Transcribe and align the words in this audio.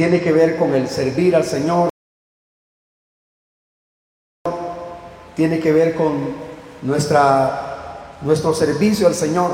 tiene 0.00 0.22
que 0.22 0.32
ver 0.32 0.56
con 0.56 0.74
el 0.74 0.88
servir 0.88 1.36
al 1.36 1.44
Señor, 1.44 1.90
tiene 5.36 5.60
que 5.60 5.72
ver 5.74 5.94
con 5.94 6.14
nuestra, 6.80 8.16
nuestro 8.22 8.54
servicio 8.54 9.06
al 9.06 9.14
Señor, 9.14 9.50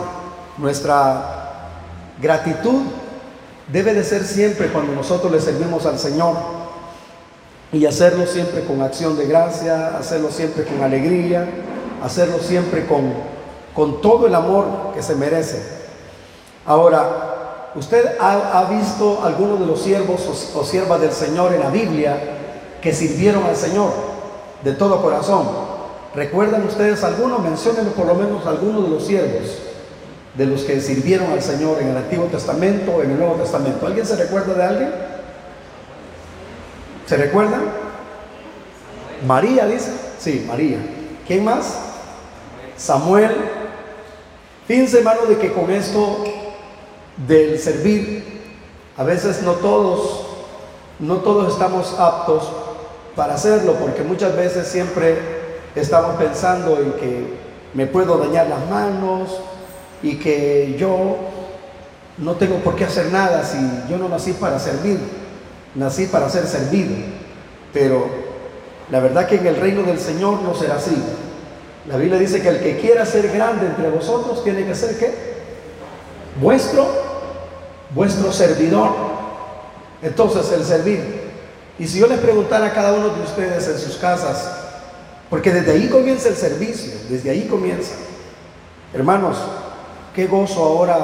nuestra 0.59 1.73
gratitud 2.23 2.83
debe 3.73 3.93
de 3.93 4.05
ser 4.05 4.23
siempre 4.23 4.69
cuando 4.69 4.93
nosotros 4.93 5.33
le 5.33 5.41
servimos 5.41 5.85
al 5.85 5.99
Señor. 5.99 6.37
Y 7.73 7.85
hacerlo 7.85 8.25
siempre 8.25 8.63
con 8.63 8.83
acción 8.83 9.19
de 9.19 9.27
gracia, 9.27 9.97
hacerlo 9.99 10.31
siempre 10.31 10.63
con 10.65 10.81
alegría, 10.81 11.45
hacerlo 12.05 12.39
siempre 12.39 12.87
con, 12.87 13.15
con 13.75 14.01
todo 14.01 14.29
el 14.29 14.35
amor 14.37 14.93
que 14.95 15.03
se 15.03 15.17
merece. 15.17 15.61
Ahora, 16.65 17.26
¿usted 17.77 18.17
ha, 18.21 18.67
visto 18.71 19.23
algunos 19.23 19.61
de 19.61 19.67
los 19.67 19.81
siervos 19.81 20.53
o, 20.55 20.61
o 20.61 20.65
siervas 20.65 21.01
del 21.01 21.13
Señor 21.13 21.55
en 21.55 21.61
la 21.61 21.71
Biblia 21.71 22.19
que 22.81 22.93
sirvieron 22.93 23.45
al 23.45 23.57
Señor 23.57 23.93
de 24.63 24.73
todo 24.73 25.03
corazón? 25.03 25.47
¿Recuerdan 26.15 26.65
ustedes 26.67 27.05
algunos? 27.05 27.43
Mencionen 27.43 27.87
por 27.89 28.07
lo 28.07 28.15
menos 28.15 28.47
algunos 28.47 28.85
de 28.85 28.89
los 28.89 29.07
siervos, 29.07 29.59
de 30.35 30.47
los 30.47 30.63
que 30.63 30.81
sirvieron 30.81 31.31
al 31.31 31.43
Señor 31.43 31.79
en 31.81 31.89
el 31.89 31.97
Antiguo 31.97 32.27
Testamento 32.27 32.93
o 32.93 33.03
en 33.03 33.11
el 33.11 33.19
Nuevo 33.19 33.35
Testamento. 33.35 33.87
¿Alguien 33.87 34.07
se 34.07 34.17
recuerda 34.17 34.55
de 34.55 34.63
alguien? 34.65 34.91
¿Se 37.07 37.17
recuerdan? 37.17 37.63
María 39.27 39.67
dice. 39.67 39.93
Sí, 40.19 40.45
María. 40.49 40.79
¿Quién 41.27 41.45
más? 41.45 41.79
Samuel. 42.77 43.33
Fíjense, 44.67 44.99
hermano, 44.99 45.27
de 45.27 45.37
que 45.37 45.53
con 45.53 45.71
esto 45.71 46.25
del 47.17 47.59
servir, 47.59 48.25
a 48.97 49.05
veces 49.05 49.43
no 49.43 49.53
todos, 49.53 50.27
no 50.99 51.17
todos 51.17 51.53
estamos 51.53 51.95
aptos 51.99 52.51
para 53.15 53.35
hacerlo, 53.35 53.75
porque 53.81 54.03
muchas 54.03 54.37
veces 54.37 54.69
siempre 54.69 55.19
estamos 55.75 56.17
pensando 56.17 56.79
en 56.79 56.93
que 56.93 57.37
me 57.75 57.87
puedo 57.87 58.19
dañar 58.19 58.49
las 58.49 58.69
manos 58.69 59.41
y 60.03 60.17
que 60.17 60.77
yo 60.79 61.17
no 62.19 62.33
tengo 62.37 62.57
por 62.57 62.77
qué 62.77 62.85
hacer 62.85 63.13
nada 63.13 63.45
si 63.45 63.59
yo 63.91 63.99
no 63.99 64.09
nací 64.09 64.33
para 64.33 64.59
servir, 64.59 64.99
nací 65.75 66.07
para 66.07 66.29
ser 66.29 66.47
servido. 66.47 66.95
Pero 67.73 68.07
la 68.91 69.01
verdad 69.01 69.27
que 69.27 69.37
en 69.37 69.47
el 69.47 69.57
reino 69.57 69.83
del 69.83 69.99
Señor 69.99 70.41
no 70.43 70.55
será 70.55 70.77
así. 70.77 70.97
La 71.89 71.97
Biblia 71.97 72.19
dice 72.19 72.43
que 72.43 72.49
el 72.49 72.61
que 72.61 72.79
quiera 72.79 73.07
ser 73.07 73.31
grande 73.31 73.67
entre 73.67 73.91
vosotros 73.91 74.43
tiene 74.43 74.65
que 74.65 74.75
ser 74.75 74.99
qué? 74.99 75.37
Vuestro, 76.41 76.87
vuestro 77.97 78.31
servidor. 78.31 78.91
Entonces 80.03 80.53
el 80.53 80.65
servir. 80.65 81.27
Y 81.79 81.89
si 81.89 81.99
yo 81.99 82.07
les 82.07 82.21
preguntara 82.21 82.67
a 82.67 82.73
cada 82.73 82.93
uno 82.93 83.09
de 83.09 83.23
ustedes 83.23 83.67
en 83.67 83.79
sus 83.79 83.97
casas, 83.97 84.53
porque 85.29 85.53
desde 85.53 85.73
ahí 85.73 85.89
comienza 85.89 86.29
el 86.29 86.37
servicio, 86.37 86.93
desde 87.09 87.31
ahí 87.31 87.49
comienza. 87.49 87.95
Hermanos, 88.95 89.39
qué 90.15 90.27
gozo 90.27 90.63
ahora, 90.63 90.99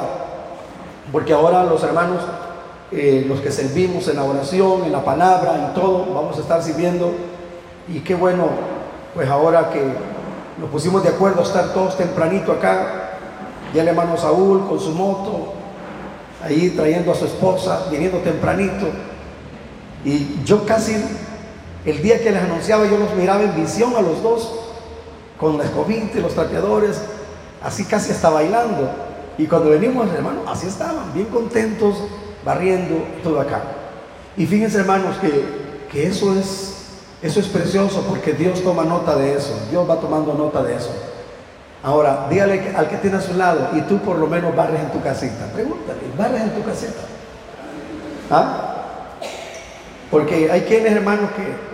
porque 1.11 1.33
ahora 1.33 1.63
los 1.63 1.83
hermanos, 1.83 2.23
eh, 2.91 3.25
los 3.27 3.41
que 3.41 3.51
servimos 3.51 4.07
en 4.07 4.15
la 4.15 4.23
oración, 4.23 4.85
en 4.85 4.91
la 4.91 5.03
palabra 5.03 5.69
y 5.71 5.79
todo, 5.79 6.13
vamos 6.13 6.37
a 6.37 6.41
estar 6.41 6.63
sirviendo. 6.63 7.11
Y 7.87 7.99
qué 7.99 8.15
bueno, 8.15 8.47
pues 9.13 9.27
ahora 9.29 9.69
que 9.71 9.83
nos 10.59 10.69
pusimos 10.69 11.03
de 11.03 11.09
acuerdo 11.09 11.41
a 11.41 11.43
estar 11.43 11.73
todos 11.73 11.97
tempranito 11.97 12.51
acá, 12.51 13.09
ya 13.73 13.81
el 13.81 13.87
hermano 13.89 14.15
Saúl 14.17 14.67
con 14.67 14.79
su 14.79 14.91
moto, 14.91 15.62
ahí 16.43 16.71
trayendo 16.75 17.11
a 17.11 17.15
su 17.15 17.25
esposa, 17.25 17.87
viniendo 17.89 18.19
tempranito. 18.19 18.87
Y 20.03 20.43
yo 20.43 20.65
casi 20.65 20.95
el 21.85 22.01
día 22.01 22.21
que 22.21 22.31
les 22.31 22.43
anunciaba 22.43 22.85
yo 22.85 22.97
los 22.97 23.13
miraba 23.15 23.43
en 23.43 23.55
visión 23.55 23.95
a 23.95 24.01
los 24.01 24.21
dos, 24.21 24.51
con 25.39 25.57
la 25.57 25.65
escobita 25.65 26.17
y 26.17 26.21
los 26.21 26.33
trapeadores, 26.33 27.01
así 27.61 27.85
casi 27.85 28.11
hasta 28.11 28.29
bailando. 28.29 28.89
Y 29.37 29.47
cuando 29.47 29.71
venimos, 29.71 30.07
hermano, 30.13 30.41
así 30.47 30.67
estaban, 30.67 31.13
bien 31.13 31.27
contentos, 31.27 31.95
barriendo 32.45 33.03
todo 33.23 33.39
acá. 33.39 33.63
Y 34.37 34.45
fíjense, 34.45 34.79
hermanos, 34.79 35.17
que, 35.17 36.07
eso, 36.07 36.33
es, 36.37 36.75
eso 37.21 37.39
es 37.39 37.47
precioso 37.47 38.03
porque 38.07 38.33
Dios 38.33 38.63
toma 38.63 38.83
nota 38.83 39.15
de 39.15 39.35
eso, 39.35 39.53
Dios 39.69 39.89
va 39.89 39.99
tomando 39.99 40.33
nota 40.33 40.63
de 40.63 40.75
eso. 40.75 40.91
Ahora, 41.83 42.27
dígale 42.29 42.73
al 42.75 42.87
que 42.87 42.97
tiene 42.97 43.17
a 43.17 43.21
su 43.21 43.33
lado, 43.33 43.69
y 43.73 43.81
tú 43.81 43.99
por 43.99 44.17
lo 44.17 44.27
menos 44.27 44.55
barres 44.55 44.79
en 44.79 44.91
tu 44.91 45.01
casita. 45.01 45.47
Pregúntale, 45.53 45.99
barres 46.17 46.41
en 46.41 46.51
tu 46.51 46.63
casita. 46.63 47.01
¿Ah? 48.31 48.75
Porque 50.09 50.49
hay 50.49 50.61
quienes, 50.61 50.93
hermanos, 50.93 51.29
que 51.35 51.73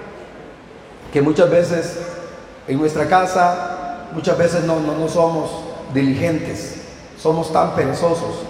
que 1.12 1.22
muchas 1.22 1.50
veces 1.50 1.98
en 2.68 2.78
nuestra 2.78 3.08
casa, 3.08 4.06
muchas 4.14 4.38
veces 4.38 4.64
no, 4.64 4.80
no, 4.80 5.08
somos 5.10 5.50
diligentes, 5.94 6.82
somos 7.18 7.52
tan 7.52 7.76
perezosos. 7.76 8.44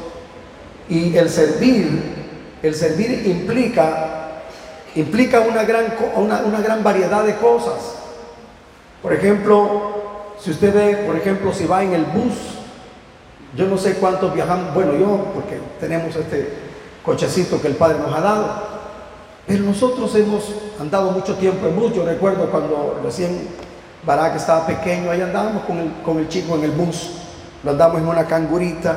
Y 0.89 1.15
el 1.15 1.29
servir, 1.29 2.01
el 2.61 2.75
servir 2.75 3.27
implica, 3.27 4.41
implica 4.95 5.39
una 5.39 5.63
gran, 5.63 5.93
una, 6.15 6.41
una 6.41 6.61
gran 6.61 6.83
variedad 6.83 7.23
de 7.23 7.35
cosas. 7.35 7.95
Por 9.01 9.13
ejemplo, 9.13 10.08
si 10.41 10.51
usted 10.51 10.73
ve, 10.73 11.03
por 11.05 11.15
ejemplo, 11.15 11.53
si 11.53 11.65
va 11.65 11.83
en 11.83 11.93
el 11.93 12.05
bus, 12.05 12.33
yo 13.55 13.67
no 13.67 13.77
sé 13.77 13.95
cuántos 13.95 14.33
viajan, 14.33 14.73
bueno, 14.73 14.93
yo, 14.93 15.31
porque 15.33 15.59
tenemos 15.79 16.15
este 16.15 16.53
cochecito 17.03 17.61
que 17.61 17.67
el 17.67 17.75
Padre 17.75 17.99
nos 17.99 18.13
ha 18.13 18.21
dado, 18.21 18.47
pero 19.47 19.63
nosotros 19.63 20.13
hemos 20.15 20.43
andado 20.79 21.11
mucho 21.11 21.35
tiempo 21.35 21.67
en 21.67 21.75
bus. 21.75 21.93
Yo 21.93 22.05
recuerdo 22.05 22.49
cuando 22.51 23.01
recién 23.03 23.47
Barak 24.05 24.35
estaba 24.35 24.67
pequeño, 24.67 25.09
ahí 25.09 25.21
andábamos 25.21 25.63
con 25.63 25.79
el, 25.79 25.91
con 26.05 26.19
el 26.19 26.29
chico 26.29 26.55
en 26.55 26.65
el 26.65 26.71
bus. 26.71 27.11
Lo 27.63 27.71
andamos 27.71 27.99
en 27.99 28.07
una 28.07 28.25
cangurita. 28.25 28.95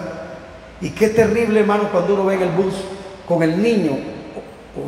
Y 0.80 0.90
qué 0.90 1.08
terrible, 1.08 1.60
hermano, 1.60 1.88
cuando 1.90 2.14
uno 2.14 2.26
ve 2.26 2.34
en 2.34 2.42
el 2.42 2.50
bus 2.50 2.74
con 3.26 3.42
el 3.42 3.62
niño, 3.62 3.98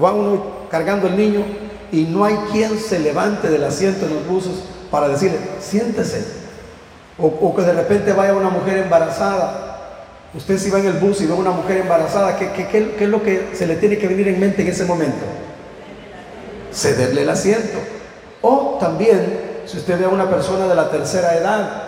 va 0.02 0.12
uno 0.12 0.44
cargando 0.70 1.06
el 1.06 1.16
niño 1.16 1.44
y 1.90 2.02
no 2.02 2.24
hay 2.24 2.36
quien 2.52 2.78
se 2.78 2.98
levante 2.98 3.48
del 3.48 3.64
asiento 3.64 4.06
en 4.06 4.14
los 4.14 4.26
buses 4.26 4.64
para 4.90 5.08
decirle, 5.08 5.38
siéntese. 5.60 6.43
O, 7.18 7.54
que 7.54 7.62
de 7.62 7.72
repente 7.72 8.12
vaya 8.12 8.34
una 8.34 8.50
mujer 8.50 8.78
embarazada. 8.78 9.70
Usted 10.34 10.58
si 10.58 10.70
va 10.70 10.80
en 10.80 10.86
el 10.86 10.94
bus 10.94 11.20
y 11.20 11.26
ve 11.26 11.32
una 11.32 11.52
mujer 11.52 11.78
embarazada, 11.78 12.36
¿qué, 12.36 12.50
qué 12.50 13.04
es 13.04 13.08
lo 13.08 13.22
que 13.22 13.50
se 13.52 13.66
le 13.66 13.76
tiene 13.76 13.98
que 13.98 14.08
venir 14.08 14.26
en 14.28 14.40
mente 14.40 14.62
en 14.62 14.68
ese 14.68 14.84
momento? 14.84 15.24
cederle 16.74 17.22
el 17.22 17.30
asiento. 17.30 17.78
O 18.42 18.76
también, 18.80 19.62
si 19.66 19.78
usted 19.78 19.98
ve 19.98 20.04
a 20.04 20.08
una 20.08 20.28
persona 20.28 20.66
de 20.66 20.74
la 20.74 20.90
tercera 20.90 21.36
edad, 21.36 21.82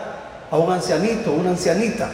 a 0.50 0.56
un 0.56 0.72
ancianito, 0.72 1.32
una 1.32 1.50
ancianita, 1.50 2.10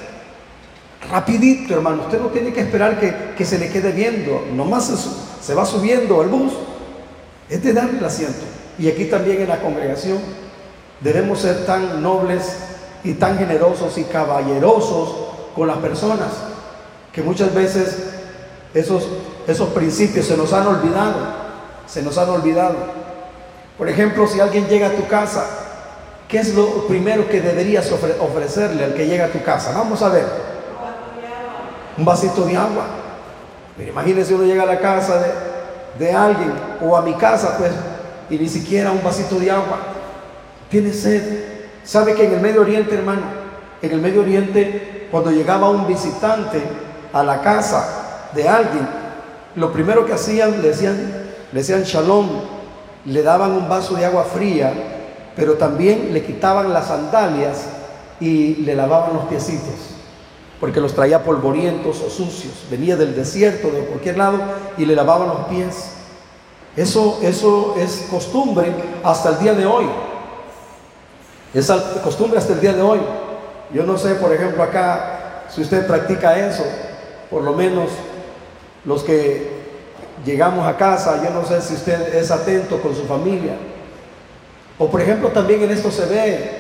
rapidito, 1.11 1.75
hermano, 1.75 2.03
usted 2.03 2.19
no 2.21 2.28
tiene 2.28 2.53
que 2.53 2.61
esperar 2.61 2.99
que, 2.99 3.45
se 3.45 3.59
le 3.59 3.69
quede 3.69 3.93
viendo, 3.93 4.47
nomás 4.55 4.87
se, 4.87 4.97
se 5.45 5.55
va 5.55 5.67
subiendo 5.67 6.21
al 6.21 6.28
bus, 6.28 6.53
es 7.49 7.62
de 7.62 7.72
darle 7.72 7.99
el 7.99 8.05
asiento. 8.05 8.45
Y 8.78 8.89
aquí 8.89 9.05
también 9.05 9.43
en 9.43 9.49
la 9.49 9.61
congregación 9.61 10.19
debemos 11.01 11.41
ser 11.41 11.67
tan 11.67 12.03
nobles 12.03 12.56
y 13.05 13.15
tan 13.15 13.39
generosos 13.39 13.99
y 13.99 14.05
caballerosos 14.05 15.15
con 15.55 15.69
las 15.69 15.79
personas, 15.79 16.29
que 17.13 17.23
muchas 17.23 17.53
veces 17.55 18.11
esos, 18.75 19.07
esos 19.47 19.69
principios 19.71 20.27
se 20.27 20.37
nos 20.37 20.53
han 20.53 20.67
olvidado 20.67 21.43
se 21.93 22.03
nos 22.03 22.17
han 22.17 22.31
olvidado. 22.31 22.77
Por 23.77 23.89
ejemplo, 23.89 24.27
si 24.27 24.41
alguien 24.41 24.67
llega 24.67 24.89
a 24.89 24.93
tu 24.93 25.07
casa, 25.09 25.45
¿qué 26.27 26.39
es 26.39 26.55
lo 26.55 26.87
primero 26.87 27.29
que 27.29 27.41
deberías 27.41 27.91
ofrecerle 27.93 28.85
al 28.85 28.95
que 28.95 29.07
llega 29.07 29.27
a 29.27 29.29
tu 29.29 29.43
casa? 29.43 29.73
Vamos 29.73 30.01
a 30.03 30.09
ver. 30.09 30.27
Un 31.99 32.05
vasito 32.05 32.47
de 32.47 32.57
agua. 32.57 32.87
Pero 33.77 33.91
imagínese 33.91 34.34
uno 34.34 34.45
llega 34.45 34.63
a 34.63 34.67
la 34.67 34.79
casa 34.79 35.19
de, 35.19 36.05
de 36.05 36.13
alguien 36.13 36.53
o 36.81 36.97
a 36.97 37.03
mi 37.03 37.15
casa, 37.15 37.57
pues, 37.59 37.72
y 38.31 38.39
ni 38.39 38.48
siquiera 38.48 38.91
un 38.91 39.03
vasito 39.03 39.37
de 39.37 39.51
agua. 39.51 39.78
Tiene 40.71 40.93
sed. 40.95 41.52
¿Sabe 41.84 42.15
que 42.15 42.27
en 42.27 42.34
el 42.34 42.41
Medio 42.41 42.61
Oriente, 42.61 42.95
hermano? 42.95 43.23
En 43.81 43.91
el 43.91 44.01
Medio 44.01 44.21
Oriente, 44.21 45.09
cuando 45.11 45.31
llegaba 45.31 45.69
un 45.69 45.87
visitante 45.87 46.63
a 47.13 47.23
la 47.23 47.41
casa 47.43 48.29
de 48.34 48.49
alguien, 48.49 48.87
lo 49.57 49.73
primero 49.73 50.07
que 50.07 50.13
hacían, 50.13 50.63
le 50.63 50.69
decían, 50.69 50.97
decían 51.51 51.83
shalom, 51.83 52.29
le 53.05 53.23
daban 53.23 53.53
un 53.53 53.69
vaso 53.69 53.95
de 53.95 54.07
agua 54.07 54.25
fría, 54.25 54.73
pero 55.34 55.55
también 55.55 56.13
le 56.13 56.25
quitaban 56.25 56.73
las 56.73 56.87
sandalias 56.87 57.67
y 58.21 58.57
le 58.57 58.75
lavaban 58.77 59.15
los 59.15 59.25
piecitos, 59.25 59.75
porque 60.61 60.81
los 60.81 60.95
traía 60.95 61.25
polvorientos 61.25 62.01
o 62.01 62.09
sucios. 62.09 62.55
Venía 62.71 62.97
del 62.97 63.17
desierto, 63.17 63.71
de 63.71 63.81
cualquier 63.81 64.19
lado, 64.19 64.39
y 64.79 64.87
le 64.87 64.95
lavaban 64.95 65.29
los 65.29 65.47
pies. 65.47 65.95
Eso, 66.77 67.19
eso 67.23 67.75
es 67.77 68.07
costumbre 68.09 68.73
hasta 69.03 69.31
el 69.31 69.39
día 69.41 69.55
de 69.55 69.67
hoy. 69.67 69.87
Es 71.54 71.71
costumbre 72.03 72.39
hasta 72.39 72.54
el 72.54 72.60
día 72.60 72.72
de 72.72 72.83
hoy. 72.83 73.01
Yo 73.72 73.84
no 73.84 73.99
sé, 73.99 74.15
por 74.15 74.33
ejemplo, 74.33 74.63
acá, 74.63 75.45
si 75.49 75.63
usted 75.63 75.87
practica 75.87 76.39
eso, 76.39 76.65
por 77.31 77.43
lo 77.43 77.53
menos 77.53 77.91
los 78.84 79.03
que 79.03 79.63
llegamos 80.25 80.66
a 80.66 80.77
casa, 80.77 81.22
yo 81.22 81.31
no 81.31 81.45
sé 81.45 81.60
si 81.60 81.75
usted 81.75 82.15
es 82.15 82.31
atento 82.31 82.81
con 82.81 82.95
su 82.95 83.04
familia. 83.04 83.54
O 84.78 84.91
por 84.91 85.01
ejemplo 85.01 85.28
también 85.28 85.63
en 85.63 85.71
esto 85.71 85.91
se 85.91 86.07
ve, 86.07 86.51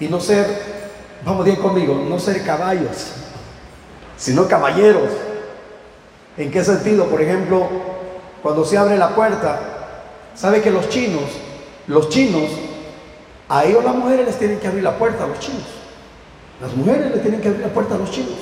y 0.00 0.06
no 0.06 0.20
ser, 0.20 0.46
vamos 1.24 1.44
bien 1.44 1.56
conmigo, 1.56 1.94
no 1.94 2.18
ser 2.18 2.44
caballos, 2.44 3.12
sino 4.16 4.46
caballeros. 4.46 5.10
¿En 6.36 6.50
qué 6.50 6.62
sentido? 6.62 7.06
Por 7.06 7.20
ejemplo, 7.20 7.66
cuando 8.42 8.64
se 8.64 8.78
abre 8.78 8.96
la 8.96 9.14
puerta, 9.14 9.58
sabe 10.34 10.60
que 10.60 10.70
los 10.70 10.88
chinos, 10.88 11.24
los 11.86 12.08
chinos, 12.10 12.50
a 13.48 13.64
ellos 13.64 13.82
las 13.82 13.94
mujeres 13.94 14.26
les 14.26 14.38
tienen 14.38 14.58
que 14.58 14.66
abrir 14.66 14.82
la 14.82 14.98
puerta 14.98 15.24
a 15.24 15.26
los 15.26 15.38
chinos. 15.38 15.62
Las 16.60 16.74
mujeres 16.74 17.14
le 17.14 17.18
tienen 17.18 17.40
que 17.40 17.48
abrir 17.48 17.62
la 17.62 17.72
puerta 17.72 17.94
a 17.94 17.98
los 17.98 18.10
chinos. 18.10 18.34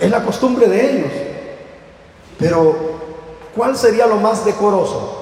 Es 0.00 0.10
la 0.10 0.22
costumbre 0.22 0.66
de 0.66 0.90
ellos. 0.90 1.12
Pero, 2.38 2.74
¿cuál 3.54 3.76
sería 3.76 4.06
lo 4.06 4.16
más 4.16 4.44
decoroso? 4.44 5.16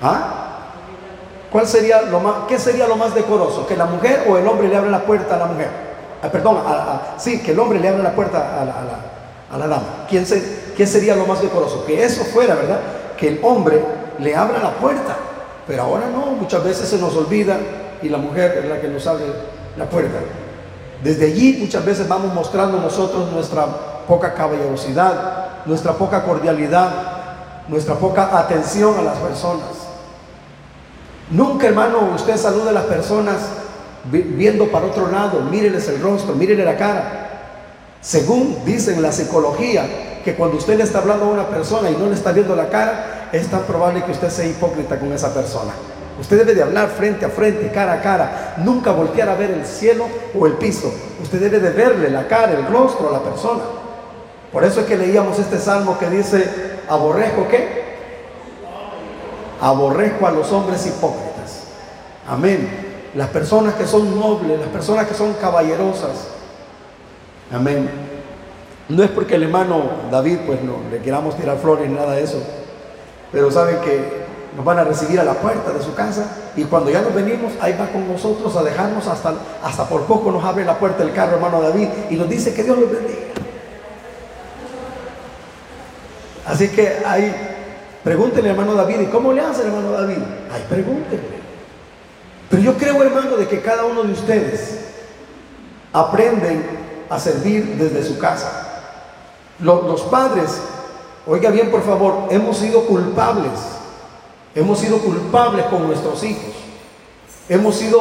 ¿Ah? 0.00 0.36
¿Cuál 1.52 1.66
sería 1.66 2.02
lo 2.02 2.20
más, 2.20 2.34
qué 2.48 2.58
sería 2.58 2.86
lo 2.86 2.96
más 2.96 3.14
decoroso? 3.14 3.66
¿Que 3.66 3.76
la 3.76 3.86
mujer 3.86 4.26
o 4.28 4.36
el 4.38 4.46
hombre 4.46 4.68
le 4.68 4.76
abre 4.76 4.90
la 4.90 5.04
puerta 5.04 5.34
a 5.34 5.38
la 5.38 5.46
mujer? 5.46 5.68
Ah, 6.22 6.28
perdón, 6.28 6.58
sí, 7.18 7.42
que 7.42 7.52
el 7.52 7.60
hombre 7.60 7.78
le 7.78 7.88
abre 7.88 8.02
la 8.02 8.14
puerta 8.14 8.60
a 8.60 8.64
la, 8.64 9.64
a 9.64 9.68
dama. 9.68 10.06
¿Quién 10.08 10.24
¿Qué 10.76 10.86
sería 10.86 11.14
lo 11.14 11.26
más 11.26 11.42
decoroso? 11.42 11.84
Que 11.86 12.02
eso 12.02 12.24
fuera, 12.24 12.54
¿verdad? 12.54 12.80
Que 13.18 13.28
el 13.28 13.40
hombre 13.42 13.82
le 14.18 14.34
abra 14.34 14.58
la 14.58 14.70
puerta. 14.70 15.16
Pero 15.66 15.82
ahora 15.82 16.08
no, 16.08 16.26
muchas 16.26 16.62
veces 16.62 16.88
se 16.88 16.98
nos 16.98 17.14
olvida 17.16 17.58
y 18.02 18.08
la 18.08 18.18
mujer 18.18 18.60
es 18.62 18.68
la 18.68 18.80
que 18.80 18.88
nos 18.88 19.06
abre 19.06 19.24
la 19.76 19.86
puerta. 19.86 20.18
Desde 21.02 21.26
allí 21.26 21.58
muchas 21.60 21.84
veces 21.84 22.08
vamos 22.08 22.32
mostrando 22.32 22.78
nosotros 22.78 23.30
nuestra 23.32 23.66
poca 24.06 24.34
caballerosidad, 24.34 25.64
nuestra 25.66 25.92
poca 25.94 26.24
cordialidad, 26.24 26.90
nuestra 27.68 27.94
poca 27.94 28.38
atención 28.38 28.98
a 28.98 29.02
las 29.02 29.18
personas. 29.18 29.68
Nunca, 31.30 31.66
hermano, 31.66 32.10
usted 32.14 32.36
salude 32.36 32.70
a 32.70 32.72
las 32.72 32.84
personas 32.84 33.36
viendo 34.10 34.68
para 34.68 34.86
otro 34.86 35.10
lado, 35.10 35.40
míreles 35.40 35.88
el 35.88 36.00
rostro, 36.00 36.34
míreles 36.34 36.64
la 36.64 36.76
cara. 36.76 37.22
Según 38.00 38.64
dicen 38.64 39.02
la 39.02 39.10
psicología, 39.10 40.20
que 40.24 40.34
cuando 40.34 40.56
usted 40.56 40.76
le 40.76 40.84
está 40.84 40.98
hablando 40.98 41.24
a 41.24 41.28
una 41.28 41.48
persona 41.48 41.90
y 41.90 41.96
no 41.96 42.06
le 42.06 42.14
está 42.14 42.32
viendo 42.32 42.54
la 42.54 42.68
cara, 42.68 43.15
es 43.32 43.48
tan 43.48 43.62
probable 43.62 44.04
que 44.04 44.12
usted 44.12 44.30
sea 44.30 44.46
hipócrita 44.46 44.98
con 44.98 45.12
esa 45.12 45.32
persona. 45.32 45.72
Usted 46.20 46.38
debe 46.38 46.54
de 46.54 46.62
hablar 46.62 46.88
frente 46.88 47.26
a 47.26 47.28
frente, 47.28 47.70
cara 47.70 47.94
a 47.94 48.00
cara, 48.00 48.54
nunca 48.58 48.90
voltear 48.90 49.28
a 49.28 49.34
ver 49.34 49.50
el 49.50 49.66
cielo 49.66 50.06
o 50.38 50.46
el 50.46 50.54
piso. 50.54 50.92
Usted 51.22 51.40
debe 51.40 51.60
de 51.60 51.70
verle 51.70 52.10
la 52.10 52.26
cara, 52.26 52.52
el 52.52 52.66
rostro 52.66 53.10
a 53.10 53.12
la 53.12 53.22
persona. 53.22 53.62
Por 54.50 54.64
eso 54.64 54.80
es 54.80 54.86
que 54.86 54.96
leíamos 54.96 55.38
este 55.38 55.58
salmo 55.58 55.98
que 55.98 56.08
dice, 56.08 56.78
aborrezco 56.88 57.46
qué? 57.48 57.84
Aborrezco 59.60 60.26
a 60.26 60.30
los 60.30 60.50
hombres 60.52 60.86
hipócritas. 60.86 61.64
Amén. 62.26 63.10
Las 63.14 63.28
personas 63.28 63.74
que 63.74 63.86
son 63.86 64.18
nobles, 64.18 64.58
las 64.58 64.68
personas 64.68 65.06
que 65.06 65.14
son 65.14 65.34
caballerosas. 65.34 66.28
Amén. 67.52 67.88
No 68.88 69.02
es 69.02 69.10
porque 69.10 69.34
el 69.34 69.42
hermano 69.42 69.82
David, 70.10 70.38
pues 70.46 70.62
no 70.62 70.76
le 70.90 70.98
queramos 71.02 71.36
tirar 71.36 71.58
flores 71.58 71.90
nada 71.90 72.14
de 72.14 72.22
eso. 72.22 72.42
Pero 73.32 73.50
sabe 73.50 73.78
que 73.80 74.26
nos 74.56 74.64
van 74.64 74.78
a 74.78 74.84
recibir 74.84 75.20
a 75.20 75.24
la 75.24 75.34
puerta 75.34 75.70
de 75.72 75.82
su 75.82 75.94
casa 75.94 76.24
y 76.56 76.64
cuando 76.64 76.90
ya 76.90 77.02
nos 77.02 77.14
venimos, 77.14 77.52
ahí 77.60 77.76
va 77.78 77.88
con 77.88 78.10
nosotros 78.10 78.56
a 78.56 78.62
dejarnos 78.62 79.06
hasta, 79.06 79.34
hasta 79.62 79.84
por 79.86 80.04
poco 80.04 80.32
nos 80.32 80.42
abre 80.42 80.64
la 80.64 80.78
puerta 80.78 81.04
del 81.04 81.12
carro, 81.12 81.36
hermano 81.36 81.60
David, 81.60 81.88
y 82.10 82.16
nos 82.16 82.28
dice 82.28 82.54
que 82.54 82.62
Dios 82.62 82.78
los 82.78 82.90
bendiga. 82.90 83.20
Así 86.46 86.68
que 86.68 87.02
ahí, 87.04 87.34
pregúntenle 88.02 88.50
hermano 88.50 88.74
David, 88.74 89.00
¿y 89.00 89.06
cómo 89.06 89.32
le 89.32 89.42
hace 89.42 89.62
hermano 89.62 89.92
David? 89.92 90.18
Ay, 90.50 90.64
pregúntenle. 90.68 91.36
Pero 92.48 92.62
yo 92.62 92.74
creo, 92.78 93.02
hermano, 93.02 93.36
de 93.36 93.48
que 93.48 93.60
cada 93.60 93.84
uno 93.84 94.04
de 94.04 94.12
ustedes 94.12 94.78
aprenden 95.92 96.64
a 97.10 97.18
servir 97.18 97.76
desde 97.76 98.02
su 98.04 98.18
casa. 98.18 98.62
Los, 99.58 99.84
los 99.84 100.02
padres, 100.02 100.60
oiga 101.26 101.50
bien 101.50 101.70
por 101.70 101.82
favor, 101.82 102.28
hemos 102.30 102.56
sido 102.56 102.82
culpables 102.86 103.76
Hemos 104.56 104.78
sido 104.78 104.96
culpables 105.00 105.66
con 105.66 105.86
nuestros 105.86 106.24
hijos. 106.24 106.54
Hemos 107.46 107.74
sido, 107.74 108.00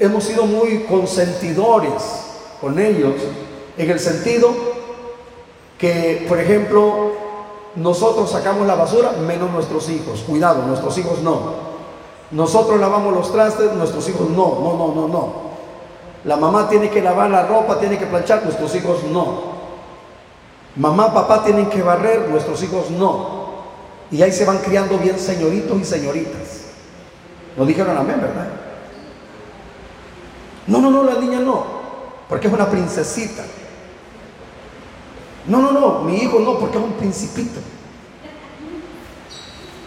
hemos 0.00 0.24
sido 0.24 0.46
muy 0.46 0.84
consentidores 0.84 2.02
con 2.58 2.78
ellos 2.78 3.12
en 3.76 3.90
el 3.90 4.00
sentido 4.00 4.50
que, 5.78 6.24
por 6.26 6.40
ejemplo, 6.40 7.12
nosotros 7.74 8.30
sacamos 8.30 8.66
la 8.66 8.76
basura 8.76 9.12
menos 9.12 9.50
nuestros 9.50 9.90
hijos. 9.90 10.24
Cuidado, 10.26 10.62
nuestros 10.66 10.96
hijos 10.96 11.18
no. 11.20 11.66
Nosotros 12.30 12.80
lavamos 12.80 13.12
los 13.12 13.30
trastes, 13.30 13.74
nuestros 13.74 14.08
hijos 14.08 14.30
no, 14.30 14.58
no, 14.62 14.74
no, 14.74 14.94
no, 14.94 15.08
no. 15.08 15.32
La 16.24 16.36
mamá 16.38 16.66
tiene 16.70 16.88
que 16.88 17.02
lavar 17.02 17.28
la 17.28 17.46
ropa, 17.46 17.78
tiene 17.78 17.98
que 17.98 18.06
planchar, 18.06 18.42
nuestros 18.42 18.74
hijos 18.74 19.04
no. 19.12 19.55
Mamá, 20.76 21.12
papá 21.12 21.42
tienen 21.42 21.70
que 21.70 21.82
barrer, 21.82 22.28
nuestros 22.28 22.62
hijos 22.62 22.90
no. 22.90 23.46
Y 24.10 24.22
ahí 24.22 24.30
se 24.30 24.44
van 24.44 24.58
criando 24.58 24.98
bien 24.98 25.18
señoritos 25.18 25.80
y 25.80 25.84
señoritas. 25.84 26.66
No 27.56 27.64
dijeron 27.64 27.96
amén, 27.96 28.20
¿verdad? 28.20 28.48
No, 30.66 30.80
no, 30.80 30.90
no, 30.90 31.04
la 31.04 31.18
niña 31.18 31.40
no, 31.40 31.64
porque 32.28 32.48
es 32.48 32.52
una 32.52 32.68
princesita. 32.68 33.44
No, 35.46 35.60
no, 35.62 35.72
no, 35.72 36.00
mi 36.00 36.16
hijo 36.16 36.40
no, 36.40 36.58
porque 36.58 36.76
es 36.76 36.84
un 36.84 36.92
principito. 36.92 37.60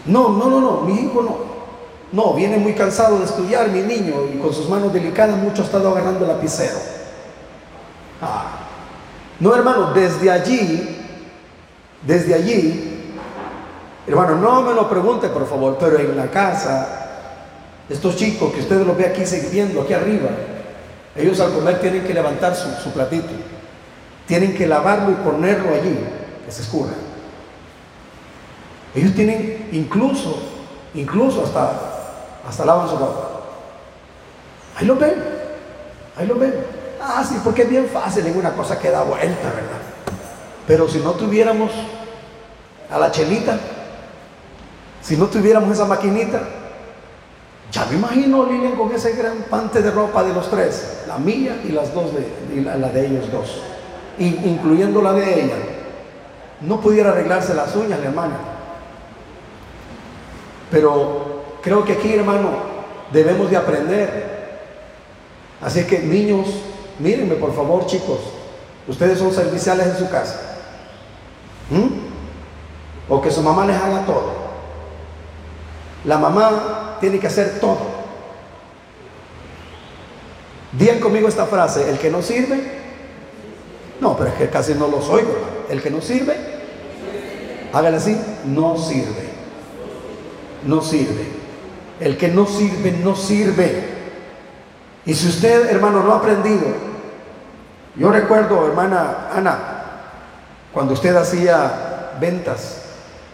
No, 0.06 0.30
no, 0.30 0.50
no, 0.50 0.60
no, 0.60 0.82
mi 0.82 0.94
hijo 1.02 1.22
no. 1.22 1.50
No, 2.12 2.34
viene 2.34 2.58
muy 2.58 2.74
cansado 2.74 3.20
de 3.20 3.26
estudiar 3.26 3.70
mi 3.70 3.82
niño 3.82 4.26
y 4.34 4.40
con 4.40 4.52
sus 4.52 4.68
manos 4.68 4.92
delicadas 4.92 5.38
mucho 5.38 5.62
ha 5.62 5.66
estado 5.66 5.90
agarrando 5.90 6.26
el 6.26 6.32
lapicero. 6.32 6.99
No, 9.40 9.56
hermano, 9.56 9.94
desde 9.94 10.30
allí, 10.30 10.98
desde 12.06 12.34
allí 12.34 12.90
Hermano, 14.10 14.38
no 14.38 14.64
me 14.64 14.74
lo 14.74 14.90
pregunte 14.90 15.30
por 15.30 15.48
favor, 15.48 15.78
pero 15.80 16.00
en 16.00 16.18
la 16.18 16.32
casa, 16.32 17.10
estos 17.88 18.16
chicos 18.16 18.52
que 18.52 18.62
ustedes 18.62 18.86
los 18.86 18.98
ve 18.98 19.06
aquí 19.06 19.24
sirviendo, 19.24 19.84
aquí 19.84 19.94
arriba, 19.94 20.30
ellos 21.16 21.40
al 21.40 21.54
comer 21.54 21.80
tienen 21.80 22.04
que 22.04 22.16
levantar 22.16 22.56
su, 22.56 22.92
platito, 22.92 23.30
tienen 24.26 24.56
que 24.56 24.66
lavarlo 24.66 25.12
y 25.12 25.14
ponerlo 25.14 25.76
allí, 25.76 25.96
que 26.44 26.52
se 26.52 26.64
escurra. 26.64 26.94
Ellos 28.96 29.14
tienen 29.14 29.70
incluso, 29.74 30.42
incluso 30.96 31.44
hasta, 31.44 32.42
hasta 32.48 32.66
lavan 32.66 32.90
su 32.90 32.98
ropa. 32.98 33.30
Ahí 34.76 34.88
lo 34.88 34.96
ven, 34.96 35.14
ahí 36.18 36.26
lo 36.26 36.34
ven. 36.34 36.79
Ah, 37.02 37.24
sí, 37.28 37.40
porque 37.44 37.64
es 37.64 37.70
bien 37.70 37.88
fácil, 37.88 38.26
ninguna 38.26 38.52
cosa 38.52 38.78
queda 38.78 39.04
vuelta, 39.04 39.48
¿verdad? 39.50 39.80
Pero 40.68 40.88
si 40.88 41.00
no 41.00 41.12
tuviéramos 41.12 41.72
a 42.92 43.00
la 43.00 43.12
chelita, 43.12 43.58
si 45.02 45.18
no 45.18 45.28
tuviéramos 45.28 45.72
esa 45.72 45.86
maquinita, 45.86 46.42
ya 47.72 47.86
me 47.86 47.98
imagino 47.98 48.46
Lilian 48.46 48.76
con 48.76 48.92
ese 48.94 49.14
gran 49.14 49.44
pante 49.50 49.82
de 49.82 49.92
ropa 49.92 50.24
de 50.24 50.34
los 50.34 50.50
tres, 50.50 51.04
la 51.08 51.18
mía 51.18 51.62
y 51.64 51.72
las 51.72 51.94
dos 51.94 52.12
de, 52.14 52.62
la, 52.62 52.90
de 52.90 53.06
ellos 53.06 53.32
dos, 53.32 53.62
incluyendo 54.18 55.02
la 55.02 55.14
de 55.14 55.44
ella. 55.44 55.56
No 56.62 56.82
pudiera 56.82 57.12
arreglarse 57.12 57.54
las 57.54 57.76
uñas, 57.76 58.00
la 58.00 58.08
hermana. 58.08 58.38
Pero 60.72 61.44
creo 61.62 61.86
que 61.86 61.94
aquí, 61.94 62.14
hermano, 62.14 62.50
debemos 63.12 63.50
de 63.50 63.58
aprender. 63.58 64.40
Así 65.62 65.86
que 65.86 66.00
niños, 66.00 66.48
mírenme 67.00 67.36
por 67.36 67.56
favor, 67.56 67.86
chicos. 67.86 68.20
Ustedes 68.88 69.20
son 69.20 69.34
serviciales 69.34 69.88
en 69.88 69.98
su 69.98 70.10
casa. 70.10 70.40
¿Mm? 71.70 73.12
O 73.12 73.22
que 73.22 73.32
su 73.32 73.42
mamá 73.42 73.66
les 73.66 73.76
haga 73.76 74.06
todo. 74.06 74.34
La 76.06 76.18
mamá 76.18 76.98
tiene 77.00 77.20
que 77.20 77.28
hacer 77.28 77.60
todo. 77.60 78.00
Digan 80.72 81.00
conmigo 81.00 81.28
esta 81.28 81.46
frase, 81.46 81.90
el 81.90 81.98
que 81.98 82.12
no 82.12 82.22
sirve, 82.22 82.80
no, 84.00 84.16
pero 84.16 84.30
es 84.30 84.36
que 84.36 84.50
casi 84.50 84.74
no 84.76 84.88
lo 84.88 85.02
soy, 85.02 85.24
El 85.70 85.82
que 85.82 85.90
no 85.90 86.02
sirve, 86.02 86.36
hágale 87.74 87.98
así, 87.98 88.18
no 88.46 88.78
sirve. 88.78 89.30
No 90.66 90.82
sirve. 90.82 91.26
El 92.00 92.18
que 92.18 92.30
no 92.30 92.46
sirve, 92.46 92.92
no 93.04 93.16
sirve. 93.16 93.84
Y 95.06 95.14
si 95.14 95.28
usted, 95.28 95.70
hermano, 95.70 96.04
no 96.04 96.14
ha 96.14 96.18
aprendido, 96.18 96.89
yo 98.00 98.10
recuerdo, 98.12 98.66
hermana 98.66 99.28
Ana, 99.36 99.60
cuando 100.74 100.94
usted 100.94 101.14
hacía 101.18 102.14
ventas, 102.22 102.78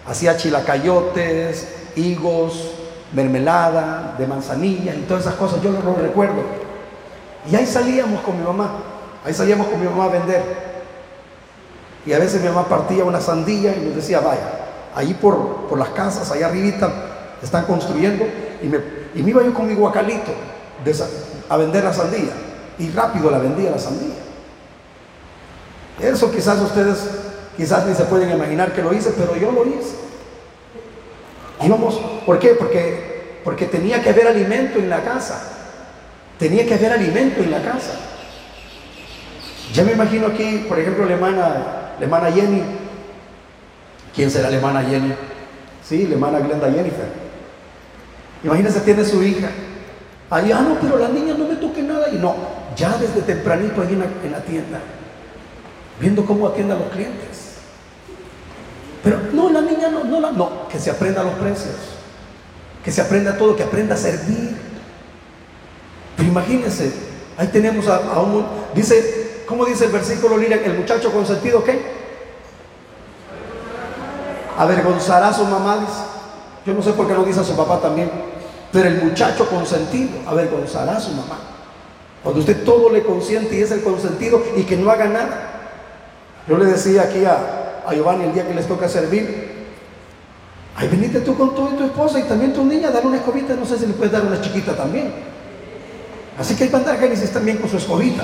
hacía 0.07 0.35
chilacayotes, 0.37 1.67
higos, 1.95 2.71
mermelada, 3.13 4.15
de 4.17 4.25
manzanilla 4.25 4.95
y 4.95 5.01
todas 5.01 5.23
esas 5.23 5.35
cosas, 5.35 5.61
yo 5.61 5.69
lo 5.71 5.93
recuerdo. 5.93 6.41
Y 7.49 7.55
ahí 7.55 7.67
salíamos 7.67 8.21
con 8.21 8.39
mi 8.39 8.43
mamá, 8.43 8.71
ahí 9.23 9.35
salíamos 9.35 9.67
con 9.67 9.79
mi 9.79 9.85
mamá 9.85 10.05
a 10.05 10.09
vender. 10.09 10.41
Y 12.03 12.13
a 12.13 12.17
veces 12.17 12.41
mi 12.41 12.47
mamá 12.47 12.67
partía 12.67 13.03
una 13.03 13.21
sandía 13.21 13.75
y 13.75 13.85
nos 13.85 13.95
decía, 13.95 14.19
vaya, 14.19 14.49
ahí 14.95 15.13
por, 15.13 15.67
por 15.67 15.77
las 15.77 15.89
casas, 15.89 16.31
allá 16.31 16.47
arribita, 16.47 16.91
están 17.39 17.65
construyendo. 17.65 18.25
Y 18.63 18.67
me, 18.67 18.79
y 19.13 19.21
me 19.21 19.29
iba 19.29 19.43
yo 19.43 19.53
con 19.53 19.67
mi 19.67 19.75
guacalito 19.75 20.31
a 21.49 21.57
vender 21.57 21.83
la 21.83 21.93
sandía. 21.93 22.31
Y 22.79 22.89
rápido 22.89 23.29
la 23.29 23.37
vendía 23.37 23.69
la 23.69 23.79
sandía. 23.79 24.24
Eso 26.01 26.31
quizás 26.31 26.59
ustedes, 26.61 26.97
quizás 27.55 27.85
ni 27.85 27.95
se 27.95 28.03
pueden 28.05 28.31
imaginar 28.31 28.73
que 28.73 28.81
lo 28.81 28.93
hice, 28.93 29.11
pero 29.17 29.35
yo 29.35 29.51
lo 29.51 29.65
hice. 29.65 29.95
Íbamos, 31.63 31.95
¿por 32.25 32.39
qué? 32.39 32.49
Porque, 32.49 33.39
porque 33.43 33.65
tenía 33.65 34.01
que 34.01 34.09
haber 34.09 34.27
alimento 34.27 34.79
en 34.79 34.89
la 34.89 35.01
casa. 35.03 35.41
Tenía 36.37 36.65
que 36.65 36.73
haber 36.73 36.91
alimento 36.91 37.41
en 37.41 37.51
la 37.51 37.61
casa. 37.61 37.93
Ya 39.73 39.83
me 39.83 39.93
imagino 39.93 40.27
aquí, 40.27 40.65
por 40.67 40.79
ejemplo, 40.79 41.05
la 41.05 41.13
hermana, 41.13 41.47
la 41.97 42.05
hermana 42.05 42.31
Jenny. 42.31 42.61
¿Quién 44.13 44.29
será 44.29 44.49
la 44.49 44.57
hermana 44.57 44.83
Jenny? 44.83 45.13
Sí, 45.83 46.07
la 46.07 46.15
hermana 46.15 46.39
Glenda 46.39 46.71
Jennifer. 46.71 47.07
Imagínense, 48.43 48.81
tiene 48.81 49.03
su 49.05 49.23
hija. 49.23 49.49
Ahí, 50.29 50.51
ah, 50.51 50.61
no, 50.61 50.77
pero 50.79 50.97
la 50.97 51.09
niña 51.09 51.35
no 51.37 51.47
me 51.47 51.55
toque 51.55 51.81
nada. 51.81 52.09
Y 52.09 52.17
no, 52.17 52.35
ya 52.75 52.97
desde 52.97 53.21
tempranito 53.21 53.81
ahí 53.81 53.93
en 53.93 53.99
la, 53.99 54.05
en 54.23 54.31
la 54.31 54.39
tienda, 54.41 54.79
viendo 55.99 56.25
cómo 56.25 56.47
atiende 56.47 56.73
a 56.73 56.77
los 56.77 56.89
clientes. 56.89 57.55
Pero 59.03 59.19
no, 59.33 59.49
la 59.49 59.61
niña 59.61 59.89
no, 59.89 60.03
no, 60.03 60.31
no, 60.31 60.67
que 60.67 60.79
se 60.79 60.89
aprenda 60.89 61.23
los 61.23 61.33
precios, 61.33 61.75
que 62.83 62.91
se 62.91 63.01
aprenda 63.01 63.37
todo, 63.37 63.55
que 63.55 63.63
aprenda 63.63 63.95
a 63.95 63.97
servir. 63.97 64.57
Pero 66.17 66.27
imagínense, 66.27 66.91
ahí 67.37 67.47
tenemos 67.47 67.87
a, 67.87 68.19
un, 68.21 68.45
dice 68.73 69.43
¿cómo 69.45 69.65
dice 69.65 69.85
el 69.85 69.91
versículo 69.91 70.37
Lira? 70.37 70.55
El 70.55 70.79
muchacho 70.79 71.11
consentido, 71.11 71.63
¿qué? 71.63 71.79
Avergonzará 74.57 75.27
a 75.27 75.33
su 75.33 75.45
mamá. 75.45 75.85
Yo 76.65 76.73
no 76.73 76.81
sé 76.81 76.93
por 76.93 77.07
qué 77.07 77.13
no 77.13 77.23
dice 77.23 77.41
a 77.41 77.43
su 77.43 77.55
papá 77.55 77.79
también. 77.79 78.09
Pero 78.71 78.89
el 78.89 79.03
muchacho 79.03 79.47
consentido 79.47 80.19
avergonzará 80.25 80.97
a 80.97 80.99
su 80.99 81.11
mamá. 81.11 81.39
Cuando 82.23 82.39
usted 82.39 82.63
todo 82.63 82.89
le 82.89 83.03
consiente 83.03 83.55
y 83.55 83.61
es 83.61 83.69
el 83.71 83.83
consentido 83.83 84.41
y 84.57 84.63
que 84.63 84.77
no 84.77 84.89
haga 84.89 85.05
nada. 85.05 85.54
Yo 86.47 86.57
le 86.57 86.65
decía 86.65 87.03
aquí 87.03 87.25
a, 87.25 87.81
a 87.87 87.93
Giovanni 87.93 88.25
el 88.25 88.33
día 88.33 88.47
que 88.47 88.53
les 88.53 88.67
toca 88.67 88.87
servir, 88.87 89.67
ay, 90.75 90.87
venite 90.87 91.21
tú 91.21 91.37
con 91.37 91.55
tu, 91.55 91.67
tu 91.69 91.83
esposa 91.83 92.19
y 92.19 92.23
también 92.23 92.53
tu 92.53 92.63
niña, 92.63 92.91
dale 92.91 93.07
una 93.07 93.17
escobita, 93.17 93.55
no 93.55 93.65
sé 93.65 93.77
si 93.77 93.87
le 93.87 93.93
puedes 93.93 94.11
dar 94.11 94.23
una 94.23 94.39
chiquita 94.39 94.75
también. 94.75 95.13
Así 96.37 96.55
que 96.55 96.65
hay 96.65 96.69
que 96.69 96.97
Génesis 96.97 97.31
también 97.31 97.57
con 97.57 97.69
su 97.69 97.77
escobita. 97.77 98.23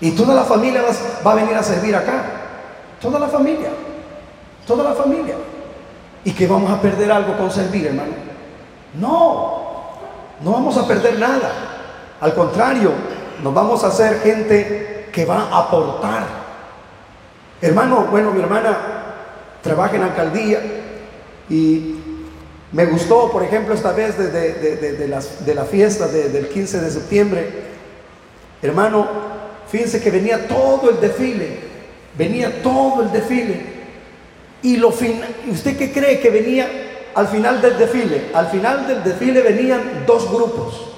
Y 0.00 0.12
toda 0.12 0.34
la 0.34 0.44
familia 0.44 0.82
va 1.26 1.32
a 1.32 1.34
venir 1.34 1.54
a 1.54 1.62
servir 1.62 1.94
acá. 1.96 2.24
Toda 3.00 3.18
la 3.18 3.28
familia. 3.28 3.70
Toda 4.66 4.84
la 4.84 4.94
familia. 4.94 5.34
¿Y 6.24 6.32
que 6.32 6.46
vamos 6.46 6.70
a 6.70 6.80
perder 6.80 7.10
algo 7.10 7.36
con 7.36 7.50
servir, 7.50 7.86
hermano? 7.86 8.12
No, 8.98 9.64
no 10.42 10.52
vamos 10.52 10.76
a 10.76 10.86
perder 10.86 11.18
nada. 11.18 11.50
Al 12.20 12.34
contrario, 12.34 12.92
nos 13.42 13.52
vamos 13.52 13.82
a 13.82 13.88
hacer 13.88 14.20
gente 14.20 15.10
que 15.12 15.24
va 15.24 15.48
a 15.50 15.58
aportar. 15.60 16.43
Hermano, 17.64 18.08
bueno, 18.10 18.30
mi 18.32 18.40
hermana 18.40 18.76
trabaja 19.62 19.96
en 19.96 20.02
alcaldía 20.02 20.60
y 21.48 21.96
me 22.72 22.86
gustó, 22.86 23.30
por 23.30 23.42
ejemplo, 23.42 23.74
esta 23.74 23.92
vez 23.92 24.18
de, 24.18 24.28
de 24.30 25.54
la 25.54 25.64
fiesta 25.64 26.08
del 26.08 26.48
15 26.48 26.80
de 26.80 26.90
septiembre. 26.90 27.64
Hermano, 28.62 29.34
Fíjense 29.74 30.00
que 30.00 30.12
venía 30.12 30.46
todo 30.46 30.88
el 30.90 31.00
desfile, 31.00 31.58
venía 32.16 32.62
todo 32.62 33.02
el 33.02 33.10
desfile. 33.10 33.74
Y 34.62 34.76
lo 34.76 34.90
¿usted 34.90 35.76
qué 35.76 35.92
cree 35.92 36.20
que 36.20 36.30
venía 36.30 36.68
al 37.12 37.26
final 37.26 37.60
del 37.60 37.76
desfile? 37.76 38.30
Al 38.32 38.46
final 38.46 38.86
del 38.86 39.02
desfile 39.02 39.42
venían 39.42 40.04
dos 40.06 40.30
grupos. 40.30 40.90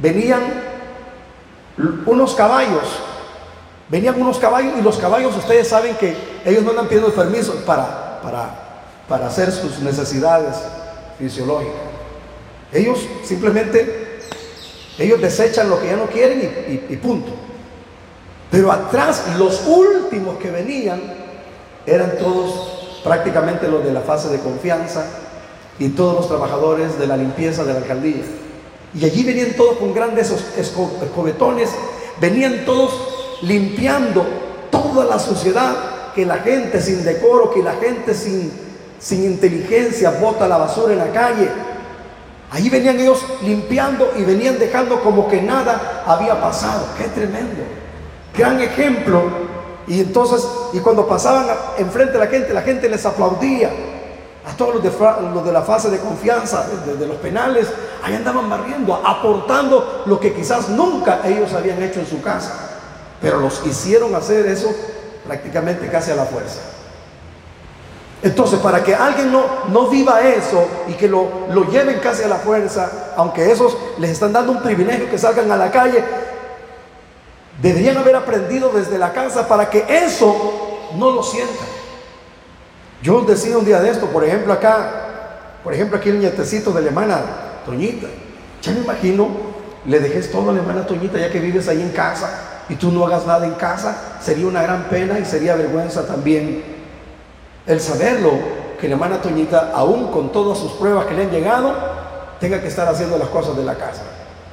Venían 0.00 0.40
unos 2.06 2.34
caballos, 2.34 2.88
venían 3.88 4.20
unos 4.20 4.38
caballos 4.38 4.74
y 4.78 4.82
los 4.82 4.98
caballos 4.98 5.36
ustedes 5.36 5.68
saben 5.68 5.96
que 5.96 6.16
ellos 6.44 6.62
no 6.62 6.70
andan 6.70 6.86
pidiendo 6.86 7.12
permiso 7.12 7.54
para, 7.66 8.20
para, 8.22 8.50
para 9.08 9.26
hacer 9.26 9.52
sus 9.52 9.80
necesidades 9.80 10.56
fisiológicas. 11.18 11.74
Ellos 12.72 13.06
simplemente, 13.22 14.18
ellos 14.98 15.20
desechan 15.20 15.70
lo 15.70 15.80
que 15.80 15.88
ya 15.88 15.96
no 15.96 16.06
quieren 16.06 16.86
y 16.88 16.96
punto. 16.96 17.30
Pero 18.50 18.70
atrás, 18.70 19.24
los 19.38 19.66
últimos 19.66 20.38
que 20.38 20.50
venían 20.50 21.00
eran 21.86 22.18
todos 22.18 23.00
prácticamente 23.02 23.68
los 23.68 23.84
de 23.84 23.92
la 23.92 24.00
fase 24.00 24.28
de 24.28 24.38
confianza 24.38 25.04
y 25.78 25.88
todos 25.90 26.14
los 26.14 26.28
trabajadores 26.28 26.98
de 26.98 27.06
la 27.06 27.16
limpieza 27.16 27.64
de 27.64 27.72
la 27.72 27.80
alcaldía. 27.80 28.22
Y 28.94 29.04
allí 29.04 29.24
venían 29.24 29.54
todos 29.56 29.78
con 29.78 29.92
grandes 29.92 30.32
escobetones, 30.56 31.70
venían 32.20 32.64
todos 32.64 33.13
limpiando 33.46 34.24
toda 34.70 35.04
la 35.04 35.18
sociedad, 35.18 36.12
que 36.14 36.26
la 36.26 36.38
gente 36.38 36.80
sin 36.80 37.04
decoro, 37.04 37.50
que 37.52 37.62
la 37.62 37.74
gente 37.74 38.14
sin, 38.14 38.52
sin 38.98 39.24
inteligencia 39.24 40.10
bota 40.12 40.48
la 40.48 40.58
basura 40.58 40.92
en 40.92 40.98
la 40.98 41.12
calle. 41.12 41.48
Ahí 42.50 42.68
venían 42.68 42.98
ellos 43.00 43.24
limpiando 43.42 44.12
y 44.16 44.22
venían 44.22 44.58
dejando 44.58 45.00
como 45.00 45.28
que 45.28 45.42
nada 45.42 46.04
había 46.06 46.40
pasado. 46.40 46.86
Qué 46.96 47.04
tremendo 47.04 47.62
gran 48.36 48.60
ejemplo. 48.60 49.22
Y 49.86 50.00
entonces, 50.00 50.46
y 50.72 50.78
cuando 50.80 51.06
pasaban 51.06 51.46
enfrente 51.78 52.14
de 52.14 52.18
la 52.18 52.26
gente, 52.26 52.52
la 52.52 52.62
gente 52.62 52.88
les 52.88 53.04
aplaudía. 53.06 53.70
A 54.46 54.54
todos 54.58 54.74
los 54.74 54.82
de, 54.82 54.90
los 55.32 55.44
de 55.44 55.52
la 55.52 55.62
fase 55.62 55.88
de 55.88 55.98
confianza, 55.98 56.66
de, 56.84 57.06
los 57.06 57.16
penales, 57.16 57.66
ahí 58.02 58.14
andaban 58.14 58.50
barriendo, 58.50 58.94
aportando 58.94 60.02
lo 60.04 60.20
que 60.20 60.34
quizás 60.34 60.68
nunca 60.68 61.20
ellos 61.24 61.54
habían 61.54 61.82
hecho 61.82 62.00
en 62.00 62.06
su 62.06 62.20
casa. 62.20 62.73
Pero 63.24 63.40
los 63.40 63.66
hicieron 63.66 64.14
hacer 64.14 64.46
eso 64.46 64.72
prácticamente 65.26 65.88
casi 65.88 66.12
a 66.12 66.14
la 66.14 66.24
fuerza. 66.24 66.60
Entonces, 68.22 68.60
para 68.60 68.82
que 68.82 68.94
alguien 68.94 69.32
no, 69.32 69.44
no 69.68 69.88
viva 69.88 70.20
eso 70.22 70.66
y 70.86 70.92
que 70.92 71.08
lo, 71.08 71.28
lo 71.50 71.68
lleven 71.70 71.98
casi 71.98 72.22
a 72.22 72.28
la 72.28 72.36
fuerza, 72.36 73.12
aunque 73.16 73.50
esos 73.50 73.76
les 73.98 74.10
están 74.10 74.32
dando 74.32 74.52
un 74.52 74.62
privilegio 74.62 75.10
que 75.10 75.18
salgan 75.18 75.50
a 75.50 75.56
la 75.56 75.70
calle, 75.70 76.02
Deberían 77.60 77.96
haber 77.96 78.16
aprendido 78.16 78.70
desde 78.70 78.98
la 78.98 79.12
casa 79.12 79.46
para 79.46 79.70
que 79.70 79.84
eso 79.88 80.90
no 80.96 81.10
lo 81.12 81.22
sientan. 81.22 81.66
Yo 83.02 83.20
decía 83.20 83.56
un 83.58 83.64
día 83.64 83.80
de 83.80 83.90
esto, 83.90 84.06
por 84.06 84.24
ejemplo 84.24 84.52
acá, 84.52 85.60
por 85.62 85.72
ejemplo 85.72 85.98
aquí 85.98 86.08
el 86.08 86.18
nietecito 86.18 86.72
de 86.72 86.82
la 86.82 86.88
hermana 86.88 87.22
Toñita. 87.64 88.08
Ya 88.60 88.72
me 88.72 88.80
imagino, 88.80 89.28
le 89.86 90.00
dejes 90.00 90.32
todo 90.32 90.50
a 90.50 90.52
la 90.52 90.60
hermana 90.60 90.86
Toñita 90.86 91.18
ya 91.18 91.30
que 91.30 91.38
vives 91.38 91.68
ahí 91.68 91.80
en 91.80 91.90
casa 91.90 92.53
y 92.68 92.76
tú 92.76 92.90
no 92.90 93.06
hagas 93.06 93.26
nada 93.26 93.46
en 93.46 93.54
casa, 93.54 94.18
sería 94.20 94.46
una 94.46 94.62
gran 94.62 94.84
pena 94.84 95.18
y 95.18 95.24
sería 95.24 95.54
vergüenza 95.54 96.06
también 96.06 96.62
el 97.66 97.80
saberlo, 97.80 98.32
que 98.80 98.88
la 98.88 98.94
hermana 98.94 99.22
Toñita, 99.22 99.72
aún 99.74 100.10
con 100.10 100.32
todas 100.32 100.58
sus 100.58 100.72
pruebas 100.72 101.06
que 101.06 101.14
le 101.14 101.22
han 101.22 101.30
llegado, 101.30 101.74
tenga 102.40 102.60
que 102.60 102.68
estar 102.68 102.86
haciendo 102.88 103.16
las 103.16 103.28
cosas 103.28 103.56
de 103.56 103.64
la 103.64 103.74
casa. 103.74 104.02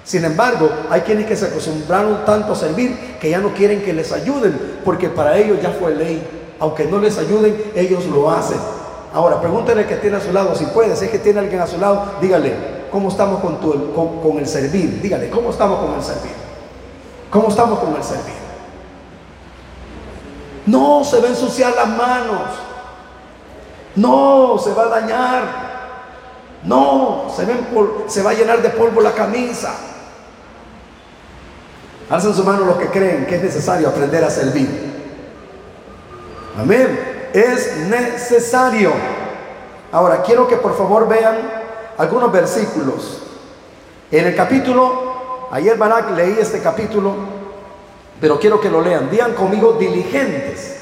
Sin 0.04 0.26
embargo, 0.26 0.70
hay 0.90 1.02
quienes 1.02 1.26
que 1.26 1.36
se 1.36 1.46
acostumbraron 1.46 2.26
tanto 2.26 2.54
a 2.54 2.56
servir 2.56 3.18
que 3.20 3.30
ya 3.30 3.40
no 3.40 3.54
quieren 3.54 3.82
que 3.82 3.94
les 3.94 4.12
ayuden, 4.12 4.80
porque 4.84 5.10
para 5.10 5.38
ellos 5.38 5.60
ya 5.62 5.72
fue 5.72 5.94
ley. 5.94 6.26
Aunque 6.60 6.86
no 6.86 7.00
les 7.00 7.18
ayuden, 7.18 7.72
ellos 7.76 8.06
lo 8.06 8.32
hacen. 8.32 8.58
Ahora, 9.14 9.42
pregúntale 9.42 9.86
que 9.86 9.96
tiene 9.96 10.18
a 10.18 10.22
su 10.22 10.32
lado, 10.32 10.56
si 10.56 10.66
puede, 10.66 10.96
si 10.96 11.06
es 11.06 11.12
que 11.12 11.20
tiene 11.20 11.40
alguien 11.40 11.60
a 11.60 11.68
su 11.68 11.78
lado, 11.78 12.14
dígale, 12.22 12.54
¿cómo 12.92 13.10
estamos 13.10 13.42
con, 13.42 13.60
tu, 13.60 13.94
con 13.94 14.38
el 14.38 14.48
servir? 14.48 15.02
Dígale, 15.02 15.30
¿cómo 15.30 15.50
estamos 15.50 15.80
con 15.80 15.96
el 15.96 16.04
servir? 16.04 16.41
¿Cómo 17.32 17.48
estamos 17.48 17.80
con 17.80 17.96
el 17.96 18.04
servir? 18.04 18.42
No, 20.66 21.04
se 21.04 21.20
va 21.20 21.28
a 21.28 21.30
ensuciar 21.30 21.74
las 21.74 21.88
manos. 21.88 22.42
No, 23.96 24.58
se 24.60 24.74
va 24.74 24.84
a 24.84 24.88
dañar. 24.88 25.44
No, 26.64 27.28
se, 27.36 27.48
se 28.08 28.22
va 28.22 28.32
a 28.32 28.34
llenar 28.34 28.62
de 28.62 28.70
polvo 28.70 29.02
la 29.02 29.14
camisa. 29.14 29.74
Alzan 32.10 32.36
su 32.36 32.44
mano 32.44 32.66
los 32.66 32.76
que 32.76 32.88
creen 32.88 33.26
que 33.26 33.38
es 33.38 33.42
necesario 33.42 33.88
aprender 33.88 34.24
a 34.24 34.30
servir. 34.30 34.92
Amén. 36.60 37.30
Es 37.34 37.78
necesario. 37.88 38.92
Ahora, 39.94 40.22
quiero 40.22 40.48
que 40.50 40.58
por 40.58 40.78
favor 40.78 41.08
vean 41.08 41.38
algunos 41.98 42.30
versículos. 42.30 43.24
En 44.12 44.28
el 44.28 44.36
capítulo, 44.36 45.11
ayer 45.52 45.78
Barak 45.78 46.12
leí 46.16 46.38
este 46.40 46.60
capítulo, 46.60 47.14
pero 48.20 48.40
quiero 48.40 48.60
que 48.62 48.70
lo 48.70 48.82
lean. 48.82 49.10
Digan 49.10 49.34
conmigo 49.34 49.74
diligentes. 49.74 50.78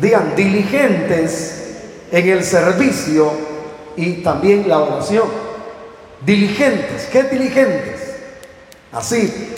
Digan 0.00 0.34
diligentes 0.34 1.64
en 2.10 2.28
el 2.28 2.44
servicio 2.44 3.30
y 3.96 4.22
también 4.22 4.68
la 4.68 4.78
oración. 4.78 5.28
Diligentes. 6.24 7.08
¿Qué 7.10 7.24
diligentes? 7.24 8.14
Así, 8.92 9.54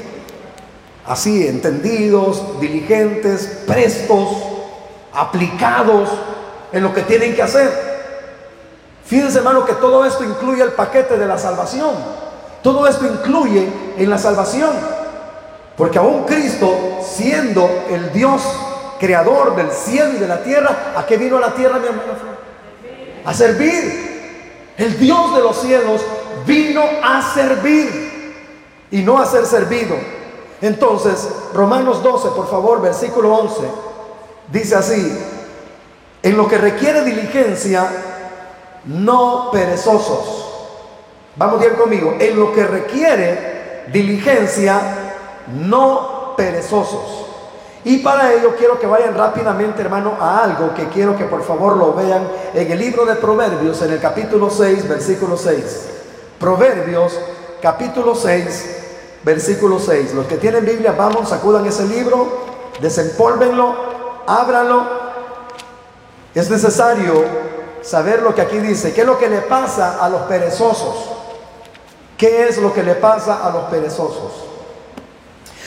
así, 1.07 1.47
entendidos, 1.47 2.61
diligentes, 2.61 3.65
prestos, 3.67 4.29
aplicados 5.13 6.09
en 6.73 6.83
lo 6.83 6.95
que 6.95 7.03
tienen 7.03 7.35
que 7.35 7.43
hacer. 7.43 7.71
Fíjense, 9.05 9.39
hermano, 9.39 9.65
que 9.65 9.75
todo 9.75 10.05
esto 10.05 10.25
incluye 10.25 10.63
el 10.63 10.73
paquete 10.73 11.17
de 11.17 11.27
la 11.27 11.39
salvación. 11.39 11.95
Todo 12.67 12.85
esto 12.89 13.07
incluye 13.07 13.65
en 13.97 14.11
la 14.11 14.19
salvación. 14.19 14.71
Porque 15.77 15.99
aún 15.99 16.25
Cristo, 16.25 16.99
siendo 17.01 17.71
el 17.89 18.13
Dios 18.13 18.43
creador 18.99 19.55
del 19.55 19.71
cielo 19.71 20.15
y 20.15 20.17
de 20.17 20.27
la 20.27 20.43
tierra, 20.43 20.95
¿a 20.97 21.07
qué 21.07 21.17
vino 21.17 21.37
a 21.37 21.43
la 21.43 21.55
tierra, 21.55 21.79
mi 21.79 21.87
hermano? 21.87 22.15
A 23.25 23.33
servir. 23.33 24.73
El 24.77 24.99
Dios 24.99 25.37
de 25.37 25.43
los 25.43 25.57
cielos 25.61 26.01
vino 26.45 26.83
a 27.05 27.23
servir 27.33 28.35
y 28.91 29.01
no 29.03 29.21
a 29.21 29.27
ser 29.27 29.47
servido. 29.47 29.95
Entonces, 30.61 31.29
Romanos 31.55 32.03
12, 32.03 32.31
por 32.31 32.51
favor, 32.51 32.83
versículo 32.83 33.33
11, 33.33 33.61
dice 34.51 34.75
así, 34.75 35.17
en 36.21 36.37
lo 36.37 36.49
que 36.49 36.59
requiere 36.59 37.05
diligencia, 37.05 37.87
no 38.87 39.51
perezosos. 39.53 40.46
Vamos 41.37 41.61
bien 41.61 41.75
conmigo, 41.75 42.17
en 42.19 42.39
lo 42.39 42.53
que 42.53 42.65
requiere 42.67 43.85
diligencia, 43.93 44.81
no 45.55 46.35
perezosos. 46.35 47.27
Y 47.85 47.99
para 47.99 48.33
ello 48.33 48.55
quiero 48.57 48.81
que 48.81 48.87
vayan 48.87 49.15
rápidamente, 49.15 49.83
hermano, 49.83 50.17
a 50.19 50.43
algo 50.43 50.75
que 50.75 50.89
quiero 50.89 51.17
que 51.17 51.25
por 51.25 51.45
favor 51.45 51.77
lo 51.77 51.93
vean 51.93 52.27
en 52.55 52.73
el 52.73 52.79
libro 52.79 53.05
de 53.05 53.17
Proverbios, 53.17 53.81
en 53.83 53.93
el 53.93 54.01
capítulo 54.01 54.51
6, 54.51 54.89
versículo 54.89 55.37
6. 55.37 55.89
Proverbios, 56.41 57.13
capítulo 57.61 58.15
6, 58.15 59.21
versículo 59.23 59.79
6. 59.79 60.15
Los 60.15 60.27
que 60.27 60.39
tienen 60.39 60.65
Biblia, 60.65 60.95
vamos, 60.97 61.29
sacudan 61.29 61.67
ese 61.67 61.85
libro, 61.85 62.27
desempólvenlo, 62.81 63.77
ábranlo. 64.27 64.85
Es 66.35 66.51
necesario 66.51 67.25
saber 67.83 68.23
lo 68.23 68.35
que 68.35 68.41
aquí 68.41 68.59
dice. 68.59 68.95
¿Qué 68.95 69.03
es 69.03 69.07
lo 69.07 69.19
que 69.19 69.29
le 69.29 69.43
pasa 69.43 70.05
a 70.05 70.09
los 70.09 70.23
perezosos? 70.23 71.16
¿Qué 72.17 72.49
es 72.49 72.59
lo 72.59 72.73
que 72.73 72.83
le 72.83 72.95
pasa 72.95 73.47
a 73.47 73.51
los 73.51 73.65
perezosos? 73.65 74.33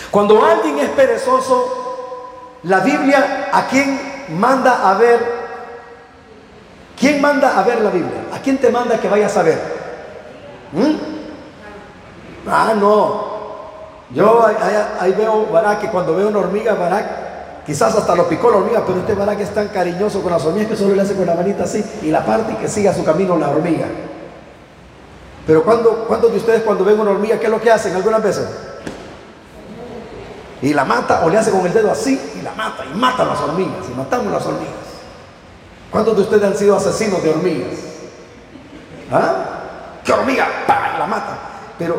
Cuando 0.10 0.44
alguien 0.44 0.80
es 0.80 0.90
perezoso, 0.90 2.60
la 2.64 2.80
Biblia, 2.80 3.50
¿a 3.52 3.68
quién 3.68 4.00
manda 4.30 4.90
a 4.90 4.96
ver? 4.96 5.40
¿Quién 7.00 7.22
manda 7.22 7.58
a 7.58 7.64
ver 7.64 7.82
la 7.82 7.90
Biblia? 7.90 8.26
¿A 8.34 8.40
quién 8.40 8.58
te 8.58 8.70
manda 8.70 9.00
que 9.00 9.08
vayas 9.08 9.38
a 9.38 9.44
ver? 9.44 9.60
¿Mm? 10.74 10.96
Ah, 12.48 12.74
no. 12.76 13.30
Yo 14.12 14.46
ahí, 15.00 15.14
veo, 15.14 15.46
Barak, 15.52 15.82
que 15.82 15.90
cuando 15.90 16.16
veo 16.16 16.30
una 16.30 16.40
hormiga, 16.40 16.74
Barak, 16.74 17.64
quizás 17.66 17.96
hasta 17.96 18.16
lo 18.16 18.28
picó 18.28 18.50
la 18.50 18.58
hormiga, 18.58 18.84
pero 18.86 19.00
este 19.00 19.14
Barak 19.14 19.40
es 19.40 19.54
tan 19.54 19.68
cariñoso 19.68 20.22
con 20.24 20.32
las 20.32 20.44
hormigas 20.44 20.70
que 20.70 20.76
solo 20.76 20.96
le 20.96 21.04
hace 21.04 21.16
con 21.16 21.28
la 21.28 21.36
manita 21.36 21.66
así 21.66 21.86
y 22.02 22.10
la 22.10 22.26
parte 22.26 22.54
y 22.54 22.56
que 22.56 22.68
siga 22.68 22.94
su 22.94 23.04
camino 23.06 23.38
la 23.38 23.50
hormiga. 23.50 23.86
Pero 25.50 25.64
cuando, 25.64 26.06
¿cuántos 26.08 26.32
de 26.32 26.38
ustedes 26.38 26.62
cuando 26.62 26.86
ven 26.86 27.00
una 27.00 27.10
hormiga, 27.10 27.40
qué 27.40 27.48
es 27.48 27.52
lo 27.52 27.60
que 27.60 27.72
hacen 27.72 27.96
algunas 27.96 28.22
veces? 28.22 28.46
Y 30.62 30.76
la 30.76 30.86
mata 30.86 31.26
o 31.26 31.30
le 31.32 31.40
hace 31.40 31.50
con 31.50 31.66
el 31.66 31.74
dedo 31.74 31.90
así 31.90 32.22
y 32.40 32.44
la 32.44 32.54
mata 32.54 32.86
y 32.86 32.96
mata 32.96 33.24
a 33.24 33.26
las 33.26 33.40
hormigas 33.42 33.90
y 33.92 33.98
matamos 33.98 34.32
las 34.32 34.46
hormigas. 34.46 34.76
¿Cuántos 35.90 36.18
de 36.18 36.22
ustedes 36.22 36.44
han 36.44 36.56
sido 36.56 36.76
asesinos 36.78 37.24
de 37.24 37.32
hormigas? 37.32 37.80
¿Ah? 39.12 40.02
¿Qué 40.06 40.14
hormiga? 40.14 40.48
¡Pah! 40.68 41.00
La 41.00 41.08
mata. 41.08 41.40
Pero 41.80 41.96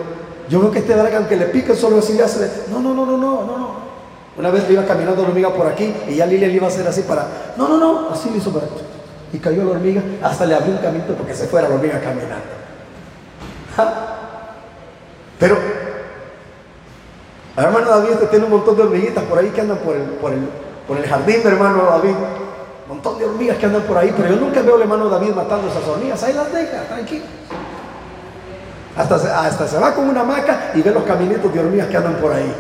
yo 0.49 0.61
veo 0.61 0.71
que 0.71 0.79
este 0.79 0.95
que 0.95 1.17
aunque 1.17 1.37
le 1.37 1.47
pique 1.47 1.75
solo 1.75 1.99
así 1.99 2.13
le 2.13 2.23
hace, 2.23 2.67
no, 2.71 2.79
no, 2.79 2.95
no, 2.95 3.05
no, 3.05 3.17
no, 3.17 3.45
no, 3.45 3.59
no. 3.59 3.71
Una 4.39 4.51
vez 4.51 4.71
iba 4.71 4.85
caminando 4.85 5.23
la 5.23 5.29
hormiga 5.29 5.53
por 5.53 5.67
aquí 5.67 5.93
y 6.07 6.15
ya 6.15 6.25
Lilia 6.25 6.47
le 6.47 6.55
iba 6.55 6.69
a 6.69 6.71
hacer 6.71 6.87
así 6.87 7.03
para, 7.03 7.27
no, 7.57 7.67
no, 7.67 7.79
no, 7.79 8.11
así 8.11 8.31
le 8.31 8.39
hizo 8.39 8.53
para, 8.53 8.67
y 9.33 9.39
cayó 9.41 9.65
la 9.65 9.73
hormiga, 9.73 10.05
hasta 10.23 10.47
le 10.47 10.55
abrió 10.55 10.71
un 10.73 10.79
camino 10.79 11.05
porque 11.19 11.35
se 11.35 11.49
fuera 11.49 11.69
la 11.69 11.75
hormiga 11.75 12.01
caminando. 12.01 12.60
Pero 15.39 15.57
hermano 17.57 17.91
David 17.91 18.11
este 18.13 18.27
tiene 18.27 18.45
un 18.45 18.51
montón 18.51 18.77
de 18.77 18.83
hormiguitas 18.83 19.25
por 19.25 19.39
ahí 19.39 19.49
que 19.51 19.61
andan 19.61 19.79
por 19.79 19.97
el, 19.97 20.03
por 20.03 20.33
el, 20.33 20.49
por 20.87 20.97
el 20.97 21.07
jardín, 21.07 21.41
hermano 21.45 21.85
David. 21.85 22.15
Un 22.89 22.97
montón 22.97 23.19
de 23.19 23.25
hormigas 23.25 23.57
que 23.57 23.67
andan 23.67 23.83
por 23.83 23.97
ahí, 23.97 24.13
pero 24.17 24.29
yo 24.29 24.37
nunca 24.37 24.63
veo 24.63 24.75
al 24.75 24.83
hermano 24.83 25.09
David 25.09 25.31
matando 25.31 25.69
esas 25.69 25.87
hormigas. 25.87 26.23
Ahí 26.23 26.33
las 26.33 26.53
deja, 26.53 26.83
tranquilo. 26.85 27.25
Hasta 28.97 29.47
hasta 29.47 29.69
se 29.69 29.79
va 29.79 29.95
con 29.95 30.09
una 30.09 30.23
hamaca 30.23 30.73
y 30.75 30.83
ve 30.83 30.91
los 30.91 31.05
caminitos 31.05 31.53
de 31.55 31.61
hormigas 31.61 31.89
que 31.89 31.97
andan 31.97 32.17
por 32.17 32.33
ahí. 32.33 32.53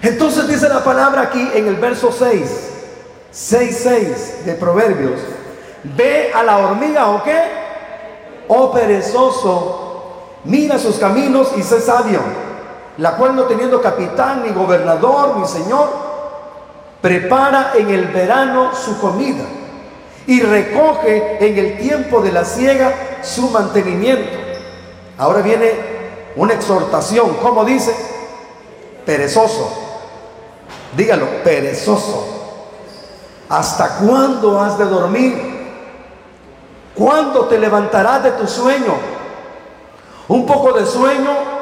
Entonces 0.00 0.46
dice 0.46 0.68
la 0.68 0.84
palabra 0.84 1.22
aquí 1.22 1.50
en 1.54 1.66
el 1.66 1.76
verso 1.76 2.12
6, 2.12 2.70
6, 3.30 3.80
6 3.82 4.46
de 4.46 4.54
Proverbios. 4.54 5.20
Ve 5.96 6.30
a 6.34 6.42
la 6.42 6.58
hormiga 6.58 7.08
o 7.08 7.22
qué? 7.22 7.63
Oh 8.48 8.72
perezoso, 8.72 10.02
mira 10.44 10.78
sus 10.78 10.96
caminos 10.96 11.52
y 11.56 11.62
sé 11.62 11.80
sabio 11.80 12.20
la 12.98 13.16
cual 13.16 13.34
no 13.34 13.44
teniendo 13.44 13.80
capitán, 13.80 14.42
ni 14.44 14.50
gobernador, 14.50 15.36
ni 15.38 15.46
señor, 15.46 15.88
prepara 17.00 17.72
en 17.76 17.90
el 17.90 18.06
verano 18.06 18.74
su 18.74 19.00
comida 19.00 19.44
y 20.26 20.40
recoge 20.40 21.44
en 21.44 21.58
el 21.58 21.78
tiempo 21.78 22.20
de 22.20 22.32
la 22.32 22.44
siega 22.44 22.94
su 23.22 23.50
mantenimiento. 23.50 24.38
Ahora 25.18 25.42
viene 25.42 25.72
una 26.36 26.54
exhortación, 26.54 27.36
¿cómo 27.42 27.64
dice? 27.64 27.94
Perezoso. 29.04 29.70
Dígalo, 30.96 31.26
perezoso. 31.42 32.26
¿Hasta 33.48 33.98
cuándo 33.98 34.60
has 34.60 34.78
de 34.78 34.84
dormir? 34.84 35.53
¿Cuándo 36.94 37.46
te 37.46 37.58
levantarás 37.58 38.22
de 38.22 38.32
tu 38.32 38.46
sueño? 38.46 38.94
Un 40.28 40.46
poco 40.46 40.72
de 40.72 40.86
sueño 40.86 41.54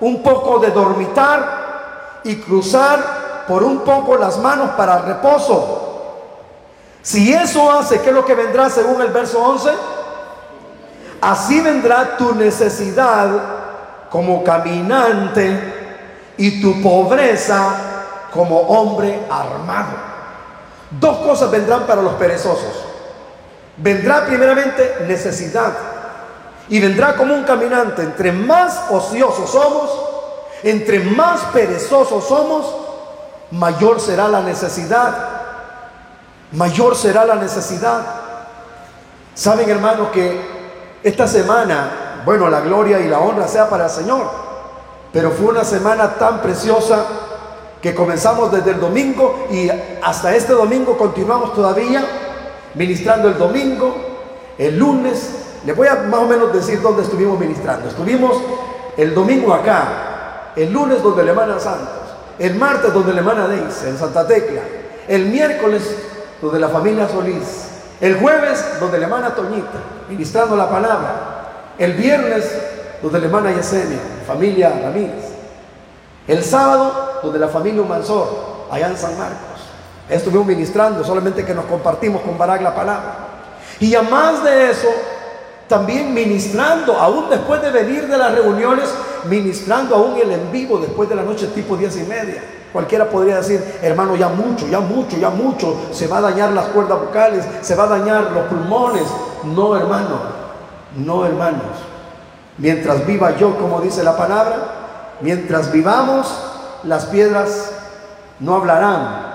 un 0.00 0.22
poco 0.22 0.58
de 0.58 0.70
dormitar 0.70 2.20
y 2.24 2.36
cruzar 2.36 3.44
por 3.46 3.62
un 3.62 3.80
poco 3.80 4.16
las 4.16 4.38
manos 4.38 4.70
para 4.76 4.98
reposo. 4.98 5.82
Si 7.02 7.32
eso 7.32 7.70
hace, 7.70 8.00
¿qué 8.00 8.08
es 8.08 8.14
lo 8.14 8.24
que 8.24 8.34
vendrá 8.34 8.68
según 8.68 9.00
el 9.00 9.12
verso 9.12 9.42
11? 9.42 9.70
Así 11.20 11.60
vendrá 11.60 12.16
tu 12.16 12.34
necesidad 12.34 13.28
como 14.10 14.42
caminante 14.42 16.32
y 16.36 16.60
tu 16.60 16.82
pobreza 16.82 18.26
como 18.32 18.60
hombre 18.60 19.20
armado. 19.30 20.06
Dos 20.90 21.18
cosas 21.18 21.50
vendrán 21.50 21.86
para 21.86 22.02
los 22.02 22.14
perezosos. 22.14 22.85
Vendrá 23.78 24.24
primeramente 24.24 25.04
necesidad 25.06 25.72
y 26.68 26.80
vendrá 26.80 27.14
como 27.14 27.34
un 27.34 27.44
caminante. 27.44 28.02
Entre 28.02 28.32
más 28.32 28.84
ociosos 28.90 29.50
somos, 29.50 29.90
entre 30.62 31.00
más 31.00 31.40
perezosos 31.52 32.24
somos, 32.24 32.74
mayor 33.50 34.00
será 34.00 34.28
la 34.28 34.40
necesidad. 34.40 35.14
Mayor 36.52 36.96
será 36.96 37.24
la 37.24 37.34
necesidad. 37.34 38.00
Saben, 39.34 39.68
hermanos, 39.68 40.08
que 40.12 40.40
esta 41.02 41.26
semana, 41.26 42.22
bueno, 42.24 42.48
la 42.48 42.60
gloria 42.60 42.98
y 43.00 43.08
la 43.08 43.18
honra 43.18 43.46
sea 43.46 43.68
para 43.68 43.84
el 43.84 43.90
Señor, 43.90 44.30
pero 45.12 45.32
fue 45.32 45.46
una 45.46 45.64
semana 45.64 46.14
tan 46.14 46.40
preciosa 46.40 47.04
que 47.82 47.94
comenzamos 47.94 48.50
desde 48.50 48.70
el 48.70 48.80
domingo 48.80 49.46
y 49.50 49.70
hasta 50.02 50.34
este 50.34 50.54
domingo 50.54 50.96
continuamos 50.96 51.54
todavía 51.54 52.25
ministrando 52.76 53.28
el 53.28 53.38
domingo, 53.38 53.96
el 54.58 54.78
lunes, 54.78 55.30
les 55.64 55.76
voy 55.76 55.88
a 55.88 55.94
más 55.94 56.20
o 56.20 56.26
menos 56.26 56.52
decir 56.52 56.80
dónde 56.80 57.02
estuvimos 57.02 57.38
ministrando. 57.38 57.88
Estuvimos 57.88 58.36
el 58.96 59.14
domingo 59.14 59.52
acá, 59.52 60.52
el 60.54 60.72
lunes 60.72 61.02
donde 61.02 61.24
la 61.24 61.30
hermana 61.30 61.58
Santos, 61.58 62.14
el 62.38 62.54
martes 62.54 62.92
donde 62.92 63.12
la 63.12 63.20
hermana 63.20 63.48
Deise, 63.48 63.88
en 63.88 63.98
Santa 63.98 64.26
Tecla, 64.26 64.60
el 65.08 65.26
miércoles 65.26 65.82
donde 66.40 66.60
la 66.60 66.68
familia 66.68 67.08
Solís, 67.08 67.68
el 68.00 68.18
jueves 68.18 68.64
donde 68.78 68.98
la 68.98 69.06
hermana 69.06 69.34
Toñita, 69.34 69.80
ministrando 70.08 70.54
la 70.54 70.68
palabra, 70.68 71.72
el 71.78 71.94
viernes 71.94 72.50
donde 73.02 73.20
la 73.20 73.26
hermana 73.26 73.52
Yesenia, 73.52 73.98
familia 74.26 74.78
Ramírez, 74.82 75.24
el 76.28 76.42
sábado 76.44 77.20
donde 77.22 77.38
la 77.38 77.48
familia 77.48 77.82
Humansor, 77.82 78.28
allá 78.70 78.88
en 78.88 78.96
San 78.96 79.18
Marcos. 79.18 79.55
Estuvimos 80.08 80.46
ministrando, 80.46 81.02
solamente 81.04 81.44
que 81.44 81.54
nos 81.54 81.64
compartimos 81.64 82.22
con 82.22 82.38
Barak 82.38 82.62
la 82.62 82.74
palabra. 82.74 83.16
Y 83.80 83.94
a 83.94 84.02
más 84.02 84.42
de 84.44 84.70
eso, 84.70 84.88
también 85.68 86.14
ministrando, 86.14 86.96
aún 86.96 87.28
después 87.28 87.60
de 87.60 87.70
venir 87.70 88.06
de 88.06 88.16
las 88.16 88.32
reuniones, 88.32 88.88
ministrando 89.28 89.96
aún 89.96 90.18
el 90.20 90.30
en 90.30 90.52
vivo 90.52 90.78
después 90.78 91.08
de 91.08 91.16
la 91.16 91.22
noche 91.22 91.48
tipo 91.48 91.76
diez 91.76 91.96
y 91.96 92.04
media. 92.04 92.42
Cualquiera 92.72 93.08
podría 93.08 93.36
decir, 93.36 93.78
hermano, 93.82 94.16
ya 94.16 94.28
mucho, 94.28 94.66
ya 94.68 94.80
mucho, 94.80 95.16
ya 95.16 95.30
mucho, 95.30 95.76
se 95.92 96.06
va 96.06 96.18
a 96.18 96.20
dañar 96.20 96.52
las 96.52 96.66
cuerdas 96.66 97.00
vocales, 97.00 97.44
se 97.62 97.74
va 97.74 97.84
a 97.84 97.98
dañar 97.98 98.30
los 98.32 98.44
pulmones. 98.44 99.04
No, 99.44 99.76
hermano, 99.76 100.20
no, 100.96 101.24
hermanos. 101.24 101.62
Mientras 102.58 103.06
viva 103.06 103.36
yo, 103.36 103.56
como 103.56 103.80
dice 103.80 104.04
la 104.04 104.16
palabra, 104.16 104.56
mientras 105.20 105.72
vivamos, 105.72 106.32
las 106.84 107.06
piedras 107.06 107.72
no 108.40 108.54
hablarán. 108.56 109.25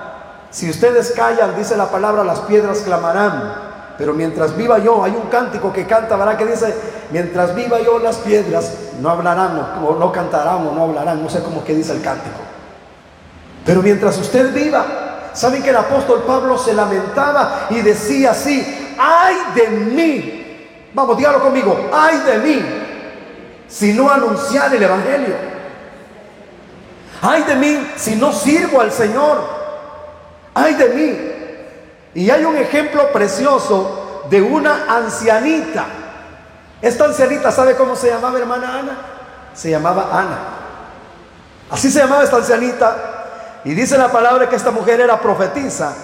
Si 0.52 0.68
ustedes 0.68 1.12
callan, 1.16 1.56
dice 1.56 1.76
la 1.76 1.90
palabra, 1.90 2.22
las 2.22 2.40
piedras 2.40 2.80
clamarán. 2.80 3.72
Pero 3.98 4.12
mientras 4.12 4.54
viva 4.56 4.78
yo, 4.78 5.02
hay 5.02 5.12
un 5.12 5.28
cántico 5.28 5.72
que 5.72 5.86
canta, 5.86 6.16
¿verdad? 6.16 6.36
Que 6.36 6.46
dice, 6.46 6.74
mientras 7.10 7.54
viva 7.54 7.80
yo 7.80 7.98
las 7.98 8.16
piedras, 8.18 8.72
no 9.00 9.08
hablarán, 9.08 9.58
o 9.82 9.96
no 9.98 10.12
cantarán, 10.12 10.66
o 10.66 10.72
no 10.72 10.84
hablarán, 10.84 11.22
no 11.22 11.30
sé 11.30 11.42
cómo 11.42 11.64
que 11.64 11.74
dice 11.74 11.92
el 11.92 12.02
cántico. 12.02 12.36
Pero 13.64 13.82
mientras 13.82 14.18
usted 14.18 14.52
viva, 14.52 15.30
¿saben 15.32 15.62
que 15.62 15.70
el 15.70 15.76
apóstol 15.76 16.22
Pablo 16.26 16.58
se 16.58 16.74
lamentaba 16.74 17.68
y 17.70 17.80
decía 17.80 18.32
así, 18.32 18.94
ay 18.98 19.36
de 19.54 19.68
mí? 19.68 20.90
Vamos, 20.92 21.16
dígalo 21.16 21.42
conmigo, 21.42 21.88
ay 21.92 22.18
de 22.18 22.38
mí, 22.38 22.62
si 23.68 23.94
no 23.94 24.10
anunciar 24.10 24.74
el 24.74 24.82
Evangelio. 24.82 25.52
Ay 27.22 27.44
de 27.44 27.54
mí 27.54 27.92
si 27.96 28.16
no 28.16 28.32
sirvo 28.32 28.80
al 28.80 28.92
Señor. 28.92 29.61
Ay 30.54 30.74
de 30.74 30.88
mí 30.90 31.32
y 32.14 32.30
hay 32.30 32.44
un 32.44 32.56
ejemplo 32.56 33.10
precioso 33.12 34.24
de 34.28 34.42
una 34.42 34.86
ancianita. 34.96 35.86
Esta 36.80 37.04
ancianita, 37.04 37.50
¿sabe 37.50 37.74
cómo 37.74 37.96
se 37.96 38.08
llamaba 38.08 38.38
hermana 38.38 38.78
Ana? 38.78 38.98
Se 39.54 39.70
llamaba 39.70 40.08
Ana. 40.12 40.38
Así 41.70 41.90
se 41.90 42.00
llamaba 42.00 42.24
esta 42.24 42.36
ancianita. 42.36 43.60
Y 43.64 43.74
dice 43.74 43.96
la 43.96 44.10
palabra 44.10 44.48
que 44.48 44.56
esta 44.56 44.70
mujer 44.70 45.00
era 45.00 45.20
profetisa. 45.20 45.94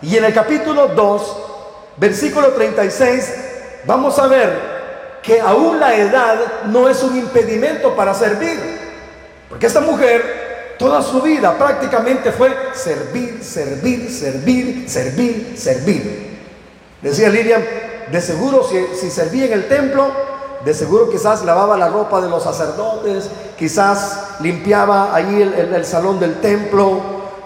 Y 0.00 0.16
en 0.16 0.24
el 0.24 0.32
capítulo 0.32 0.88
2, 0.88 1.36
versículo 1.96 2.48
36, 2.48 3.34
vamos 3.84 4.18
a 4.18 4.26
ver 4.28 5.20
que 5.22 5.40
aún 5.40 5.78
la 5.78 5.94
edad 5.94 6.36
no 6.66 6.88
es 6.88 7.02
un 7.02 7.16
impedimento 7.16 7.94
para 7.94 8.14
servir. 8.14 8.78
Porque 9.48 9.66
esta 9.66 9.80
mujer 9.80 10.49
Toda 10.80 11.02
su 11.02 11.20
vida 11.20 11.58
prácticamente 11.58 12.32
fue 12.32 12.56
servir, 12.72 13.44
servir, 13.44 14.10
servir, 14.10 14.88
servir, 14.88 15.52
servir. 15.54 16.38
Decía 17.02 17.28
Lilian, 17.28 17.62
de 18.10 18.20
seguro 18.22 18.66
si, 18.66 19.10
servía 19.10 19.44
en 19.44 19.52
el 19.52 19.68
templo, 19.68 20.10
de 20.64 20.72
seguro 20.72 21.10
quizás 21.10 21.44
lavaba 21.44 21.76
la 21.76 21.88
ropa 21.88 22.22
de 22.22 22.30
los 22.30 22.44
sacerdotes, 22.44 23.28
quizás 23.58 24.38
limpiaba 24.40 25.14
ahí 25.14 25.42
el, 25.42 25.84
salón 25.84 26.18
del 26.18 26.40
templo, 26.40 27.02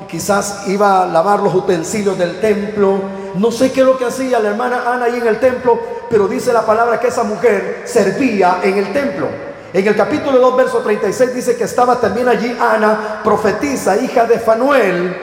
quizás 0.09 0.69
iba 0.69 1.03
a 1.03 1.07
lavar 1.07 1.41
los 1.41 1.57
utensilios 1.57 2.17
del 2.17 2.41
templo. 2.41 3.01
No 3.35 3.51
sé 3.51 3.73
qué 3.73 3.81
es 3.81 3.87
lo 3.87 3.99
que 3.99 4.05
hacía 4.05 4.39
la 4.39 4.51
hermana 4.51 4.85
Ana 4.87 5.07
ahí 5.07 5.17
en 5.17 5.27
el 5.27 5.41
templo, 5.41 5.77
pero 6.09 6.29
dice 6.29 6.53
la 6.53 6.65
palabra 6.65 7.01
que 7.01 7.09
esa 7.09 7.25
mujer 7.25 7.83
servía 7.85 8.61
en 8.63 8.79
el 8.79 8.93
templo. 8.93 9.27
En 9.75 9.89
el 9.89 9.97
capítulo 9.97 10.39
2, 10.39 10.57
verso 10.57 10.79
36 10.79 11.35
dice 11.35 11.57
que 11.57 11.65
estaba 11.65 11.99
también 11.99 12.29
allí 12.29 12.57
Ana, 12.61 13.21
profetisa, 13.25 13.97
hija 13.97 14.25
de 14.25 14.39
Fanuel, 14.39 15.17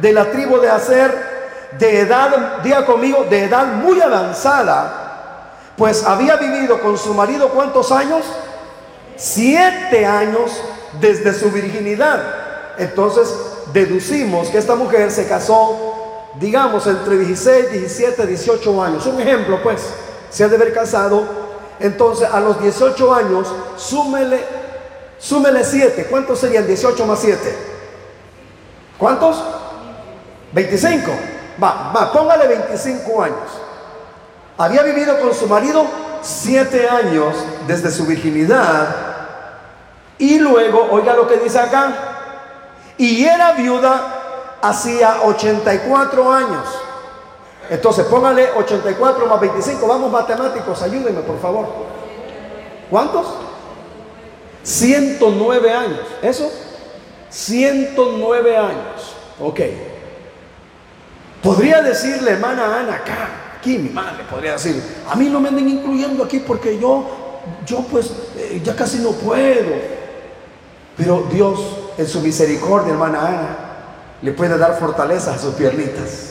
de 0.00 0.12
la 0.14 0.30
tribu 0.30 0.58
de 0.58 0.70
Aser, 0.70 1.12
de 1.78 2.00
edad, 2.00 2.62
diga 2.62 2.86
conmigo, 2.86 3.26
de 3.28 3.44
edad 3.44 3.66
muy 3.66 4.00
avanzada, 4.00 5.52
pues 5.76 6.04
había 6.04 6.36
vivido 6.36 6.80
con 6.80 6.96
su 6.96 7.12
marido 7.12 7.50
cuántos 7.50 7.92
años? 7.92 8.24
Siete 9.14 10.06
años 10.06 10.58
desde 10.98 11.34
su 11.34 11.50
virginidad. 11.50 12.22
Entonces 12.78 13.30
deducimos 13.74 14.48
que 14.48 14.56
esta 14.56 14.74
mujer 14.74 15.10
se 15.10 15.28
casó, 15.28 16.30
digamos, 16.40 16.86
entre 16.86 17.18
16, 17.18 17.72
17, 17.72 18.26
18 18.26 18.82
años. 18.82 19.04
Un 19.04 19.20
ejemplo, 19.20 19.62
pues, 19.62 19.82
se 20.30 20.44
ha 20.44 20.48
de 20.48 20.56
haber 20.56 20.72
casado 20.72 21.47
entonces, 21.80 22.28
a 22.32 22.40
los 22.40 22.60
18 22.60 23.14
años, 23.14 23.48
súmele, 23.76 24.44
súmele 25.18 25.64
7. 25.64 26.06
¿Cuántos 26.10 26.40
serían 26.40 26.66
18 26.66 27.06
más 27.06 27.20
7? 27.20 27.56
¿Cuántos? 28.98 29.42
25. 30.52 31.10
Va, 31.62 31.92
va, 31.94 32.12
póngale 32.12 32.48
25 32.48 33.22
años. 33.22 33.48
Había 34.56 34.82
vivido 34.82 35.20
con 35.20 35.32
su 35.34 35.46
marido 35.46 35.86
7 36.20 36.88
años 36.88 37.34
desde 37.66 37.90
su 37.90 38.06
virginidad. 38.06 38.88
Y 40.18 40.40
luego, 40.40 40.88
oiga 40.90 41.14
lo 41.14 41.28
que 41.28 41.36
dice 41.36 41.60
acá. 41.60 41.92
Y 42.96 43.24
era 43.24 43.52
viuda 43.52 44.58
hacía 44.60 45.22
84 45.22 46.32
años. 46.32 46.87
Entonces 47.70 48.06
póngale 48.06 48.50
84 48.56 49.26
más 49.26 49.40
25. 49.40 49.86
Vamos 49.86 50.10
matemáticos, 50.10 50.82
ayúdenme 50.82 51.20
por 51.20 51.38
favor. 51.40 51.66
¿Cuántos? 52.90 53.26
109 54.62 55.72
años. 55.72 56.00
¿Eso? 56.22 56.50
109 57.30 58.56
años. 58.56 59.16
Ok. 59.40 59.60
Podría 61.42 61.82
decirle, 61.82 62.32
hermana 62.32 62.80
Ana, 62.80 62.94
acá, 62.96 63.28
aquí 63.58 63.78
mi 63.78 63.90
madre 63.90 64.24
podría 64.28 64.52
decir, 64.52 64.82
a 65.08 65.14
mí 65.14 65.28
no 65.28 65.38
me 65.40 65.48
anden 65.48 65.68
incluyendo 65.68 66.24
aquí 66.24 66.40
porque 66.40 66.78
yo, 66.78 67.06
yo 67.64 67.84
pues 67.90 68.10
eh, 68.36 68.60
ya 68.64 68.74
casi 68.74 68.98
no 68.98 69.12
puedo. 69.12 69.98
Pero 70.96 71.28
Dios, 71.30 71.60
en 71.96 72.08
su 72.08 72.20
misericordia, 72.20 72.92
hermana 72.92 73.20
Ana, 73.20 73.56
le 74.20 74.32
puede 74.32 74.58
dar 74.58 74.78
fortaleza 74.78 75.34
a 75.34 75.38
sus 75.38 75.54
piernitas. 75.54 76.27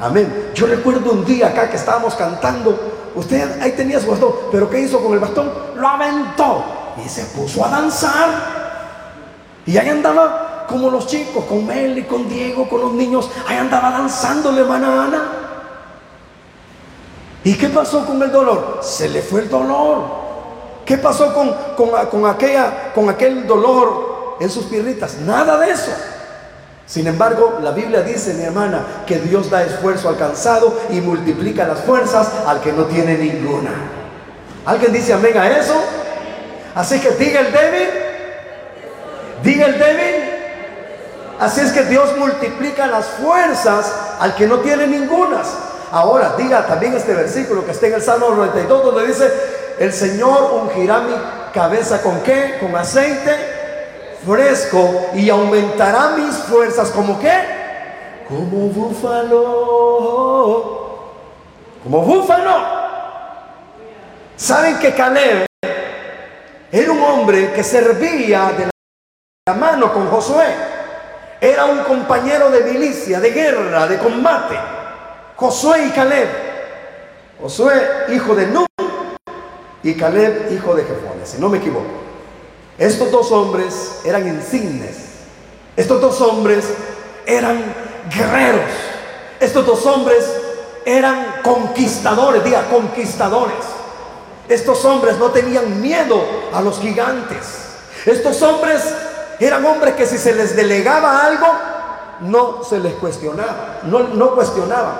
Amén. 0.00 0.50
Yo 0.54 0.66
recuerdo 0.66 1.12
un 1.12 1.24
día 1.24 1.48
acá 1.48 1.70
que 1.70 1.76
estábamos 1.76 2.14
cantando. 2.14 2.78
Usted 3.14 3.60
ahí 3.60 3.72
tenía 3.72 4.00
su 4.00 4.10
bastón, 4.10 4.32
pero 4.50 4.68
¿qué 4.70 4.80
hizo 4.80 5.02
con 5.02 5.12
el 5.12 5.18
bastón? 5.18 5.52
Lo 5.76 5.86
aventó 5.86 6.64
y 7.04 7.08
se 7.08 7.24
puso 7.26 7.64
a 7.64 7.68
danzar. 7.68 8.28
Y 9.66 9.76
ahí 9.76 9.88
andaba 9.88 10.66
como 10.68 10.90
los 10.90 11.06
chicos, 11.06 11.44
con 11.44 11.66
Mel 11.66 12.06
con 12.06 12.28
Diego, 12.28 12.68
con 12.68 12.80
los 12.80 12.92
niños. 12.92 13.30
Ahí 13.46 13.56
andaba 13.56 13.90
danzando 13.90 14.50
la 14.52 14.60
hermana 14.60 15.04
Ana. 15.04 15.22
¿Y 17.44 17.54
qué 17.54 17.68
pasó 17.68 18.06
con 18.06 18.22
el 18.22 18.30
dolor? 18.30 18.78
Se 18.82 19.08
le 19.08 19.20
fue 19.20 19.42
el 19.42 19.48
dolor. 19.48 20.22
¿Qué 20.84 20.96
pasó 20.98 21.32
con, 21.34 21.54
con, 21.76 22.26
aquella, 22.26 22.92
con 22.92 23.08
aquel 23.08 23.46
dolor 23.46 24.36
en 24.40 24.50
sus 24.50 24.64
piernitas? 24.64 25.18
Nada 25.18 25.58
de 25.58 25.70
eso. 25.70 25.90
Sin 26.86 27.06
embargo, 27.06 27.58
la 27.62 27.70
Biblia 27.70 28.02
dice, 28.02 28.34
mi 28.34 28.42
hermana, 28.42 28.84
que 29.06 29.18
Dios 29.18 29.50
da 29.50 29.62
esfuerzo 29.62 30.08
alcanzado 30.08 30.78
y 30.90 31.00
multiplica 31.00 31.66
las 31.66 31.80
fuerzas 31.80 32.28
al 32.46 32.60
que 32.60 32.72
no 32.72 32.84
tiene 32.84 33.16
ninguna. 33.16 33.70
¿Alguien 34.66 34.92
dice 34.92 35.12
amén 35.12 35.36
a 35.38 35.58
eso? 35.58 35.74
Así 36.74 37.00
que 37.00 37.10
diga 37.12 37.40
el 37.40 37.52
débil, 37.52 37.88
diga 39.42 39.66
el 39.66 39.78
débil. 39.78 40.30
Así 41.40 41.60
es 41.60 41.72
que 41.72 41.84
Dios 41.84 42.16
multiplica 42.18 42.86
las 42.86 43.06
fuerzas 43.06 43.92
al 44.20 44.34
que 44.34 44.46
no 44.46 44.58
tiene 44.58 44.86
ningunas. 44.86 45.48
Ahora, 45.90 46.34
diga 46.36 46.66
también 46.66 46.94
este 46.94 47.14
versículo 47.14 47.64
que 47.64 47.72
está 47.72 47.86
en 47.86 47.94
el 47.94 48.02
Salmo 48.02 48.30
92, 48.30 48.84
donde 48.84 49.06
dice, 49.06 49.30
el 49.78 49.92
Señor 49.92 50.52
ungirá 50.52 51.00
mi 51.00 51.14
cabeza 51.52 52.00
con 52.00 52.20
qué? 52.20 52.58
Con 52.60 52.74
aceite 52.76 53.51
fresco 54.24 55.10
y 55.14 55.28
aumentará 55.30 56.10
mis 56.16 56.34
fuerzas 56.36 56.90
como 56.90 57.18
qué? 57.18 57.40
Como 58.28 58.68
búfalo. 58.68 59.42
Como 61.82 62.02
búfalo. 62.02 62.82
¿Saben 64.36 64.78
que 64.78 64.94
Caleb 64.94 65.46
era 66.70 66.92
un 66.92 67.02
hombre 67.02 67.52
que 67.52 67.62
servía 67.62 68.52
de 68.56 68.70
la 69.46 69.54
mano 69.54 69.92
con 69.92 70.08
Josué? 70.08 70.46
Era 71.40 71.64
un 71.66 71.80
compañero 71.80 72.50
de 72.50 72.60
milicia, 72.62 73.20
de 73.20 73.30
guerra, 73.30 73.86
de 73.86 73.98
combate. 73.98 74.56
Josué 75.36 75.86
y 75.86 75.90
Caleb. 75.90 76.28
Josué, 77.40 77.82
hijo 78.10 78.34
de 78.36 78.46
Nun, 78.46 78.66
y 79.82 79.94
Caleb, 79.94 80.52
hijo 80.52 80.74
de 80.76 80.84
Jefones, 80.84 81.28
si 81.28 81.40
no 81.40 81.48
me 81.48 81.58
equivoco. 81.58 82.11
Estos 82.78 83.10
dos 83.10 83.30
hombres 83.32 84.00
eran 84.04 84.26
insignes. 84.26 84.96
Estos 85.76 86.00
dos 86.00 86.20
hombres 86.20 86.64
eran 87.26 87.62
guerreros. 88.14 88.70
Estos 89.40 89.66
dos 89.66 89.84
hombres 89.86 90.24
eran 90.84 91.40
conquistadores, 91.42 92.44
diga, 92.44 92.68
conquistadores. 92.70 93.64
Estos 94.48 94.84
hombres 94.84 95.18
no 95.18 95.30
tenían 95.30 95.80
miedo 95.80 96.20
a 96.52 96.60
los 96.60 96.80
gigantes. 96.80 97.62
Estos 98.04 98.42
hombres 98.42 98.82
eran 99.38 99.64
hombres 99.64 99.94
que 99.94 100.06
si 100.06 100.18
se 100.18 100.34
les 100.34 100.56
delegaba 100.56 101.24
algo, 101.24 101.46
no 102.20 102.62
se 102.64 102.78
les 102.78 102.94
cuestionaba, 102.94 103.80
no, 103.84 104.00
no 104.00 104.34
cuestionaban. 104.34 104.94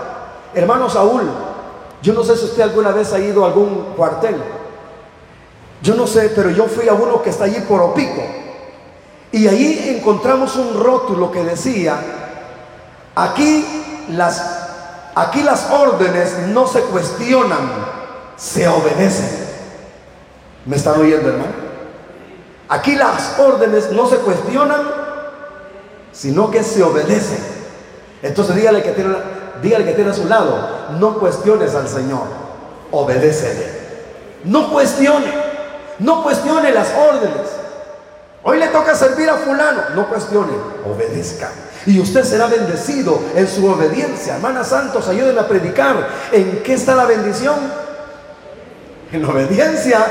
Hermano 0.55 0.89
Saúl, 0.89 1.23
yo 2.03 2.13
no 2.13 2.25
sé 2.25 2.37
si 2.37 2.45
usted 2.47 2.63
alguna 2.63 2.91
vez 2.91 3.13
ha 3.13 3.19
ido 3.19 3.45
a 3.45 3.49
algún 3.49 3.95
cuartel. 3.97 4.37
Yo 5.83 5.95
no 5.95 6.07
sé, 6.07 6.33
pero 6.35 6.51
yo 6.51 6.67
fui 6.67 6.89
a 6.89 6.95
uno 6.95 7.23
que 7.23 7.31
está 7.31 7.45
allí 7.45 7.61
por 7.69 7.83
Opico. 7.83 8.23
Y 9.33 9.49
ahí 9.49 9.97
encontramos 9.99 10.55
un 10.57 10.83
rótulo 10.83 11.33
que 11.33 11.43
decía, 11.43 11.97
aquí 13.15 13.67
las, 14.11 15.11
aquí 15.15 15.43
las 15.43 15.71
órdenes 15.71 16.39
no 16.49 16.67
se 16.67 16.83
cuestionan, 16.83 17.71
se 18.37 18.69
obedecen. 18.69 19.43
¿Me 20.67 20.77
están 20.77 21.01
oyendo, 21.01 21.29
hermano? 21.31 21.63
Aquí 22.69 22.95
las 22.95 23.39
órdenes 23.39 23.91
no 23.91 24.07
se 24.07 24.17
cuestionan, 24.19 24.81
sino 26.13 26.51
que 26.51 26.63
se 26.63 26.83
obedecen. 26.83 27.43
Entonces 28.23 28.55
dígale 28.55 28.83
que 28.83 28.93
tiene, 28.93 29.85
que 29.85 29.93
tiene 29.93 30.11
a 30.11 30.15
su 30.15 30.29
lado, 30.29 30.69
no 30.99 31.19
cuestiones 31.19 31.75
al 31.75 31.89
Señor, 31.89 32.23
obedécele. 32.93 33.83
No 34.45 34.73
cuestione, 34.73 35.42
no 35.99 36.23
cuestione 36.23 36.73
las 36.73 36.89
órdenes. 36.95 37.49
Hoy 38.45 38.59
le 38.59 38.69
toca 38.69 38.95
servir 38.95 39.31
a 39.31 39.35
fulano, 39.35 39.83
no 39.95 40.09
cuestione, 40.09 40.53
obedezca. 40.85 41.49
Y 41.87 42.01
usted 42.01 42.25
será 42.25 42.47
bendecido 42.47 43.21
en 43.35 43.47
su 43.47 43.67
obediencia. 43.67 44.35
Hermanas 44.35 44.69
santos, 44.69 45.09
ayúdenme 45.09 45.41
a 45.41 45.49
predicar. 45.49 46.09
¿En 46.33 46.63
qué 46.63 46.75
está 46.75 46.95
la 46.95 47.05
bendición? 47.05 47.57
En 49.13 49.23
la 49.23 49.29
obediencia. 49.29 50.07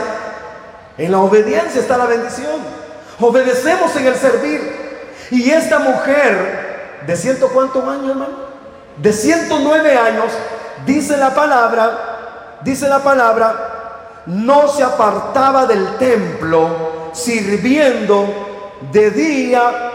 En 0.97 1.11
la 1.11 1.19
obediencia 1.19 1.81
está 1.81 1.97
la 1.97 2.05
bendición. 2.05 2.61
Obedecemos 3.19 3.95
en 3.95 4.07
el 4.07 4.15
servir. 4.15 4.81
Y 5.29 5.49
esta 5.49 5.79
mujer, 5.79 7.01
¿de 7.07 7.15
ciento 7.15 7.49
cuántos 7.49 7.83
años, 7.87 8.11
hermano? 8.11 8.51
De 8.97 9.13
109 9.13 9.97
años, 9.97 10.31
dice 10.85 11.17
la 11.17 11.33
palabra, 11.33 12.57
dice 12.61 12.87
la 12.87 12.99
palabra, 12.99 13.80
no 14.25 14.67
se 14.67 14.83
apartaba 14.83 15.65
del 15.65 15.97
templo 15.97 17.11
sirviendo 17.13 18.27
de 18.91 19.11
día, 19.11 19.91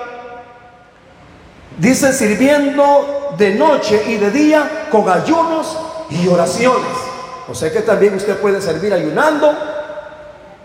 dice 1.78 2.12
sirviendo 2.12 3.34
de 3.36 3.54
noche 3.54 4.02
y 4.06 4.16
de 4.16 4.30
día 4.30 4.88
con 4.90 5.08
ayunos 5.08 5.78
y 6.10 6.26
oraciones. 6.28 6.96
O 7.48 7.54
sea 7.54 7.72
que 7.72 7.80
también 7.80 8.14
usted 8.14 8.38
puede 8.38 8.60
servir 8.60 8.92
ayunando, 8.92 9.54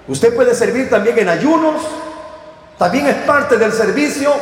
usted 0.07 0.35
puede 0.35 0.55
servir 0.55 0.89
también 0.89 1.19
en 1.19 1.29
ayunos, 1.29 1.81
también 2.77 3.07
es 3.07 3.15
parte 3.17 3.57
del 3.57 3.71
servicio 3.71 4.33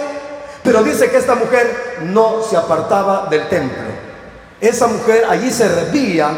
pero 0.63 0.83
dice 0.83 1.09
que 1.09 1.17
esta 1.17 1.35
mujer 1.35 1.99
no 2.03 2.43
se 2.43 2.57
apartaba 2.57 3.27
del 3.29 3.47
templo. 3.47 3.83
Esa 4.59 4.87
mujer 4.87 5.25
allí 5.29 5.51
se 5.51 5.67
servía 5.67 6.29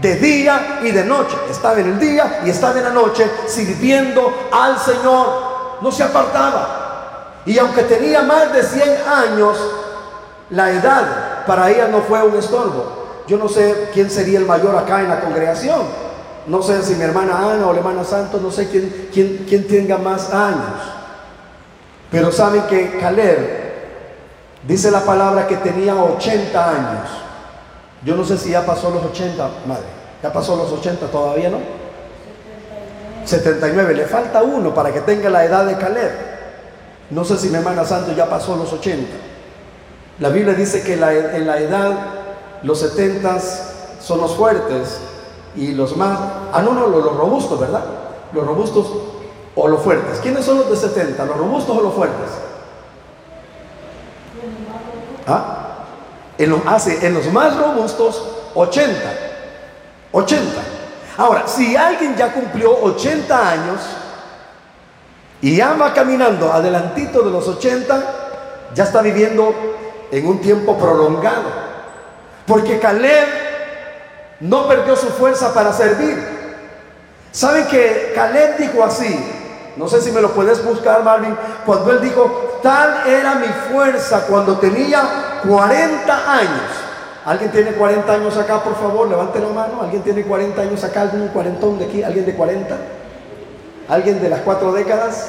de 0.00 0.16
día 0.16 0.80
y 0.82 0.90
de 0.90 1.04
noche. 1.04 1.36
Estaba 1.50 1.80
en 1.80 1.88
el 1.88 1.98
día 1.98 2.42
y 2.44 2.50
estaba 2.50 2.78
en 2.78 2.84
la 2.84 2.90
noche 2.90 3.30
sirviendo 3.46 4.48
al 4.52 4.78
Señor. 4.78 5.78
No 5.80 5.90
se 5.90 6.02
apartaba. 6.02 7.42
Y 7.44 7.58
aunque 7.58 7.82
tenía 7.82 8.22
más 8.22 8.52
de 8.52 8.62
100 8.62 8.88
años, 9.08 9.56
la 10.50 10.70
edad 10.70 11.44
para 11.46 11.70
ella 11.70 11.88
no 11.88 12.00
fue 12.02 12.22
un 12.22 12.36
estorbo. 12.36 13.22
Yo 13.26 13.38
no 13.38 13.48
sé 13.48 13.90
quién 13.92 14.10
sería 14.10 14.38
el 14.38 14.46
mayor 14.46 14.76
acá 14.76 15.00
en 15.00 15.08
la 15.08 15.20
congregación. 15.20 15.80
No 16.46 16.62
sé 16.62 16.82
si 16.82 16.94
mi 16.94 17.02
hermana 17.02 17.38
Ana 17.38 17.66
o 17.66 17.72
la 17.72 17.78
hermana 17.78 18.04
Santos, 18.04 18.40
no 18.40 18.50
sé 18.50 18.68
quién, 18.68 19.08
quién, 19.12 19.44
quién 19.48 19.66
tenga 19.66 19.98
más 19.98 20.32
años. 20.32 20.96
Pero 22.10 22.30
saben 22.30 22.62
que 22.62 22.98
Caleb 22.98 23.66
dice 24.66 24.90
la 24.90 25.00
palabra 25.00 25.46
que 25.46 25.56
tenía 25.56 25.94
80 25.94 26.68
años. 26.68 27.25
Yo 28.06 28.14
no 28.14 28.24
sé 28.24 28.38
si 28.38 28.50
ya 28.50 28.64
pasó 28.64 28.88
los 28.90 29.04
80, 29.04 29.50
madre. 29.66 29.82
Ya 30.22 30.32
pasó 30.32 30.54
los 30.54 30.70
80 30.70 31.06
todavía, 31.08 31.50
¿no? 31.50 31.58
79. 33.24 33.94
Le 33.94 34.04
falta 34.04 34.44
uno 34.44 34.72
para 34.72 34.92
que 34.92 35.00
tenga 35.00 35.28
la 35.28 35.44
edad 35.44 35.66
de 35.66 35.76
Caleb. 35.76 36.12
No 37.10 37.24
sé 37.24 37.36
si 37.36 37.48
mi 37.48 37.56
hermana 37.56 37.84
Santo 37.84 38.12
ya 38.12 38.30
pasó 38.30 38.54
los 38.54 38.72
80. 38.72 39.08
La 40.20 40.28
Biblia 40.28 40.54
dice 40.54 40.84
que 40.84 40.94
en 40.94 41.46
la 41.46 41.58
edad 41.58 41.92
los 42.62 42.78
70 42.78 43.38
son 44.00 44.20
los 44.20 44.36
fuertes 44.36 45.00
y 45.56 45.72
los 45.72 45.96
más... 45.96 46.16
Ah, 46.52 46.62
no, 46.62 46.74
no, 46.74 46.86
los 46.86 47.16
robustos, 47.16 47.58
¿verdad? 47.58 47.84
Los 48.32 48.46
robustos 48.46 48.86
o 49.56 49.66
los 49.66 49.82
fuertes. 49.82 50.20
¿Quiénes 50.20 50.44
son 50.44 50.58
los 50.58 50.70
de 50.70 50.76
70? 50.76 51.24
¿Los 51.24 51.36
robustos 51.36 51.76
o 51.76 51.82
los 51.82 51.92
fuertes? 51.92 52.30
¿Ah? 55.26 55.55
En 56.38 56.50
los, 56.50 57.32
más 57.32 57.56
robustos, 57.56 58.22
80. 58.54 58.94
80. 60.12 60.52
Ahora, 61.16 61.46
si 61.46 61.76
alguien 61.76 62.14
ya 62.16 62.32
cumplió 62.32 62.78
80 62.82 63.50
años 63.50 63.80
y 65.40 65.56
ya 65.56 65.72
va 65.74 65.94
caminando 65.94 66.52
adelantito 66.52 67.22
de 67.22 67.30
los 67.30 67.48
80, 67.48 68.02
ya 68.74 68.84
está 68.84 69.00
viviendo 69.00 69.54
en 70.10 70.26
un 70.26 70.40
tiempo 70.40 70.76
prolongado. 70.76 71.66
Porque 72.46 72.78
Caleb 72.78 73.26
no 74.40 74.68
perdió 74.68 74.94
su 74.94 75.08
fuerza 75.08 75.54
para 75.54 75.72
servir. 75.72 76.36
¿Saben 77.32 77.66
que 77.66 78.12
Caleb 78.14 78.58
dijo 78.58 78.84
así? 78.84 79.18
No 79.76 79.88
sé 79.88 80.00
si 80.00 80.10
me 80.10 80.20
lo 80.20 80.32
puedes 80.32 80.64
buscar, 80.64 81.02
Marvin. 81.02 81.36
Cuando 81.64 81.92
él 81.92 82.00
dijo, 82.00 82.60
tal 82.62 83.06
era 83.06 83.34
mi 83.36 83.48
fuerza 83.70 84.26
cuando 84.26 84.58
tenía 84.58 85.25
40 85.42 86.32
años. 86.32 86.86
¿Alguien 87.24 87.50
tiene 87.50 87.72
40 87.72 88.12
años 88.12 88.36
acá, 88.36 88.62
por 88.62 88.76
favor? 88.76 89.08
Levante 89.08 89.40
la 89.40 89.48
mano. 89.48 89.82
¿Alguien 89.82 90.02
tiene 90.02 90.22
40 90.22 90.62
años 90.62 90.84
acá? 90.84 91.02
¿Algún 91.02 91.28
cuarentón 91.28 91.78
de 91.78 91.86
aquí? 91.86 92.02
¿Alguien 92.02 92.24
de 92.24 92.34
40? 92.34 92.76
¿Alguien 93.88 94.20
de 94.20 94.28
las 94.28 94.40
cuatro 94.40 94.72
décadas? 94.72 95.28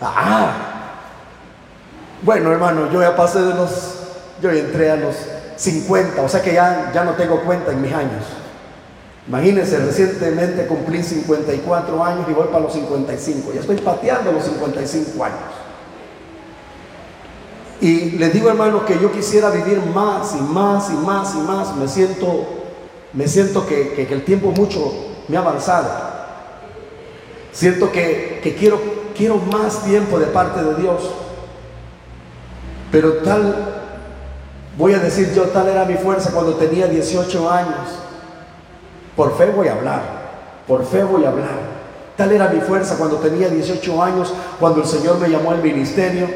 Ah. 0.00 0.52
Bueno, 2.22 2.52
hermano, 2.52 2.90
yo 2.90 3.00
ya 3.00 3.14
pasé 3.16 3.40
de 3.40 3.54
los... 3.54 3.98
Yo 4.40 4.50
entré 4.50 4.90
a 4.90 4.96
los 4.96 5.14
50, 5.56 6.20
o 6.20 6.28
sea 6.28 6.42
que 6.42 6.52
ya, 6.52 6.90
ya 6.92 7.04
no 7.04 7.12
tengo 7.12 7.40
cuenta 7.42 7.70
en 7.70 7.80
mis 7.80 7.92
años. 7.92 8.24
Imagínense, 9.28 9.78
recientemente 9.78 10.66
cumplí 10.66 11.00
54 11.02 12.04
años 12.04 12.26
y 12.28 12.32
voy 12.32 12.48
para 12.48 12.60
los 12.60 12.72
55. 12.72 13.52
Ya 13.54 13.60
estoy 13.60 13.76
pateando 13.76 14.32
los 14.32 14.44
55 14.44 15.24
años. 15.24 15.38
Y 17.82 18.12
les 18.12 18.32
digo, 18.32 18.48
hermano, 18.48 18.86
que 18.86 18.98
yo 18.98 19.12
quisiera 19.12 19.50
vivir 19.50 19.82
más 19.94 20.34
y 20.34 20.40
más 20.40 20.88
y 20.88 20.94
más 20.94 21.34
y 21.34 21.38
más. 21.38 21.76
Me 21.76 21.86
siento, 21.86 22.46
me 23.12 23.28
siento 23.28 23.66
que, 23.66 24.08
el 24.10 24.24
tiempo 24.24 24.50
mucho 24.52 24.90
me 25.28 25.36
ha 25.36 25.40
avanzado. 25.40 25.90
Siento 27.52 27.92
que, 27.92 28.40
que 28.42 28.54
quiero, 28.54 28.80
quiero 29.14 29.36
más 29.36 29.84
tiempo 29.84 30.18
de 30.18 30.26
parte 30.26 30.62
de 30.62 30.76
Dios. 30.76 31.02
Pero 32.90 33.18
tal, 33.18 33.74
voy 34.78 34.94
a 34.94 34.98
decir 34.98 35.30
yo, 35.34 35.42
tal 35.48 35.68
era 35.68 35.84
mi 35.84 35.94
fuerza 35.94 36.30
cuando 36.30 36.54
tenía 36.54 36.86
18 36.86 37.50
años 37.50 38.02
por 39.16 39.36
fe 39.36 39.46
voy 39.50 39.68
a 39.68 39.74
hablar, 39.74 40.02
por 40.66 40.84
fe 40.86 41.04
voy 41.04 41.24
a 41.24 41.28
hablar. 41.28 41.82
Tal 42.16 42.32
era 42.32 42.48
mi 42.48 42.60
fuerza 42.60 42.96
cuando 42.96 43.16
tenía 43.16 43.48
18 43.48 44.02
años, 44.02 44.32
cuando 44.58 44.80
el 44.80 44.86
Señor 44.86 45.18
me 45.18 45.28
llamó 45.28 45.50
al 45.50 45.62
ministerio. 45.62 46.28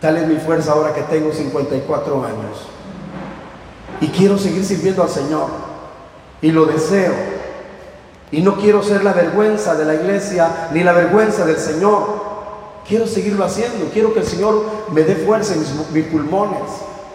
Tal 0.00 0.16
es 0.16 0.26
mi 0.26 0.36
fuerza 0.36 0.72
ahora 0.72 0.92
que 0.92 1.02
tengo 1.02 1.32
54 1.32 2.24
años. 2.24 2.68
Y 4.00 4.08
quiero 4.08 4.38
seguir 4.38 4.64
sirviendo 4.64 5.02
al 5.02 5.08
Señor. 5.08 5.46
Y 6.42 6.50
lo 6.52 6.66
deseo. 6.66 7.12
Y 8.30 8.42
no 8.42 8.56
quiero 8.56 8.82
ser 8.82 9.04
la 9.04 9.12
vergüenza 9.12 9.74
de 9.74 9.84
la 9.84 9.94
iglesia 9.94 10.68
ni 10.72 10.82
la 10.82 10.92
vergüenza 10.92 11.46
del 11.46 11.58
Señor. 11.58 12.22
Quiero 12.86 13.06
seguirlo 13.06 13.44
haciendo. 13.44 13.86
Quiero 13.92 14.12
que 14.12 14.20
el 14.20 14.26
Señor 14.26 14.62
me 14.92 15.02
dé 15.02 15.16
fuerza 15.16 15.54
en 15.54 15.60
mis, 15.60 15.72
mis 15.90 16.04
pulmones. 16.06 16.62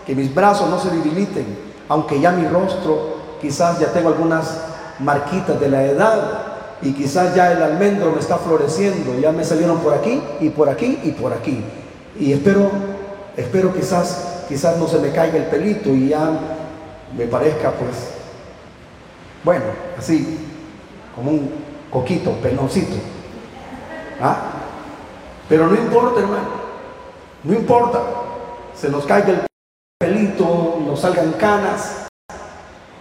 Que 0.05 0.15
mis 0.15 0.33
brazos 0.33 0.69
no 0.69 0.79
se 0.79 0.89
debiliten. 0.89 1.45
Aunque 1.89 2.19
ya 2.19 2.31
mi 2.31 2.47
rostro 2.47 3.19
quizás 3.41 3.79
ya 3.79 3.91
tengo 3.91 4.09
algunas 4.09 4.61
marquitas 4.99 5.59
de 5.59 5.69
la 5.69 5.83
edad 5.83 6.49
y 6.81 6.93
quizás 6.93 7.35
ya 7.35 7.51
el 7.51 7.61
almendro 7.61 8.11
me 8.11 8.19
está 8.19 8.37
floreciendo, 8.37 9.17
ya 9.19 9.31
me 9.31 9.43
salieron 9.43 9.79
por 9.79 9.93
aquí 9.93 10.21
y 10.39 10.49
por 10.49 10.69
aquí 10.69 10.99
y 11.03 11.11
por 11.11 11.33
aquí. 11.33 11.63
Y 12.19 12.33
espero, 12.33 12.69
espero 13.37 13.73
quizás, 13.73 14.43
quizás 14.49 14.77
no 14.77 14.87
se 14.87 14.99
me 14.99 15.11
caiga 15.11 15.37
el 15.37 15.45
pelito 15.45 15.89
y 15.89 16.09
ya 16.09 16.29
me 17.15 17.25
parezca 17.25 17.71
pues, 17.71 18.11
bueno, 19.43 19.63
así, 19.97 20.37
como 21.15 21.31
un 21.31 21.51
coquito, 21.89 22.33
penoncito. 22.33 22.97
¿Ah? 24.21 24.51
Pero 25.47 25.67
no 25.67 25.75
importa, 25.75 26.19
hermano, 26.19 26.49
no 27.45 27.53
importa, 27.53 28.01
se 28.75 28.89
nos 28.89 29.05
caiga 29.05 29.29
el 29.29 29.41
pelito, 29.97 30.77
nos 30.85 30.99
salgan 30.99 31.31
canas, 31.33 32.07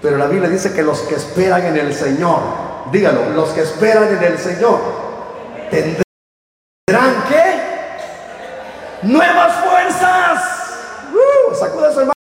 pero 0.00 0.16
la 0.16 0.26
Biblia 0.26 0.48
dice 0.48 0.72
que 0.72 0.84
los 0.84 1.00
que 1.00 1.16
esperan 1.16 1.66
en 1.66 1.76
el 1.76 1.92
Señor, 1.92 2.38
dígalo, 2.92 3.30
los 3.30 3.50
que 3.50 3.62
esperan 3.62 4.16
en 4.16 4.22
el 4.22 4.38
Señor, 4.38 4.78
tendrán 5.70 7.24
que 7.28 7.48
nuevas 9.08 9.54
fuerzas. 9.64 10.42
Uh, 11.12 11.54
sacuda 11.54 11.92
su 11.92 12.00
hermano. 12.00 12.14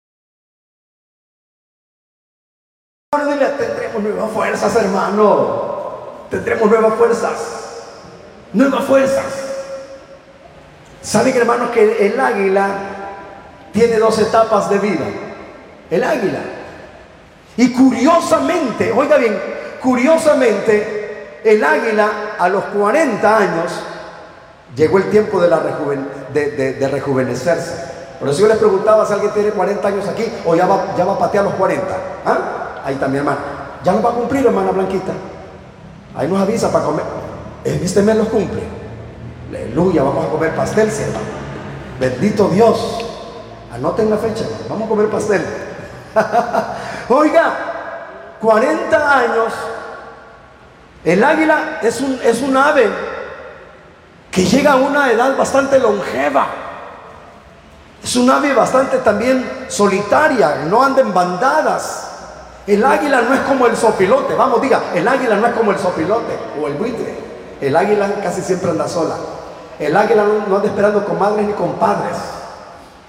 Dile, 3.30 3.46
tendremos 3.46 4.02
nuevas 4.02 4.30
fuerzas, 4.32 4.76
hermano. 4.76 6.26
Tendremos 6.30 6.70
nuevas 6.70 6.94
fuerzas. 6.94 7.34
Nuevas 8.52 8.84
fuerzas. 8.84 9.24
¿Saben, 11.02 11.36
hermano, 11.36 11.70
que 11.70 12.06
el 12.06 12.18
águila 12.18 12.68
tiene 13.72 13.98
dos 13.98 14.18
etapas 14.18 14.68
de 14.70 14.78
vida? 14.78 15.06
El 15.90 16.04
águila 16.04 16.40
y 17.58 17.72
curiosamente, 17.72 18.92
oiga 18.92 19.16
bien, 19.16 19.36
curiosamente, 19.82 21.40
el 21.42 21.64
águila 21.64 22.36
a 22.38 22.48
los 22.48 22.62
40 22.66 23.36
años 23.36 23.72
llegó 24.76 24.98
el 24.98 25.10
tiempo 25.10 25.40
de, 25.40 25.48
la 25.48 25.60
de, 26.32 26.88
rejuvenecerse. 26.90 27.98
Por 28.20 28.28
eso 28.28 28.40
yo 28.40 28.48
les 28.48 28.58
preguntaba 28.58 29.06
si 29.06 29.12
alguien 29.12 29.32
tiene 29.32 29.50
40 29.50 29.88
años 29.88 30.08
aquí 30.08 30.24
o 30.44 30.54
ya 30.54 30.66
va, 30.66 30.94
ya 30.96 31.04
va 31.04 31.14
a 31.14 31.18
patear 31.18 31.44
los 31.44 31.54
40. 31.54 31.86
¿Ah? 32.24 32.80
Ahí 32.84 32.94
está 32.94 33.08
mi 33.08 33.18
hermana. 33.18 33.38
Ya 33.84 33.92
no 33.92 34.02
va 34.02 34.10
a 34.10 34.14
cumplir, 34.14 34.44
hermana 34.44 34.72
Blanquita. 34.72 35.12
Ahí 36.16 36.26
nos 36.28 36.40
avisa 36.40 36.72
para 36.72 36.84
comer. 36.84 37.04
Este 37.64 38.02
mes 38.02 38.16
los 38.16 38.28
cumple. 38.28 38.62
Aleluya, 39.50 40.02
vamos 40.02 40.26
a 40.26 40.28
comer 40.30 40.54
pastel, 40.54 40.88
hermano. 40.88 41.26
Bendito 42.00 42.48
Dios. 42.48 43.04
Anoten 43.72 44.10
la 44.10 44.16
fecha, 44.16 44.44
vamos 44.68 44.86
a 44.86 44.88
comer 44.88 45.08
pastel. 45.08 45.44
Oiga, 47.08 47.54
40 48.40 49.18
años. 49.18 49.52
El 51.04 51.22
águila 51.22 51.78
es 51.82 52.00
un, 52.00 52.18
es 52.24 52.42
un 52.42 52.56
ave 52.56 52.90
que 54.38 54.44
llega 54.44 54.74
a 54.74 54.76
una 54.76 55.10
edad 55.10 55.36
bastante 55.36 55.80
longeva. 55.80 56.46
Es 58.00 58.14
un 58.14 58.30
ave 58.30 58.54
bastante 58.54 58.98
también 58.98 59.64
solitaria, 59.66 60.62
no 60.70 60.80
anda 60.80 61.00
en 61.00 61.12
bandadas. 61.12 62.08
El 62.64 62.84
águila 62.84 63.22
no 63.22 63.34
es 63.34 63.40
como 63.40 63.66
el 63.66 63.76
sopilote, 63.76 64.36
vamos, 64.36 64.62
diga, 64.62 64.80
el 64.94 65.08
águila 65.08 65.34
no 65.38 65.46
es 65.48 65.54
como 65.54 65.72
el 65.72 65.78
sopilote 65.80 66.38
o 66.62 66.68
el 66.68 66.74
buitre. 66.74 67.18
El 67.60 67.74
águila 67.74 68.14
casi 68.22 68.40
siempre 68.40 68.70
anda 68.70 68.86
sola. 68.86 69.16
El 69.76 69.96
águila 69.96 70.22
no, 70.48 70.54
anda 70.54 70.68
esperando 70.68 71.04
con 71.04 71.18
madres 71.18 71.44
ni 71.44 71.52
con 71.54 71.72
padres. 71.72 72.16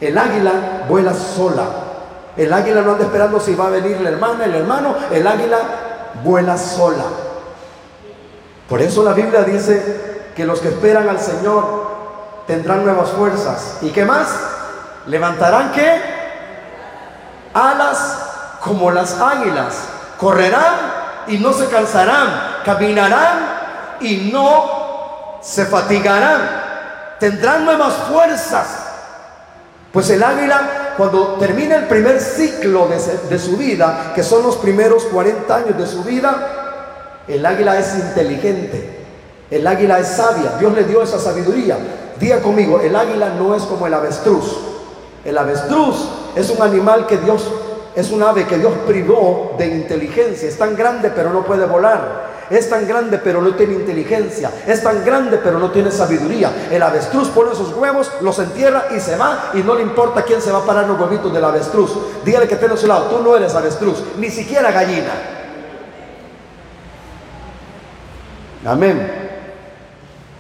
El 0.02 0.18
águila 0.18 0.86
vuela 0.90 1.14
sola. 1.14 1.66
El 2.36 2.52
águila 2.52 2.82
no 2.82 2.94
anda 2.94 3.04
esperando 3.04 3.40
si 3.40 3.54
va 3.54 3.68
a 3.68 3.70
venir 3.70 4.02
la 4.02 4.10
hermana, 4.10 4.46
el 4.46 4.56
hermano. 4.56 4.96
El 5.12 5.28
águila 5.28 5.60
vuela 6.24 6.58
sola. 6.58 7.04
Por 8.68 8.82
eso 8.82 9.04
la 9.04 9.14
Biblia 9.14 9.44
dice 9.44 10.10
que 10.40 10.46
los 10.46 10.62
que 10.62 10.70
esperan 10.70 11.10
al 11.10 11.20
Señor 11.20 12.46
tendrán 12.48 12.86
nuevas 12.86 13.10
fuerzas. 13.10 13.80
¿Y 13.82 13.90
qué 13.90 14.06
más? 14.06 14.30
Levantarán 15.08 15.74
qué? 15.74 16.02
Alas 17.54 18.20
como 18.62 18.90
las 18.90 19.20
águilas. 19.20 19.76
Correrán 20.18 20.76
y 21.28 21.40
no 21.40 21.52
se 21.52 21.68
cansarán. 21.68 22.62
Caminarán 22.64 23.98
y 24.00 24.30
no 24.32 25.40
se 25.42 25.66
fatigarán. 25.66 26.50
Tendrán 27.20 27.66
nuevas 27.66 27.96
fuerzas. 28.10 28.68
Pues 29.92 30.10
el 30.10 30.24
águila, 30.24 30.94
cuando 30.96 31.34
termina 31.34 31.76
el 31.76 31.88
primer 31.90 32.22
ciclo 32.22 32.88
de, 32.88 32.96
de, 33.28 33.40
su 33.40 33.58
vida, 33.58 34.14
que 34.16 34.24
son 34.24 34.44
los 34.44 34.56
primeros 34.56 35.04
40 35.04 35.54
años 35.54 35.78
de 35.78 35.86
su 35.86 36.02
vida, 36.02 37.26
el 37.28 37.46
águila 37.46 37.78
es 37.78 37.94
inteligente, 37.96 38.99
el 39.52 39.66
águila 39.66 40.00
es 40.00 40.08
sabia, 40.08 40.58
Dios 40.60 40.74
le 40.74 40.84
dio 40.84 41.02
esa 41.02 41.20
sabiduría. 41.20 41.78
Diga 42.20 42.40
conmigo, 42.42 42.80
el 42.82 42.96
águila 42.96 43.30
no 43.30 43.56
es 43.56 43.64
como 43.64 43.88
el 43.88 43.94
avestruz. 43.94 44.58
El 45.26 45.38
avestruz 45.38 46.08
es 46.36 46.50
un 46.50 46.62
animal 46.62 47.08
que 47.08 47.18
Dios, 47.18 47.46
es 47.96 48.12
un 48.12 48.22
ave 48.22 48.46
que 48.46 48.58
Dios 48.58 48.74
privó 48.86 49.56
de 49.58 49.68
inteligencia, 49.68 50.48
es 50.48 50.58
tan 50.58 50.76
grande 50.76 51.12
pero 51.16 51.32
no 51.32 51.44
puede 51.44 51.66
volar. 51.66 52.30
Es 52.50 52.68
tan 52.68 52.88
grande 52.88 53.20
pero 53.20 53.42
no 53.42 53.54
tiene 53.54 53.76
inteligencia. 53.76 54.52
Es 54.66 54.82
tan 54.82 55.06
grande 55.06 55.40
pero 55.44 55.60
no 55.60 55.70
tiene 55.70 55.92
sabiduría. 55.92 56.52
El 56.72 56.82
avestruz 56.82 57.30
pone 57.30 57.54
sus 57.54 57.72
huevos, 57.74 58.12
los 58.22 58.40
entierra 58.40 58.88
y 58.96 59.00
se 59.00 59.16
va 59.18 59.52
y 59.54 59.60
no 59.60 59.76
le 59.76 59.84
importa 59.84 60.24
quién 60.24 60.42
se 60.42 60.52
va 60.52 60.60
a 60.60 60.66
parar 60.66 60.88
los 60.88 61.00
huevitos 61.00 61.32
del 61.32 61.44
avestruz. 61.44 61.92
Dígale 62.26 62.48
que 62.48 62.56
tiene 62.56 62.74
a 62.74 62.78
su 62.78 62.88
lado, 62.88 63.06
tú 63.06 63.24
no 63.24 63.36
eres 63.36 63.54
avestruz, 63.54 64.04
ni 64.18 64.32
siquiera 64.32 64.72
gallina. 64.72 65.12
Amén. 68.66 69.19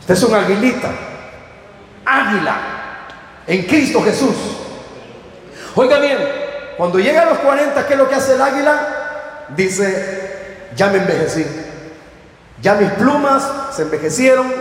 Es 0.09 0.23
un 0.23 0.33
aguilita. 0.33 0.89
Águila. 2.03 2.57
En 3.45 3.63
Cristo 3.63 4.01
Jesús. 4.01 4.35
Oiga 5.75 5.99
bien, 5.99 6.17
cuando 6.77 6.99
llega 6.99 7.21
a 7.21 7.25
los 7.25 7.37
40, 7.37 7.87
¿qué 7.87 7.93
es 7.93 7.99
lo 7.99 8.09
que 8.09 8.15
hace 8.15 8.33
el 8.33 8.41
águila? 8.41 9.45
Dice, 9.55 10.67
ya 10.75 10.87
me 10.87 10.97
envejecí. 10.97 11.45
Ya 12.61 12.73
mis 12.73 12.89
plumas 12.91 13.47
se 13.71 13.83
envejecieron, 13.83 14.51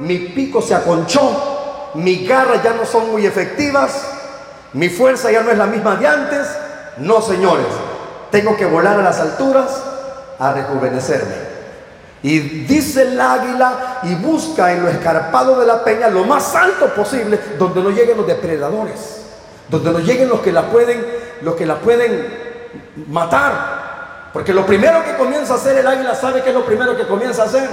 mi 0.00 0.18
pico 0.18 0.60
se 0.60 0.74
aconchó, 0.74 1.92
mis 1.94 2.28
garras 2.28 2.62
ya 2.62 2.74
no 2.74 2.84
son 2.84 3.10
muy 3.10 3.24
efectivas, 3.24 4.06
mi 4.74 4.88
fuerza 4.90 5.30
ya 5.30 5.42
no 5.42 5.50
es 5.50 5.56
la 5.56 5.66
misma 5.66 5.96
de 5.96 6.06
antes. 6.06 6.46
No, 6.98 7.22
señores, 7.22 7.66
tengo 8.30 8.56
que 8.56 8.66
volar 8.66 8.98
a 8.98 9.02
las 9.02 9.20
alturas 9.20 9.82
a 10.38 10.52
rejuvenecerme. 10.52 11.45
Y 12.26 12.40
dice 12.40 13.02
el 13.02 13.20
águila 13.20 14.00
y 14.02 14.16
busca 14.16 14.72
en 14.72 14.82
lo 14.82 14.88
escarpado 14.88 15.60
de 15.60 15.64
la 15.64 15.84
peña 15.84 16.08
lo 16.08 16.24
más 16.24 16.56
alto 16.56 16.92
posible, 16.92 17.38
donde 17.56 17.80
no 17.80 17.90
lleguen 17.90 18.16
los 18.16 18.26
depredadores, 18.26 19.20
donde 19.68 19.92
no 19.92 20.00
lleguen 20.00 20.28
los 20.28 20.40
que 20.40 20.50
la 20.50 20.62
pueden, 20.62 21.06
los 21.42 21.54
que 21.54 21.64
pueden 21.68 22.26
matar. 23.06 24.30
Porque 24.32 24.52
lo 24.52 24.66
primero 24.66 25.04
que 25.04 25.14
comienza 25.16 25.52
a 25.52 25.56
hacer 25.56 25.76
el 25.76 25.86
águila, 25.86 26.16
¿sabe 26.16 26.42
qué 26.42 26.48
es 26.48 26.54
lo 26.56 26.66
primero 26.66 26.96
que 26.96 27.06
comienza 27.06 27.42
a 27.42 27.46
hacer? 27.46 27.70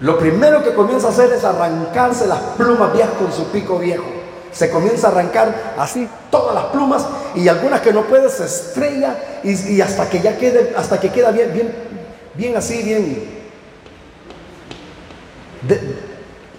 Lo 0.00 0.18
primero 0.18 0.62
que 0.62 0.74
comienza 0.74 1.06
a 1.06 1.10
hacer 1.10 1.32
es 1.32 1.42
arrancarse 1.42 2.26
las 2.26 2.40
plumas 2.58 2.92
viejas 2.92 3.14
con 3.14 3.32
su 3.32 3.46
pico 3.46 3.78
viejo. 3.78 4.04
Se 4.52 4.68
comienza 4.68 5.08
a 5.08 5.10
arrancar 5.10 5.72
así 5.78 6.06
todas 6.30 6.54
las 6.54 6.64
plumas 6.66 7.06
y 7.34 7.48
algunas 7.48 7.80
que 7.80 7.94
no 7.94 8.02
puede 8.02 8.28
se 8.28 8.44
estrella 8.44 9.16
y, 9.42 9.80
hasta 9.80 10.10
que 10.10 10.20
ya 10.20 10.36
quede, 10.36 10.74
hasta 10.76 11.00
que 11.00 11.08
queda 11.08 11.30
bien, 11.30 11.50
bien, 11.54 12.01
bien 12.34 12.56
así, 12.56 12.82
bien. 12.82 13.42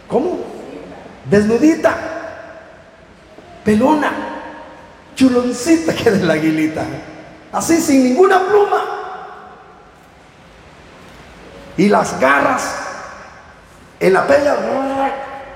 ¿Cómo? 0.08 0.40
Desnudita, 1.30 1.96
pelona, 3.64 4.12
chuloncita 5.16 5.94
queda 5.94 6.18
la 6.26 6.34
aguilita 6.34 6.86
así 7.54 7.80
sin 7.80 8.04
ninguna 8.04 8.46
pluma. 8.46 8.84
Y 11.78 11.88
las 11.88 12.20
garras 12.20 12.76
en 14.00 14.14
la 14.14 14.28
peña 14.28 14.56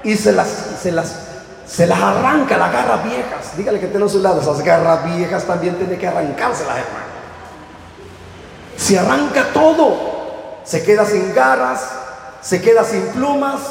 y 0.03 0.15
se 0.15 0.31
las, 0.31 0.47
se 0.81 0.91
las, 0.91 1.15
se 1.67 1.85
las 1.85 1.99
arranca 1.99 2.57
las 2.57 2.71
garras 2.71 3.03
viejas. 3.03 3.57
Dígale 3.57 3.79
que 3.79 3.87
tiene 3.87 4.05
a 4.05 4.09
su 4.09 4.19
lado, 4.19 4.41
esas 4.41 4.61
garras 4.63 5.03
viejas 5.15 5.43
también 5.43 5.75
tiene 5.75 5.97
que 5.97 6.07
arrancárselas, 6.07 6.77
hermano. 6.77 7.06
Se 8.77 8.97
arranca 8.97 9.49
todo. 9.53 10.17
Se 10.63 10.83
queda 10.83 11.05
sin 11.05 11.33
garras, 11.33 11.89
se 12.41 12.61
queda 12.61 12.83
sin 12.83 13.01
plumas. 13.07 13.61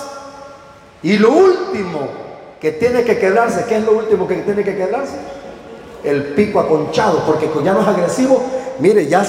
Y 1.03 1.19
lo 1.19 1.31
último 1.31 2.09
que 2.61 2.73
tiene 2.73 3.05
que 3.05 3.19
quedarse, 3.19 3.65
¿qué 3.69 3.77
es 3.77 3.85
lo 3.85 3.93
último 3.93 4.27
que 4.27 4.37
tiene 4.37 4.65
que 4.65 4.77
quedarse? 4.77 5.17
el 6.07 6.23
pico 6.35 6.61
aconchado, 6.61 7.25
porque 7.27 7.51
ya 7.65 7.73
no 7.73 7.83
es 7.83 7.89
agresivo, 7.89 8.41
mire, 8.79 9.07
ya 9.09 9.25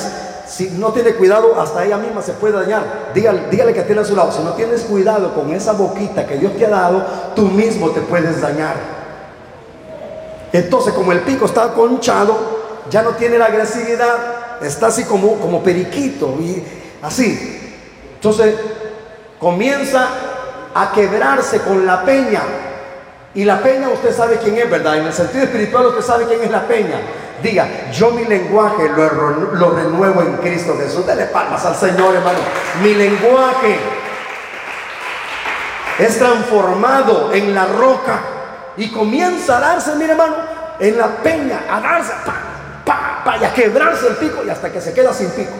si 0.47 0.69
no 0.71 0.93
tiene 0.93 1.13
cuidado, 1.13 1.59
hasta 1.59 1.83
ella 1.83 1.97
misma 1.97 2.21
se 2.21 2.33
puede 2.33 2.53
dañar. 2.53 3.11
Dígale, 3.13 3.73
que 3.73 3.81
tiene 3.81 4.01
a 4.01 4.05
su 4.05 4.15
lado, 4.15 4.31
si 4.31 4.43
no 4.43 4.51
tienes 4.53 4.83
cuidado 4.83 5.33
con 5.33 5.51
esa 5.53 5.73
boquita 5.73 6.25
que 6.25 6.37
Dios 6.37 6.55
te 6.55 6.65
ha 6.65 6.69
dado, 6.69 7.03
tú 7.35 7.43
mismo 7.43 7.89
te 7.89 8.01
puedes 8.01 8.39
dañar. 8.39 8.75
Entonces, 10.53 10.93
como 10.93 11.11
el 11.11 11.21
pico 11.21 11.45
está 11.45 11.65
aconchado, 11.65 12.37
ya 12.89 13.01
no 13.01 13.11
tiene 13.11 13.37
la 13.37 13.45
agresividad, 13.45 14.17
está 14.61 14.87
así 14.87 15.03
como, 15.03 15.35
como 15.39 15.63
periquito 15.63 16.37
y 16.39 16.63
así. 17.01 17.75
Entonces, 18.15 18.55
comienza 19.39 20.07
a 20.73 20.91
quebrarse 20.91 21.59
con 21.61 21.85
la 21.85 22.03
peña 22.03 22.41
y 23.33 23.43
la 23.43 23.61
peña 23.61 23.89
usted 23.89 24.15
sabe 24.15 24.37
quién 24.37 24.57
es, 24.57 24.69
¿verdad? 24.69 24.97
En 24.97 25.05
el 25.05 25.13
sentido 25.13 25.43
espiritual 25.43 25.85
usted 25.87 26.01
sabe 26.01 26.25
quién 26.25 26.41
es 26.43 26.49
la 26.49 26.67
peña. 26.67 26.99
Diga, 27.43 27.67
yo 27.91 28.09
mi 28.09 28.25
lenguaje 28.25 28.89
lo, 28.89 29.69
renuevo 29.69 30.21
en 30.21 30.37
Cristo 30.37 30.75
Jesús. 30.79 31.05
Dele 31.05 31.25
palmas 31.25 31.63
al 31.63 31.75
Señor, 31.75 32.15
hermano. 32.15 32.39
Mi 32.81 32.95
lenguaje 32.95 33.77
es 35.99 36.17
transformado 36.17 37.31
en 37.31 37.53
la 37.53 37.65
roca 37.65 38.19
y 38.75 38.91
comienza 38.91 39.57
a 39.57 39.59
darse, 39.59 39.95
mire 39.95 40.13
hermano, 40.13 40.35
en 40.79 40.97
la 40.97 41.07
peña, 41.17 41.59
a 41.69 41.79
darse, 41.79 42.13
pa, 42.25 42.35
pa, 43.27 43.37
y 43.37 43.43
a 43.43 43.53
quebrarse 43.53 44.07
el 44.07 44.15
pico 44.15 44.43
y 44.45 44.49
hasta 44.49 44.71
que 44.71 44.79
se 44.79 44.93
queda 44.93 45.13
sin 45.13 45.29
pico. 45.31 45.53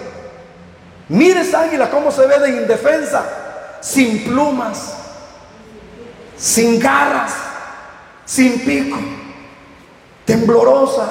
Mire 1.09 1.41
esa 1.41 1.61
águila 1.61 1.89
cómo 1.89 2.11
se 2.11 2.25
ve 2.25 2.39
de 2.39 2.49
indefensa, 2.49 3.23
sin 3.81 4.23
plumas, 4.23 4.93
sin 6.37 6.79
garras 6.79 7.33
sin 8.27 8.59
pico, 8.59 8.97
temblorosa. 10.25 11.07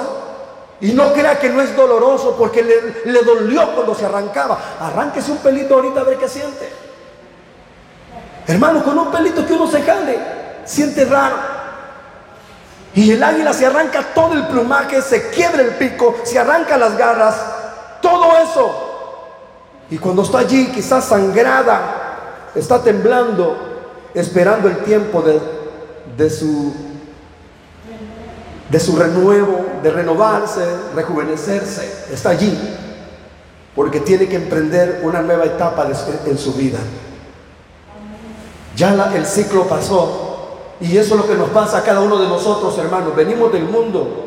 Y 0.79 0.93
no 0.93 1.11
crea 1.11 1.39
que 1.39 1.49
no 1.49 1.59
es 1.59 1.75
doloroso 1.75 2.35
porque 2.37 2.61
le, 2.61 3.23
dolió 3.23 3.73
cuando 3.73 3.95
se 3.95 4.05
arrancaba. 4.05 4.59
Arránquese 4.79 5.31
un 5.31 5.39
pelito 5.39 5.73
ahorita 5.73 6.01
a 6.01 6.03
ver 6.03 6.17
qué 6.19 6.29
siente. 6.29 6.71
Hermano, 8.45 8.83
con 8.83 8.97
un 8.97 9.11
pelito 9.11 9.45
que 9.45 9.53
uno 9.53 9.67
se 9.67 9.81
jale, 9.81 10.19
siente 10.63 11.03
raro. 11.05 11.56
Y 12.97 13.11
el 13.11 13.23
águila 13.23 13.53
se 13.53 13.63
arranca 13.63 14.01
todo 14.15 14.33
el 14.33 14.47
plumaje, 14.47 15.03
se 15.03 15.29
quiebra 15.29 15.61
el 15.61 15.75
pico, 15.75 16.15
se 16.23 16.39
arranca 16.39 16.77
las 16.77 16.97
garras, 16.97 17.35
todo 18.01 18.35
eso. 18.39 18.71
Y 19.91 19.99
cuando 19.99 20.23
está 20.23 20.39
allí, 20.39 20.71
quizás 20.73 21.05
sangrada, 21.05 22.49
está 22.55 22.81
temblando, 22.81 23.55
esperando 24.15 24.67
el 24.67 24.79
tiempo 24.79 25.21
de, 25.21 25.39
de 26.17 26.27
su 26.27 26.73
de 28.67 28.79
su 28.79 28.95
renuevo, 28.95 29.63
de 29.83 29.91
renovarse, 29.91 30.65
rejuvenecerse. 30.95 32.07
Está 32.11 32.31
allí, 32.31 32.57
porque 33.75 33.99
tiene 33.99 34.27
que 34.27 34.37
emprender 34.37 35.01
una 35.03 35.21
nueva 35.21 35.45
etapa 35.45 35.87
en 36.25 36.37
su 36.39 36.51
vida. 36.53 36.79
Ya 38.75 39.11
el 39.13 39.27
ciclo 39.27 39.67
pasó 39.67 40.26
y 40.79 40.97
eso 40.97 41.15
es 41.15 41.21
lo 41.21 41.27
que 41.27 41.35
nos 41.35 41.49
pasa 41.49 41.79
a 41.79 41.83
cada 41.83 42.01
uno 42.01 42.17
de 42.17 42.27
nosotros, 42.27 42.77
hermanos. 42.77 43.15
Venimos 43.15 43.51
del 43.51 43.63
mundo 43.63 44.25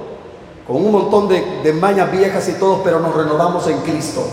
con 0.67 0.77
un 0.77 0.91
montón 0.91 1.29
de, 1.29 1.61
de 1.63 1.73
mañas 1.73 2.11
viejas 2.11 2.49
y 2.49 2.53
todo, 2.55 2.83
pero 2.83 3.01
nos 3.01 3.15
renovamos 3.15 3.67
en 3.69 3.79
Cristo. 3.83 4.25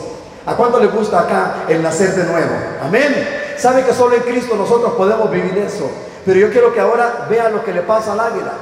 ¿A 0.45 0.55
cuánto 0.55 0.79
le 0.79 0.87
gusta 0.87 1.19
acá 1.19 1.65
el 1.67 1.83
nacer 1.83 2.15
de 2.15 2.23
nuevo? 2.23 2.55
Amén. 2.81 3.53
Sabe 3.57 3.83
que 3.83 3.93
solo 3.93 4.15
en 4.15 4.21
Cristo 4.21 4.55
nosotros 4.55 4.93
podemos 4.93 5.29
vivir 5.29 5.57
eso. 5.57 5.89
Pero 6.25 6.39
yo 6.39 6.51
quiero 6.51 6.73
que 6.73 6.79
ahora 6.79 7.27
vea 7.29 7.49
lo 7.49 7.63
que 7.63 7.73
le 7.73 7.81
pasa 7.81 8.13
al 8.13 8.19
águila. 8.19 8.53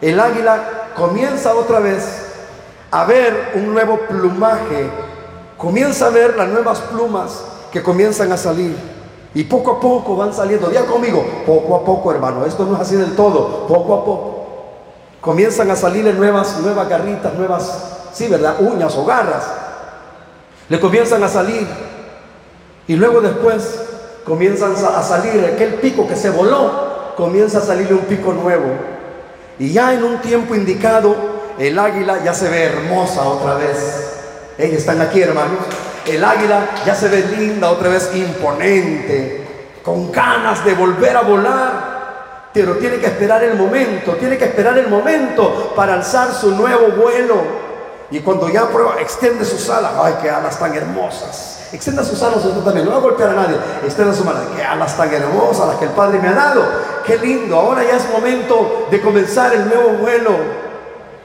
El 0.00 0.18
águila 0.18 0.90
comienza 0.96 1.54
otra 1.54 1.78
vez 1.78 2.04
a 2.90 3.04
ver 3.04 3.52
un 3.54 3.72
nuevo 3.72 3.98
plumaje. 4.08 4.88
Comienza 5.56 6.06
a 6.06 6.10
ver 6.10 6.36
las 6.36 6.48
nuevas 6.48 6.80
plumas 6.80 7.44
que 7.72 7.82
comienzan 7.82 8.32
a 8.32 8.36
salir. 8.36 8.76
Y 9.34 9.44
poco 9.44 9.72
a 9.72 9.80
poco 9.80 10.16
van 10.16 10.32
saliendo. 10.32 10.68
Día 10.68 10.86
conmigo, 10.86 11.24
poco 11.44 11.74
a 11.74 11.84
poco, 11.84 12.12
hermano. 12.12 12.46
Esto 12.46 12.64
no 12.64 12.74
es 12.74 12.80
así 12.80 12.96
del 12.96 13.16
todo. 13.16 13.66
Poco 13.66 13.94
a 13.94 14.04
poco. 14.04 14.44
Comienzan 15.20 15.70
a 15.70 15.76
salirle 15.76 16.12
nuevas, 16.12 16.58
nuevas 16.60 16.88
garritas, 16.88 17.34
nuevas, 17.34 18.10
sí, 18.12 18.28
¿verdad? 18.28 18.56
Uñas 18.60 18.94
o 18.96 19.04
garras. 19.04 19.44
Le 20.68 20.78
comienzan 20.78 21.22
a 21.24 21.28
salir. 21.28 21.66
Y 22.86 22.94
luego 22.94 23.20
después 23.20 23.80
comienzan 24.24 24.72
a 24.72 25.02
salir 25.02 25.44
aquel 25.44 25.74
pico 25.74 26.06
que 26.06 26.14
se 26.14 26.30
voló. 26.30 27.14
Comienza 27.16 27.58
a 27.58 27.62
salirle 27.62 27.94
un 27.94 28.04
pico 28.04 28.32
nuevo. 28.32 28.66
Y 29.58 29.72
ya 29.72 29.94
en 29.94 30.04
un 30.04 30.20
tiempo 30.20 30.54
indicado, 30.54 31.16
el 31.58 31.78
águila 31.78 32.22
ya 32.24 32.34
se 32.34 32.48
ve 32.48 32.64
hermosa 32.64 33.22
otra 33.26 33.54
vez. 33.54 34.13
Ellos 34.58 34.78
están 34.78 35.00
aquí, 35.00 35.20
hermanos 35.22 35.58
el 36.06 36.22
águila 36.22 36.68
ya 36.84 36.94
se 36.94 37.08
ve 37.08 37.24
linda, 37.36 37.70
otra 37.70 37.88
vez 37.88 38.10
imponente, 38.14 39.46
con 39.82 40.12
ganas 40.12 40.64
de 40.64 40.74
volver 40.74 41.16
a 41.16 41.22
volar. 41.22 41.94
Pero 42.52 42.76
tiene 42.76 42.98
que 42.98 43.06
esperar 43.06 43.42
el 43.42 43.56
momento, 43.56 44.12
tiene 44.12 44.38
que 44.38 44.44
esperar 44.44 44.78
el 44.78 44.88
momento 44.88 45.72
para 45.74 45.94
alzar 45.94 46.32
su 46.32 46.52
nuevo 46.52 46.88
vuelo. 46.88 47.64
Y 48.10 48.20
cuando 48.20 48.48
ya 48.48 48.68
prueba, 48.68 48.96
extiende 49.00 49.44
sus 49.44 49.68
alas. 49.70 49.92
¡Ay, 50.00 50.14
qué 50.22 50.30
alas 50.30 50.58
tan 50.58 50.72
hermosas! 50.74 51.68
Extienda 51.72 52.04
sus 52.04 52.22
alas 52.22 52.44
usted 52.44 52.60
también, 52.60 52.84
no 52.84 52.92
va 52.92 52.98
a 52.98 53.00
golpear 53.00 53.30
a 53.30 53.34
nadie. 53.34 53.56
Extienda 53.82 54.14
sus 54.14 54.26
alas. 54.26 54.44
¡Qué 54.54 54.62
alas 54.62 54.96
tan 54.96 55.12
hermosas 55.12 55.66
las 55.66 55.76
que 55.78 55.86
el 55.86 55.90
Padre 55.90 56.20
me 56.20 56.28
ha 56.28 56.34
dado! 56.34 56.64
¡Qué 57.04 57.16
lindo! 57.18 57.58
Ahora 57.58 57.82
ya 57.82 57.96
es 57.96 58.08
momento 58.10 58.86
de 58.90 59.00
comenzar 59.00 59.52
el 59.52 59.66
nuevo 59.66 59.98
vuelo. 59.98 60.30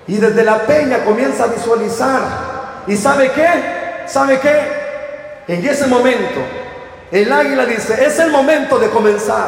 Y 0.08 0.18
desde 0.18 0.44
la 0.44 0.66
peña 0.66 1.06
comienza 1.06 1.44
a 1.44 1.48
visualizar. 1.48 2.49
¿Y 2.90 2.98
sabe 2.98 3.32
qué? 3.32 4.04
¿sabe 4.08 4.40
qué? 4.40 4.80
En 5.48 5.66
ese 5.66 5.86
momento, 5.86 6.42
el 7.12 7.32
águila 7.32 7.66
dice, 7.66 8.04
es 8.04 8.18
el 8.18 8.32
momento 8.32 8.80
de 8.80 8.90
comenzar. 8.90 9.48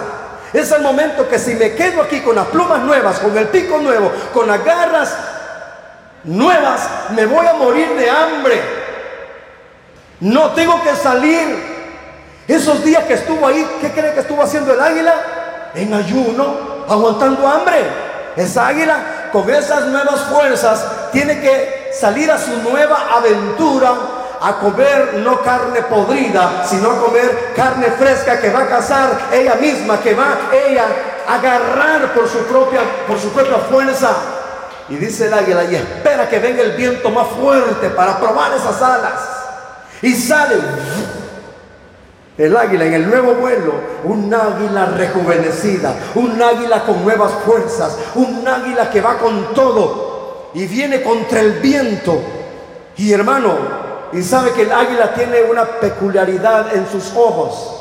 Es 0.54 0.72
el 0.72 0.82
momento 0.82 1.28
que 1.28 1.40
si 1.40 1.56
me 1.56 1.74
quedo 1.74 2.04
aquí 2.04 2.20
con 2.22 2.36
las 2.36 2.48
plumas 2.48 2.82
nuevas, 2.82 3.20
con 3.20 3.36
el 3.36 3.48
pico 3.48 3.80
nuevo, 3.80 4.12
con 4.32 4.48
las 4.48 4.64
garras 4.64 5.16
nuevas, 6.24 6.88
me 7.16 7.26
voy 7.26 7.48
a 7.48 7.54
morir 7.54 7.90
de 7.96 8.10
hambre. 8.10 8.62
No 10.20 10.52
tengo 10.52 10.82
que 10.84 10.96
salir. 10.96 11.72
Esos 12.48 12.84
días 12.84 13.06
que 13.06 13.14
estuvo 13.14 13.48
ahí, 13.48 13.66
¿qué 13.82 13.92
cree 13.92 14.14
que 14.14 14.20
estuvo 14.20 14.44
haciendo 14.44 14.74
el 14.74 14.82
águila? 14.82 15.16
En 15.74 15.92
ayuno, 15.94 16.86
aguantando 16.88 17.48
hambre. 17.48 17.86
Esa 18.36 18.68
águila 18.68 19.30
con 19.32 19.50
esas 19.50 19.88
nuevas 19.88 20.22
fuerzas 20.26 20.86
tiene 21.12 21.40
que 21.40 21.81
salir 21.94 22.32
a 22.32 22.38
su 22.38 22.56
nueva 22.58 23.08
aventura 23.12 23.94
a 24.42 24.58
comer 24.60 25.16
no 25.24 25.42
carne 25.42 25.84
podrida, 25.84 26.66
sino 26.66 26.92
a 26.92 27.00
comer 27.00 27.54
carne 27.56 27.92
fresca 27.92 28.40
que 28.40 28.50
va 28.50 28.62
a 28.62 28.68
cazar 28.68 29.30
ella 29.32 29.56
misma, 29.56 30.00
que 30.00 30.16
va 30.16 30.50
ella 30.52 30.86
a 31.28 31.36
agarrar 31.36 32.12
por 32.14 32.28
su 32.28 32.40
propia, 32.46 32.82
por 33.08 33.20
su 33.20 33.30
propia 33.30 33.58
fuerza. 33.58 34.16
Y 34.90 34.96
dice 34.96 35.28
el 35.28 35.34
águila, 35.34 35.64
y 35.66 35.76
espera 35.76 36.28
que 36.28 36.40
venga 36.40 36.64
el 36.64 36.72
viento 36.72 37.12
más 37.12 37.28
fuerte 37.28 37.92
para 37.92 38.20
probar 38.20 38.52
esas 38.54 38.82
alas. 38.82 39.22
Y 40.02 40.16
sale 40.16 40.56
el 42.38 42.58
águila 42.58 42.86
en 42.86 42.94
el 42.96 43.08
nuevo 43.08 43.36
vuelo, 43.36 43.74
un 44.04 44.34
águila 44.34 44.88
rejuvenecida, 44.88 45.94
un 46.16 46.42
águila 46.42 46.84
con 46.84 47.04
nuevas 47.04 47.32
fuerzas, 47.46 47.96
un 48.16 48.46
águila 48.48 48.90
que 48.90 49.02
va 49.02 49.20
con 49.20 49.54
todo 49.54 50.11
y 50.54 50.66
viene 50.66 51.02
contra 51.02 51.40
el 51.40 51.54
viento. 51.54 52.22
Y 52.98 53.12
hermano, 53.14 53.58
y 54.14 54.22
sabe 54.22 54.52
que 54.52 54.64
el 54.64 54.72
águila 54.72 55.14
tiene 55.14 55.42
una 55.44 55.66
peculiaridad 55.66 56.76
en 56.76 56.88
sus 56.88 57.12
ojos, 57.16 57.78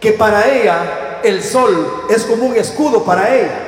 que 0.00 0.12
para 0.12 0.48
ella 0.48 1.20
el 1.22 1.42
sol 1.42 2.06
es 2.08 2.24
como 2.24 2.46
un 2.46 2.56
escudo 2.56 3.04
para 3.04 3.34
ella. 3.34 3.66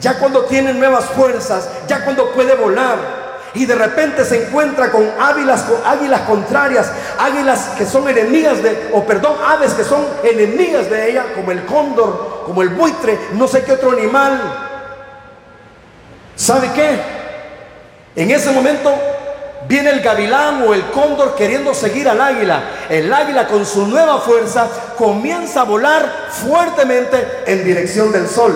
Ya 0.00 0.18
cuando 0.18 0.44
tiene 0.44 0.72
nuevas 0.74 1.04
fuerzas, 1.06 1.68
ya 1.86 2.04
cuando 2.04 2.32
puede 2.32 2.54
volar, 2.54 3.22
y 3.54 3.66
de 3.66 3.74
repente 3.74 4.24
se 4.24 4.46
encuentra 4.46 4.90
con 4.90 5.06
águilas, 5.20 5.62
con 5.62 5.76
águilas 5.84 6.22
contrarias, 6.22 6.90
águilas 7.18 7.72
que 7.76 7.84
son 7.84 8.08
enemigas 8.08 8.62
de, 8.62 8.90
o 8.92 9.04
perdón, 9.04 9.36
aves 9.46 9.74
que 9.74 9.84
son 9.84 10.06
enemigas 10.24 10.88
de 10.88 11.10
ella, 11.10 11.26
como 11.34 11.50
el 11.50 11.64
cóndor, 11.66 12.44
como 12.46 12.62
el 12.62 12.70
buitre, 12.70 13.18
no 13.34 13.46
sé 13.46 13.62
qué 13.62 13.72
otro 13.72 13.90
animal. 13.90 14.40
¿Sabe 16.34 16.70
qué? 16.74 16.98
En 18.14 18.30
ese 18.30 18.50
momento 18.50 18.92
Viene 19.68 19.90
el 19.90 20.00
gavilán 20.00 20.62
o 20.66 20.74
el 20.74 20.90
cóndor 20.90 21.34
queriendo 21.34 21.72
seguir 21.74 22.08
al 22.08 22.20
águila. 22.20 22.62
El 22.88 23.12
águila 23.12 23.46
con 23.46 23.64
su 23.64 23.86
nueva 23.86 24.18
fuerza 24.20 24.66
comienza 24.98 25.60
a 25.60 25.64
volar 25.64 26.28
fuertemente 26.30 27.42
en 27.46 27.64
dirección 27.64 28.10
del 28.10 28.28
sol. 28.28 28.52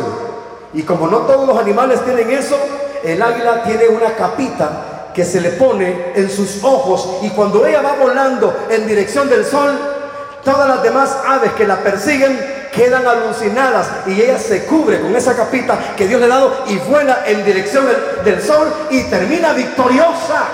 Y 0.74 0.82
como 0.82 1.06
no 1.06 1.18
todos 1.18 1.46
los 1.46 1.58
animales 1.58 2.04
tienen 2.04 2.30
eso, 2.30 2.58
el 3.04 3.22
águila 3.22 3.62
tiene 3.62 3.88
una 3.88 4.14
capita 4.14 5.12
que 5.14 5.24
se 5.24 5.40
le 5.40 5.50
pone 5.50 6.12
en 6.14 6.28
sus 6.28 6.62
ojos 6.62 7.20
y 7.22 7.30
cuando 7.30 7.64
ella 7.64 7.80
va 7.80 7.94
volando 7.94 8.66
en 8.68 8.86
dirección 8.86 9.30
del 9.30 9.46
sol, 9.46 9.78
todas 10.44 10.68
las 10.68 10.82
demás 10.82 11.16
aves 11.26 11.52
que 11.52 11.66
la 11.66 11.76
persiguen 11.78 12.38
quedan 12.72 13.06
alucinadas 13.06 13.88
y 14.06 14.20
ella 14.20 14.38
se 14.38 14.64
cubre 14.64 15.00
con 15.00 15.14
esa 15.16 15.34
capita 15.36 15.94
que 15.96 16.06
Dios 16.06 16.20
le 16.20 16.26
ha 16.26 16.30
dado 16.30 16.64
y 16.68 16.76
vuela 16.78 17.22
en 17.26 17.44
dirección 17.44 17.86
del, 18.24 18.42
sol 18.42 18.72
y 18.90 19.02
termina 19.04 19.52
victoriosa. 19.52 20.44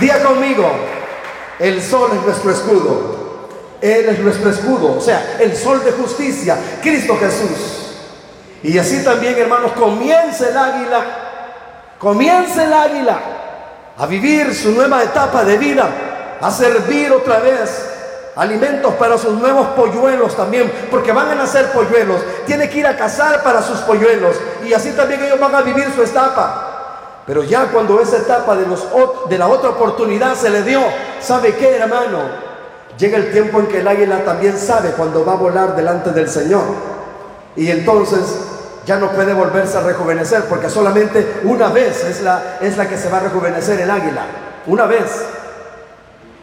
Día 0.00 0.22
conmigo, 0.22 0.70
el 1.58 1.82
sol 1.82 2.10
es 2.14 2.24
nuestro 2.24 2.50
escudo. 2.50 3.22
Él 3.80 4.08
es 4.08 4.18
nuestro 4.20 4.50
escudo, 4.50 4.96
o 4.96 5.00
sea, 5.00 5.38
el 5.40 5.56
sol 5.56 5.82
de 5.84 5.90
justicia, 5.90 6.56
Cristo 6.80 7.18
Jesús. 7.18 7.96
Y 8.62 8.78
así 8.78 9.02
también, 9.02 9.36
hermanos, 9.36 9.72
comienza 9.72 10.48
el 10.48 10.56
águila, 10.56 11.04
comienza 11.98 12.62
el 12.62 12.72
águila 12.72 13.18
a 13.98 14.06
vivir 14.06 14.54
su 14.54 14.70
nueva 14.70 15.02
etapa 15.02 15.44
de 15.44 15.56
vida, 15.58 15.88
a 16.40 16.50
servir 16.52 17.10
otra 17.10 17.40
vez 17.40 17.91
alimentos 18.34 18.94
para 18.94 19.18
sus 19.18 19.34
nuevos 19.34 19.68
polluelos 19.68 20.36
también, 20.36 20.70
porque 20.90 21.12
van 21.12 21.28
a 21.28 21.34
nacer 21.34 21.70
polluelos, 21.72 22.20
tiene 22.46 22.68
que 22.68 22.78
ir 22.78 22.86
a 22.86 22.96
cazar 22.96 23.42
para 23.42 23.62
sus 23.62 23.78
polluelos 23.80 24.36
y 24.64 24.72
así 24.72 24.92
también 24.92 25.22
ellos 25.22 25.38
van 25.38 25.54
a 25.54 25.62
vivir 25.62 25.86
su 25.94 26.02
etapa. 26.02 26.68
Pero 27.26 27.44
ya 27.44 27.66
cuando 27.66 28.00
esa 28.00 28.16
etapa 28.16 28.56
de, 28.56 29.38
la 29.38 29.46
otra 29.46 29.70
oportunidad 29.70 30.34
se 30.34 30.50
le 30.50 30.62
dio, 30.62 30.80
¿sabe 31.20 31.54
qué, 31.54 31.76
hermano? 31.76 32.18
Llega 32.98 33.16
el 33.16 33.32
tiempo 33.32 33.60
en 33.60 33.68
que 33.68 33.78
el 33.78 33.86
águila 33.88 34.24
también 34.24 34.58
sabe 34.58 34.90
cuando 34.90 35.24
va 35.24 35.34
a 35.34 35.36
volar 35.36 35.76
delante 35.76 36.10
del 36.10 36.28
Señor. 36.28 36.64
Y 37.54 37.70
entonces 37.70 38.20
ya 38.84 38.96
no 38.96 39.10
puede 39.12 39.34
volverse 39.34 39.78
a 39.78 39.82
rejuvenecer, 39.82 40.44
porque 40.46 40.68
solamente 40.68 41.42
una 41.44 41.68
vez 41.68 42.04
es 42.04 42.76
la 42.76 42.88
que 42.88 42.98
se 42.98 43.08
va 43.08 43.18
a 43.18 43.20
rejuvenecer 43.20 43.80
el 43.80 43.90
águila. 43.90 44.22
Una 44.66 44.86
vez. 44.86 45.24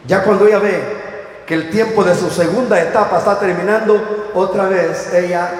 Ya 0.06 0.22
cuando 0.22 0.46
ella 0.46 0.58
ve 0.58 1.09
que 1.50 1.56
el 1.56 1.68
tiempo 1.68 2.04
de 2.04 2.14
su 2.14 2.30
segunda 2.30 2.80
etapa 2.80 3.18
está 3.18 3.36
terminando, 3.36 4.30
otra 4.34 4.68
vez 4.68 5.12
ella 5.12 5.50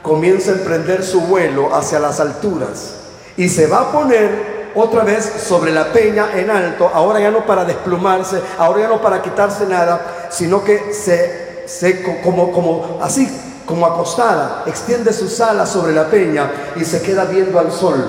comienza 0.00 0.52
a 0.52 0.54
emprender 0.54 1.04
su 1.04 1.20
vuelo 1.20 1.76
hacia 1.76 1.98
las 1.98 2.18
alturas 2.18 2.94
y 3.36 3.50
se 3.50 3.66
va 3.66 3.80
a 3.80 3.92
poner 3.92 4.70
otra 4.74 5.04
vez 5.04 5.30
sobre 5.46 5.70
la 5.70 5.92
peña 5.92 6.30
en 6.34 6.48
alto, 6.48 6.90
ahora 6.94 7.20
ya 7.20 7.30
no 7.30 7.44
para 7.44 7.66
desplumarse, 7.66 8.40
ahora 8.56 8.80
ya 8.80 8.88
no 8.88 9.02
para 9.02 9.20
quitarse 9.20 9.66
nada, 9.66 10.00
sino 10.30 10.64
que 10.64 10.94
se, 10.94 12.22
como, 12.24 12.50
como 12.50 12.98
así, 13.02 13.28
como 13.66 13.84
acostada, 13.84 14.62
extiende 14.64 15.12
sus 15.12 15.38
alas 15.42 15.68
sobre 15.68 15.92
la 15.92 16.06
peña 16.06 16.50
y 16.74 16.86
se 16.86 17.02
queda 17.02 17.26
viendo 17.26 17.58
al 17.58 17.70
sol. 17.70 18.02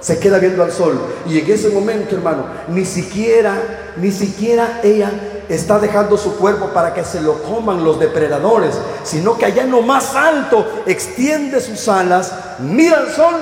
Se 0.00 0.18
queda 0.18 0.38
viendo 0.40 0.64
al 0.64 0.72
sol. 0.72 1.00
Y 1.28 1.38
en 1.38 1.50
ese 1.50 1.68
momento, 1.68 2.16
hermano, 2.16 2.44
ni 2.68 2.84
siquiera, 2.84 3.54
ni 3.96 4.10
siquiera 4.10 4.80
ella 4.82 5.12
está 5.48 5.78
dejando 5.78 6.16
su 6.16 6.36
cuerpo 6.36 6.68
para 6.68 6.92
que 6.92 7.04
se 7.04 7.20
lo 7.20 7.42
coman 7.42 7.84
los 7.84 7.98
depredadores, 7.98 8.78
sino 9.04 9.36
que 9.36 9.46
allá 9.46 9.62
en 9.62 9.70
lo 9.70 9.82
más 9.82 10.14
alto 10.14 10.66
extiende 10.86 11.60
sus 11.60 11.88
alas, 11.88 12.32
mira 12.58 12.98
al 12.98 13.12
sol 13.12 13.34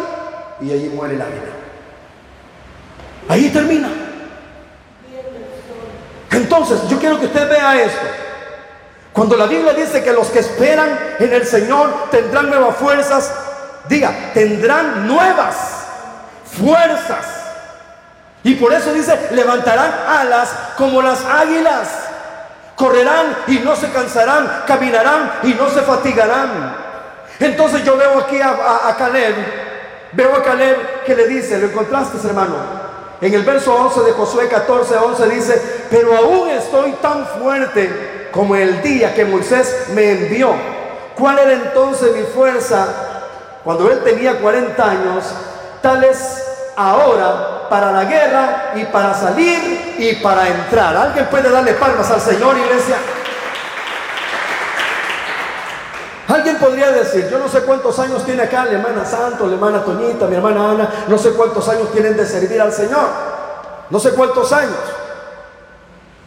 y 0.61 0.73
allí 0.73 0.89
muere 0.89 1.15
el 1.15 1.23
águila. 1.23 1.43
Ahí 3.29 3.49
termina. 3.51 3.89
Entonces, 6.31 6.81
yo 6.89 6.99
quiero 6.99 7.19
que 7.19 7.27
usted 7.27 7.49
vea 7.49 7.83
esto. 7.83 8.07
Cuando 9.13 9.37
la 9.37 9.47
Biblia 9.47 9.73
dice 9.73 10.03
que 10.03 10.13
los 10.13 10.29
que 10.29 10.41
esperan 10.41 10.99
en 11.21 11.33
el 11.33 11.47
Señor 11.47 12.11
tendrán 12.11 12.51
nuevas 12.51 12.77
fuerzas, 12.77 13.33
diga, 13.89 14.13
tendrán 14.35 15.07
nuevas 15.07 15.55
fuerzas. 16.45 17.34
Y 18.45 18.55
por 18.57 18.73
eso 18.75 18.93
dice, 18.93 19.19
levantarán 19.33 19.91
alas 20.07 20.51
como 20.77 21.01
las 21.01 21.25
águilas. 21.25 21.89
Correrán 22.77 23.37
y 23.47 23.59
no 23.61 23.75
se 23.75 23.91
cansarán, 23.91 24.65
caminarán 24.67 25.33
y 25.45 25.55
no 25.55 25.71
se 25.71 25.81
fatigarán. 25.81 26.77
Entonces 27.41 27.83
yo 27.85 27.97
veo 27.97 28.19
aquí 28.19 28.41
a, 28.41 28.95
Caleb, 28.99 29.35
veo 30.13 30.37
a 30.37 30.43
Caleb 30.43 31.05
que 31.05 31.17
le 31.17 31.27
dice, 31.27 31.59
¿lo 31.59 31.69
encontraste 31.69 32.27
hermano? 32.27 32.85
En 33.21 33.33
el 33.33 33.43
verso 33.43 33.75
11 33.75 34.01
de 34.03 34.13
Josué 34.13 34.49
14, 34.49 34.97
11 34.97 35.29
dice, 35.29 35.63
pero 35.91 36.15
aún 36.17 36.51
estoy 36.51 36.93
tan 37.01 37.27
fuerte 37.27 38.29
como 38.31 38.57
el 38.57 38.83
día 38.83 39.15
que 39.15 39.25
Moisés 39.25 39.87
me 39.95 40.11
envió. 40.11 40.53
¿Cuál 41.15 41.39
era 41.39 41.53
entonces 41.53 42.15
mi 42.15 42.25
fuerza 42.25 42.87
cuando 43.63 43.91
él 43.91 44.01
tenía 44.05 44.39
40 44.39 44.85
años? 44.85 45.25
Tal 45.81 46.05
es 46.05 46.44
ahora 46.77 47.69
para 47.69 47.93
la 47.93 48.05
guerra 48.05 48.73
y 48.75 48.85
para 48.85 49.15
salir 49.15 49.95
y 49.99 50.15
para 50.17 50.49
entrar. 50.49 50.97
¿Alguien 50.97 51.27
puede 51.27 51.51
darle 51.51 51.75
palmas 51.75 52.11
al 52.11 52.21
Señor, 52.21 52.57
iglesia? 52.57 52.97
Alguien 56.29 56.57
podría 56.59 56.91
decir, 56.91 57.29
yo 57.31 57.39
no 57.39 57.49
sé 57.49 57.61
cuántos 57.63 57.99
años 57.99 58.25
tiene 58.25 58.43
acá 58.43 58.65
la 58.65 58.73
hermana 58.73 59.05
Santo, 59.05 59.47
la 59.47 59.55
hermana 59.55 59.85
Toñita, 59.85 60.27
mi 60.27 60.37
hermana 60.37 60.71
Ana, 60.71 60.91
no 61.07 61.19
sé 61.19 61.31
cuántos 61.31 61.69
años 61.69 61.93
tienen 61.93 62.17
de 62.17 62.27
servir 62.27 62.61
al 62.61 62.73
Señor. 62.73 63.09
No 63.91 64.01
sé 64.01 64.13
cuántos 64.13 64.51
años. 64.53 64.77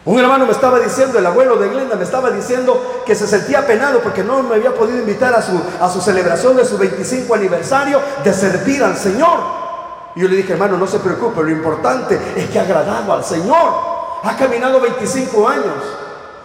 Un 0.04 0.18
hermano 0.18 0.46
me 0.46 0.52
estaba 0.52 0.78
diciendo, 0.78 1.18
el 1.18 1.26
abuelo 1.26 1.56
de 1.56 1.68
Glenda 1.68 1.96
me 1.96 2.04
estaba 2.04 2.30
diciendo 2.30 3.02
que 3.04 3.14
se 3.14 3.26
sentía 3.26 3.66
penado 3.66 4.00
porque 4.00 4.22
no 4.22 4.42
me 4.42 4.54
había 4.54 4.72
podido 4.72 4.98
invitar 4.98 5.34
a 5.34 5.42
su, 5.42 5.60
a 5.80 5.90
su 5.90 6.00
celebración 6.00 6.56
de 6.56 6.64
su 6.64 6.78
25 6.78 7.34
aniversario 7.34 8.00
de 8.24 8.32
servir 8.32 8.82
al 8.82 8.96
Señor. 8.96 9.67
Y 10.16 10.20
yo 10.20 10.28
le 10.28 10.36
dije, 10.36 10.52
hermano, 10.52 10.76
no 10.76 10.86
se 10.86 10.98
preocupe, 10.98 11.42
lo 11.42 11.50
importante 11.50 12.18
es 12.36 12.48
que 12.48 12.58
ha 12.58 12.62
agradado 12.62 13.12
al 13.12 13.24
Señor. 13.24 13.98
Ha 14.22 14.36
caminado 14.36 14.80
25 14.80 15.48
años. 15.48 15.74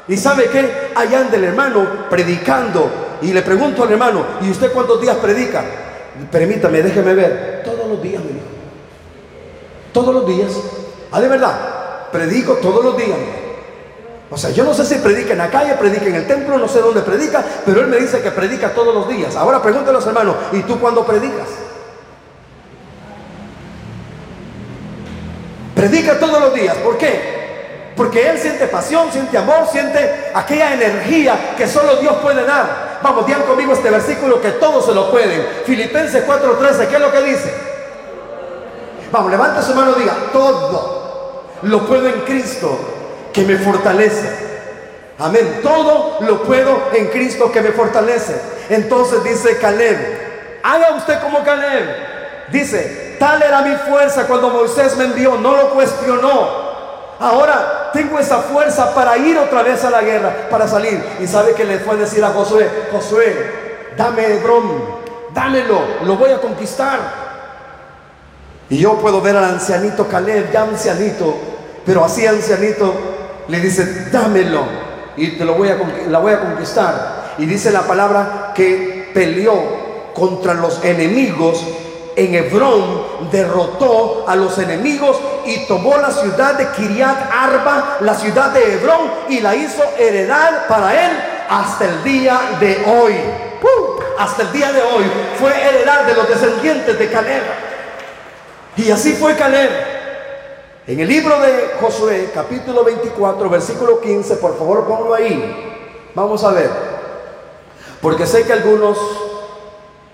¿Y 0.07 0.18
sabe 0.18 0.45
qué? 0.51 0.91
Allá 0.95 1.22
anda 1.22 1.38
el 1.38 1.45
hermano 1.45 1.88
predicando. 2.09 2.89
Y 3.22 3.32
le 3.32 3.41
pregunto 3.41 3.84
al 3.84 3.91
hermano, 3.91 4.24
¿y 4.41 4.51
usted 4.51 4.72
cuántos 4.74 5.01
días 5.01 5.16
predica? 5.18 5.64
Permítame, 6.32 6.82
déjeme 6.82 7.16
ver. 7.16 7.61
Todos 7.64 7.88
los 7.88 8.01
días, 8.01 8.22
me 8.22 8.34
dijo. 8.34 8.45
Todos 9.93 10.14
los 10.14 10.28
días. 10.28 10.51
Ah, 11.11 11.22
de 11.22 11.28
verdad. 11.30 12.09
Predico 12.11 12.53
todos 12.55 12.84
los 12.84 12.97
días. 12.97 13.18
O 14.30 14.38
sea, 14.38 14.49
yo 14.49 14.64
no 14.64 14.74
sé 14.74 14.86
si 14.86 14.95
predica 14.95 15.34
en 15.34 15.38
la 15.38 15.49
calle, 15.49 15.74
predica 15.76 16.05
en 16.05 16.16
el 16.16 16.28
templo, 16.28 16.57
no 16.57 16.68
sé 16.68 16.80
dónde 16.80 17.01
predica, 17.01 17.43
pero 17.66 17.82
él 17.82 17.88
me 17.88 17.97
dice 17.97 18.22
que 18.22 18.32
predica 18.32 18.74
todos 18.74 18.93
los 18.93 19.07
días. 19.07 19.36
Ahora 19.36 19.61
pregúntale 19.61 19.91
a 19.91 19.99
los 19.99 20.07
hermanos, 20.07 20.36
¿y 20.51 20.61
tú 20.61 20.80
cuándo 20.80 21.05
predicas? 21.05 21.47
Predica 25.76 26.19
todos 26.19 26.39
los 26.39 26.53
días. 26.53 26.76
¿Por 26.78 26.97
qué? 26.97 27.43
Porque 27.95 28.28
él 28.28 28.39
siente 28.39 28.67
pasión, 28.67 29.11
siente 29.11 29.38
amor, 29.38 29.67
siente 29.71 30.32
aquella 30.34 30.74
energía 30.74 31.53
que 31.57 31.67
solo 31.67 31.97
Dios 31.97 32.15
puede 32.21 32.43
dar. 32.43 32.99
Vamos, 33.03 33.26
digan 33.26 33.43
conmigo 33.43 33.74
este 33.74 33.89
versículo 33.89 34.41
que 34.41 34.51
todos 34.51 34.86
se 34.86 34.93
lo 34.93 35.11
pueden. 35.11 35.45
Filipenses 35.65 36.26
4:13, 36.26 36.88
¿qué 36.88 36.95
es 36.95 37.01
lo 37.01 37.11
que 37.11 37.21
dice? 37.21 37.53
Vamos, 39.11 39.32
levante 39.32 39.61
su 39.61 39.76
mano 39.76 39.93
y 39.95 40.01
diga, 40.01 40.15
todo 40.32 41.43
lo 41.61 41.86
puedo 41.86 42.07
en 42.07 42.21
Cristo 42.21 42.80
que 43.32 43.43
me 43.43 43.57
fortalece. 43.57 44.30
Amén. 45.19 45.59
Todo 45.61 46.17
lo 46.21 46.43
puedo 46.43 46.89
en 46.93 47.07
Cristo 47.07 47.51
que 47.51 47.61
me 47.61 47.71
fortalece. 47.71 48.36
Entonces 48.69 49.24
dice 49.24 49.57
Caleb, 49.57 50.59
haga 50.63 50.95
usted 50.95 51.21
como 51.21 51.43
Caleb. 51.43 52.49
Dice, 52.51 53.03
tal 53.24 53.41
era 53.41 53.61
mi 53.61 53.74
fuerza 53.78 54.28
cuando 54.28 54.49
Moisés 54.49 54.97
me 54.97 55.05
envió, 55.05 55.38
no 55.38 55.55
lo 55.55 55.69
cuestionó. 55.69 56.74
Ahora 57.21 57.89
tengo 57.93 58.19
esa 58.19 58.39
fuerza 58.39 58.93
para 58.93 59.17
ir 59.17 59.38
otra 59.38 59.63
vez 59.63 59.82
a 59.86 59.89
la 59.89 60.01
guerra, 60.01 60.49
para 60.49 60.67
salir. 60.67 61.01
Y 61.21 61.28
sabe 61.28 61.53
que 61.53 61.63
le 61.63 61.80
fue 61.80 61.93
a 61.93 61.99
decir 61.99 62.21
a 62.21 62.32
Josué, 62.32 62.69
Josué, 62.91 63.93
dame 63.95 64.26
Hebrón, 64.26 64.63
dámelo, 65.34 65.80
lo 66.03 66.17
voy 66.17 66.32
a 66.32 66.41
conquistar. 66.41 66.99
Y 68.69 68.80
yo 68.80 68.95
puedo 68.95 69.21
ver 69.21 69.38
al 69.38 69.45
ancianito 69.45 70.05
Caleb, 70.05 70.51
ya 70.51 70.63
ancianito, 70.63 71.34
pero 71.86 72.03
así 72.03 72.28
ancianito, 72.28 72.93
le 73.47 73.59
dice, 73.61 74.09
dámelo 74.11 74.65
y 75.15 75.38
te 75.38 75.45
lo 75.45 75.53
voy 75.53 75.69
a, 75.69 75.78
la 76.09 76.19
voy 76.19 76.34
a 76.34 76.41
conquistar. 76.41 77.36
Y 77.38 77.45
dice 77.45 77.71
la 77.71 77.84
palabra 77.84 78.51
que 78.53 79.11
peleó 79.13 80.11
contra 80.13 80.53
los 80.55 80.84
enemigos 80.84 81.65
en 82.16 82.36
Hebrón, 82.36 83.30
derrotó 83.32 84.26
a 84.28 84.36
los 84.36 84.57
enemigos 84.57 85.20
y 85.45 85.66
tomó 85.66 85.97
la 85.97 86.11
ciudad 86.11 86.55
de 86.55 86.70
Kiriat 86.70 87.32
Arba, 87.32 87.97
la 88.01 88.16
ciudad 88.16 88.51
de 88.51 88.74
Hebrón, 88.74 89.11
y 89.30 89.39
la 89.39 89.55
hizo 89.55 89.84
heredar 89.97 90.68
para 90.68 91.05
él 91.05 91.11
hasta 91.49 91.86
el 91.86 92.03
día 92.03 92.39
de 92.59 92.84
hoy. 92.86 93.14
Hasta 94.18 94.43
el 94.43 94.51
día 94.51 94.72
de 94.72 94.82
hoy 94.82 95.03
fue 95.39 95.51
heredad 95.51 96.05
de 96.05 96.14
los 96.14 96.30
descendientes 96.30 96.97
de 96.97 97.09
Caleb. 97.09 97.43
Y 98.78 98.91
así 98.91 99.14
fue 99.14 99.36
Caleb. 99.36 99.70
En 100.86 100.99
el 100.99 101.07
libro 101.07 101.39
de 101.39 101.76
Josué, 101.80 102.30
capítulo 102.34 102.84
24, 102.84 103.49
versículo 103.49 104.01
15, 104.01 104.36
por 104.36 104.57
favor 104.57 104.86
ponlo 104.86 105.14
ahí. 105.14 106.11
Vamos 106.14 106.43
a 106.43 106.51
ver. 106.51 106.70
Porque 108.01 108.28
sé 108.28 108.43
que 108.43 108.53
algunos 108.53 108.97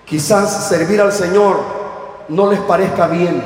quizás 0.04 0.68
servir 0.68 1.00
al 1.00 1.12
Señor 1.12 1.58
no 2.30 2.50
les 2.50 2.60
parezca 2.60 3.06
bien. 3.08 3.42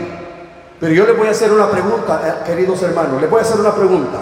Pero 0.78 0.94
yo 0.94 1.06
les 1.06 1.16
voy 1.16 1.28
a 1.28 1.30
hacer 1.30 1.50
una 1.50 1.70
pregunta, 1.70 2.20
eh, 2.24 2.44
queridos 2.46 2.82
hermanos. 2.82 3.20
Les 3.20 3.30
voy 3.30 3.40
a 3.40 3.42
hacer 3.42 3.58
una 3.58 3.74
pregunta. 3.74 4.18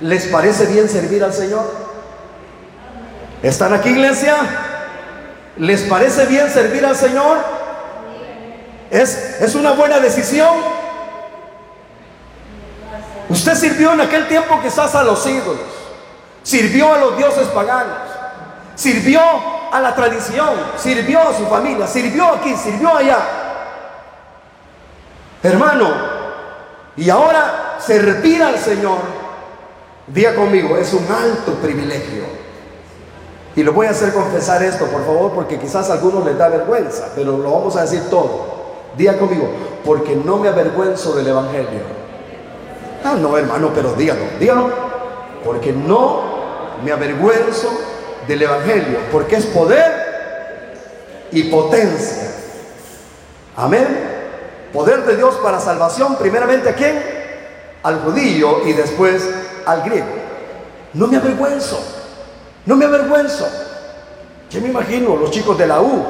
¿Les 0.00 0.26
parece 0.26 0.66
bien 0.66 0.88
servir 0.88 1.22
al 1.22 1.32
Señor? 1.32 1.64
¿Están 3.42 3.74
aquí, 3.74 3.90
iglesia? 3.90 4.36
¿Les 5.58 5.82
parece 5.82 6.26
bien 6.26 6.48
servir 6.50 6.84
al 6.86 6.96
Señor? 6.96 7.38
¿Es, 8.90 9.40
es 9.40 9.54
una 9.54 9.72
buena 9.72 10.00
decisión? 10.00 10.56
Usted 13.28 13.54
sirvió 13.54 13.92
en 13.92 14.00
aquel 14.00 14.28
tiempo 14.28 14.60
quizás 14.62 14.94
a 14.94 15.02
los 15.02 15.26
ídolos, 15.26 15.60
sirvió 16.42 16.92
a 16.92 16.98
los 16.98 17.16
dioses 17.16 17.48
paganos, 17.48 17.96
sirvió 18.74 19.22
a 19.72 19.80
la 19.80 19.94
tradición, 19.94 20.50
sirvió 20.76 21.20
a 21.20 21.34
su 21.34 21.46
familia, 21.46 21.86
sirvió 21.86 22.28
aquí, 22.28 22.54
sirvió 22.56 22.94
allá. 22.94 23.41
Hermano, 25.42 25.88
y 26.96 27.10
ahora 27.10 27.76
servir 27.80 28.42
al 28.42 28.58
Señor, 28.58 28.98
diga 30.06 30.34
conmigo, 30.34 30.76
es 30.76 30.92
un 30.92 31.04
alto 31.10 31.54
privilegio. 31.54 32.22
Y 33.54 33.62
lo 33.62 33.72
voy 33.72 33.86
a 33.86 33.90
hacer 33.90 34.12
confesar 34.12 34.62
esto, 34.62 34.86
por 34.86 35.04
favor, 35.04 35.32
porque 35.32 35.58
quizás 35.58 35.90
a 35.90 35.94
algunos 35.94 36.24
les 36.24 36.38
da 36.38 36.48
vergüenza, 36.48 37.08
pero 37.14 37.36
lo 37.36 37.50
vamos 37.50 37.76
a 37.76 37.82
decir 37.82 38.02
todo. 38.08 38.52
Diga 38.96 39.18
conmigo, 39.18 39.48
porque 39.84 40.14
no 40.16 40.36
me 40.36 40.48
avergüenzo 40.48 41.14
del 41.16 41.26
Evangelio. 41.26 42.02
Ah, 43.04 43.16
no, 43.20 43.36
hermano, 43.36 43.70
pero 43.74 43.94
dígalo, 43.94 44.22
dígalo. 44.38 44.70
Porque 45.44 45.72
no 45.72 46.22
me 46.84 46.92
avergüenzo 46.92 47.68
del 48.28 48.42
Evangelio, 48.42 48.98
porque 49.10 49.36
es 49.36 49.46
poder 49.46 51.28
y 51.32 51.44
potencia. 51.44 52.30
Amén. 53.56 54.11
Poder 54.72 55.04
de 55.04 55.16
Dios 55.16 55.34
para 55.42 55.60
salvación, 55.60 56.16
primeramente 56.16 56.70
a 56.70 56.74
quién? 56.74 57.02
Al 57.82 58.00
judío 58.00 58.66
y 58.66 58.72
después 58.72 59.28
al 59.66 59.82
griego. 59.82 60.06
No 60.94 61.06
me 61.06 61.16
avergüenzo, 61.16 61.80
no 62.66 62.76
me 62.76 62.84
avergüenzo. 62.84 63.48
Yo 64.50 64.60
me 64.60 64.68
imagino 64.68 65.16
los 65.16 65.30
chicos 65.30 65.56
de 65.56 65.66
la 65.66 65.80
U, 65.80 66.04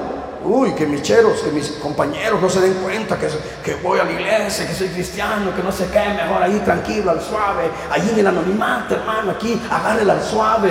uy, 0.45 0.75
que 0.75 0.87
mis 0.87 1.03
cheros, 1.03 1.41
que 1.41 1.51
mis 1.51 1.71
compañeros 1.73 2.41
no 2.41 2.49
se 2.49 2.61
den 2.61 2.75
cuenta 2.75 3.19
que, 3.19 3.29
que 3.65 3.77
voy 3.77 4.01
a 4.01 4.05
la 4.05 4.13
iglesia, 4.13 4.67
que 4.67 4.75
soy 4.75 4.89
cristiano, 4.89 5.55
que 5.55 5.63
no 5.63 5.71
se 5.71 5.87
cae 5.87 6.15
mejor 6.15 6.43
ahí 6.43 6.61
tranquilo, 6.65 7.11
al 7.11 7.21
suave, 7.21 7.71
allí 7.91 8.11
en 8.11 8.19
el 8.19 8.27
anonimato, 8.27 8.95
hermano, 8.95 9.33
aquí, 9.33 9.61
agárrela 9.71 10.15
al 10.15 10.23
suave. 10.23 10.71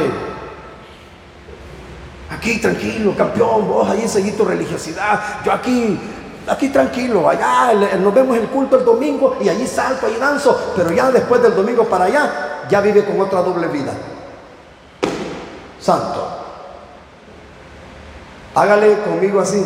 Aquí 2.30 2.60
tranquilo, 2.60 3.14
campeón, 3.16 3.68
vos 3.68 3.89
ahí 3.89 4.08
seguí 4.08 4.32
tu 4.32 4.46
religiosidad, 4.46 5.44
yo 5.44 5.52
aquí, 5.52 6.00
aquí 6.48 6.70
tranquilo, 6.70 7.30
allá 7.30 7.74
nos 8.00 8.14
vemos 8.14 8.38
el 8.38 8.48
culto 8.48 8.78
el 8.78 8.86
domingo 8.86 9.38
y 9.42 9.50
allí 9.50 9.68
salto, 9.68 10.08
allí 10.08 10.18
danzo, 10.18 10.74
pero 10.76 10.92
ya 10.92 11.12
después 11.12 11.42
del 11.42 11.56
domingo 11.56 11.86
para 11.86 12.06
allá, 12.06 12.66
ya 12.70 12.82
vive 12.82 13.06
con 13.06 13.20
otra 13.20 13.42
doble 13.42 13.68
vida. 13.68 13.92
Santo. 15.80 16.28
Hágale 18.54 19.00
conmigo 19.00 19.39
así, 19.39 19.66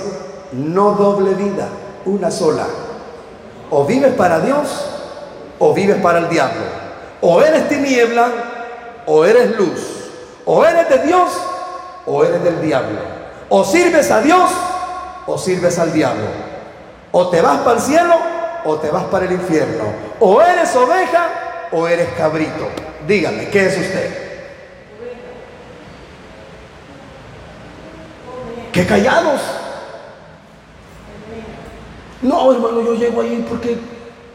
no 0.54 0.92
doble 0.92 1.34
vida, 1.34 1.68
una 2.06 2.30
sola. 2.30 2.66
O 3.72 3.84
vives 3.86 4.14
para 4.14 4.40
Dios 4.40 4.86
o 5.60 5.74
vives 5.74 6.02
para 6.02 6.20
el 6.20 6.30
diablo. 6.30 6.62
O 7.22 7.42
eres 7.42 7.68
tiniebla 7.68 8.28
o 9.08 9.26
eres 9.26 9.58
luz. 9.58 10.12
O 10.46 10.64
eres 10.64 10.88
de 10.88 11.00
Dios 11.00 11.32
o 12.06 12.24
eres 12.24 12.44
del 12.44 12.62
diablo. 12.62 13.00
O 13.50 13.64
sirves 13.64 14.12
a 14.12 14.22
Dios 14.22 14.52
o 15.26 15.38
sirves 15.38 15.80
al 15.80 15.92
diablo. 15.92 16.55
O 17.18 17.30
te 17.30 17.42
vas 17.42 17.60
para 17.60 17.78
el 17.78 17.82
cielo 17.82 18.14
o 18.66 18.76
te 18.76 18.92
vas 18.92 19.06
para 19.06 19.24
el 19.24 19.32
infierno. 19.32 19.86
O 20.20 20.42
eres 20.42 20.76
oveja 20.76 21.70
o 21.72 21.88
eres 21.88 22.10
cabrito. 22.18 22.68
Dígame, 23.08 23.48
¿qué 23.48 23.68
es 23.68 23.78
usted? 23.78 24.42
¡Qué 28.74 28.86
callados! 28.86 29.40
No, 32.22 32.52
hermano, 32.52 32.82
yo 32.82 32.96
llego 32.96 33.22
ahí 33.22 33.46
porque 33.48 33.78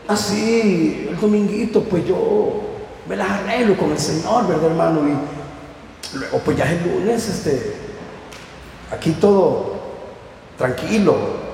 así, 0.08 1.06
el 1.10 1.20
dominguito, 1.20 1.82
pues 1.82 2.06
yo 2.06 2.62
me 3.06 3.14
las 3.14 3.28
arreglo 3.28 3.76
con 3.76 3.90
el 3.90 3.98
Señor, 3.98 4.48
¿verdad, 4.48 4.70
hermano? 4.70 5.00
Y 5.06 6.16
luego, 6.16 6.38
pues 6.38 6.56
ya 6.56 6.64
es 6.64 6.80
el 6.80 6.94
lunes, 6.94 7.28
este, 7.28 7.74
aquí 8.90 9.10
todo 9.20 9.74
tranquilo. 10.56 11.49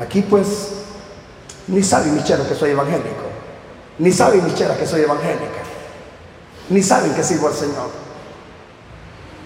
Aquí, 0.00 0.22
pues, 0.22 0.70
ni 1.66 1.82
sabe 1.82 2.10
mi 2.10 2.22
chero 2.22 2.48
que 2.48 2.54
soy 2.54 2.70
evangélico, 2.70 3.26
ni 3.98 4.12
sabe 4.12 4.40
mi 4.40 4.54
chera 4.54 4.76
que 4.76 4.86
soy 4.86 5.02
evangélica, 5.02 5.62
ni 6.70 6.82
saben 6.82 7.14
que 7.14 7.22
sirvo 7.22 7.48
al 7.48 7.54
Señor. 7.54 7.90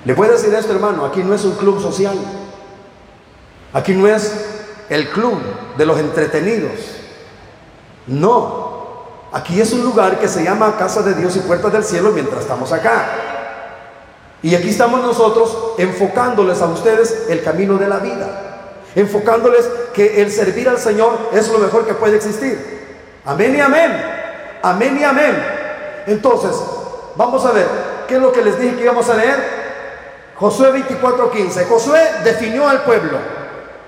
Le 0.04 0.14
puedo 0.14 0.32
decir 0.32 0.52
esto, 0.54 0.72
hermano, 0.72 1.04
aquí 1.04 1.22
no 1.22 1.34
es 1.34 1.44
un 1.44 1.52
club 1.52 1.80
social, 1.80 2.16
aquí 3.72 3.94
no 3.94 4.06
es 4.06 4.32
el 4.88 5.08
club 5.10 5.38
de 5.78 5.86
los 5.86 5.98
entretenidos. 5.98 6.72
No, 8.06 9.04
aquí 9.32 9.60
es 9.60 9.72
un 9.72 9.82
lugar 9.82 10.18
que 10.18 10.28
se 10.28 10.44
llama 10.44 10.76
Casa 10.76 11.02
de 11.02 11.14
Dios 11.14 11.36
y 11.36 11.40
Puertas 11.40 11.72
del 11.72 11.84
Cielo 11.84 12.10
mientras 12.12 12.42
estamos 12.42 12.72
acá. 12.72 13.06
Y 14.42 14.56
aquí 14.56 14.70
estamos 14.70 15.00
nosotros 15.00 15.74
enfocándoles 15.78 16.60
a 16.60 16.66
ustedes 16.66 17.26
el 17.28 17.44
camino 17.44 17.78
de 17.78 17.88
la 17.88 17.98
vida, 17.98 18.72
enfocándoles 18.96 19.70
que 19.94 20.22
el 20.22 20.30
servir 20.30 20.68
al 20.68 20.78
Señor 20.78 21.30
es 21.32 21.48
lo 21.48 21.58
mejor 21.58 21.86
que 21.86 21.94
puede 21.94 22.16
existir. 22.16 22.82
Amén 23.24 23.54
y 23.56 23.60
amén. 23.60 23.92
Amén 24.62 24.98
y 25.00 25.04
amén. 25.04 25.36
Entonces, 26.06 26.56
vamos 27.16 27.44
a 27.44 27.52
ver, 27.52 27.66
¿qué 28.08 28.16
es 28.16 28.20
lo 28.20 28.32
que 28.32 28.42
les 28.42 28.58
dije 28.58 28.76
que 28.76 28.82
íbamos 28.82 29.08
a 29.08 29.14
leer? 29.14 29.62
Josué 30.36 30.72
24:15. 30.72 31.66
Josué 31.68 32.00
definió 32.24 32.68
al 32.68 32.82
pueblo. 32.82 33.18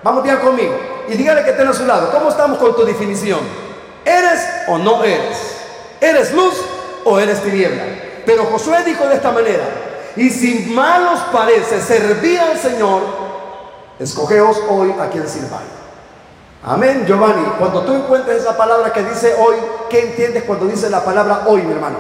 Vamos 0.03 0.23
bien 0.23 0.37
conmigo. 0.37 0.75
Y 1.09 1.17
dígale 1.17 1.43
que 1.43 1.51
estén 1.51 1.67
a 1.67 1.73
su 1.73 1.87
lado. 1.87 2.11
¿Cómo 2.11 2.29
estamos 2.29 2.59
con 2.59 2.77
tu 2.77 2.85
definición? 2.85 3.41
¿Eres 4.05 4.41
o 4.69 4.79
no 4.79 5.03
eres? 5.03 5.57
¿Eres 6.01 6.33
luz 6.33 6.55
o 7.05 7.19
eres 7.19 7.43
tiniebla? 7.43 7.83
Pero 8.27 8.45
Josué 8.45 8.85
dijo 8.85 9.07
de 9.07 9.17
esta 9.17 9.33
manera, 9.33 9.65
y 10.17 10.31
si 10.31 10.71
mal 10.71 11.09
os 11.09 11.21
parece 11.33 11.81
servir 11.81 12.39
al 12.39 12.59
Señor, 12.59 13.03
escogeos 13.99 14.61
hoy 14.69 14.95
a 15.01 15.09
quien 15.09 15.29
sirváis. 15.29 15.74
Amén, 16.67 17.05
Giovanni. 17.07 17.45
Cuando 17.59 17.83
tú 17.83 17.93
encuentres 17.93 18.43
esa 18.43 18.57
palabra 18.57 18.93
que 18.93 19.03
dice 19.03 19.35
hoy, 19.39 19.57
¿qué 19.91 20.09
entiendes 20.09 20.45
cuando 20.45 20.67
dice 20.67 20.89
la 20.89 21.05
palabra 21.05 21.43
hoy, 21.47 21.63
mi 21.63 21.73
hermano? 21.73 21.99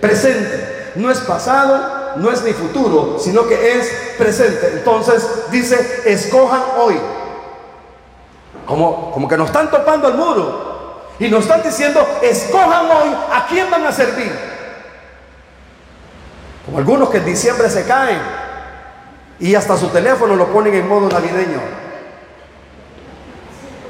Presente. 0.00 0.92
No 0.94 1.10
es 1.10 1.18
pasado, 1.20 2.14
no 2.16 2.30
es 2.30 2.42
ni 2.42 2.52
futuro, 2.52 3.18
sino 3.18 3.46
que 3.46 3.78
es 3.78 4.14
presente. 4.18 4.70
Entonces 4.74 5.26
dice, 5.50 6.02
escojan 6.04 6.62
hoy. 6.78 6.96
Como, 8.66 9.10
como 9.10 9.26
que 9.26 9.36
nos 9.36 9.48
están 9.48 9.70
topando 9.70 10.06
al 10.06 10.14
muro. 10.14 10.70
Y 11.18 11.28
nos 11.28 11.42
están 11.42 11.62
diciendo, 11.62 12.06
escojan 12.22 12.86
hoy 12.86 13.16
a 13.32 13.46
quién 13.48 13.68
van 13.70 13.84
a 13.84 13.92
servir. 13.92 14.32
Como 16.64 16.78
algunos 16.78 17.10
que 17.10 17.18
en 17.18 17.24
diciembre 17.24 17.68
se 17.68 17.84
caen 17.84 18.20
y 19.40 19.54
hasta 19.54 19.76
su 19.76 19.88
teléfono 19.88 20.36
lo 20.36 20.46
ponen 20.46 20.74
en 20.74 20.88
modo 20.88 21.08
navideño. 21.08 21.89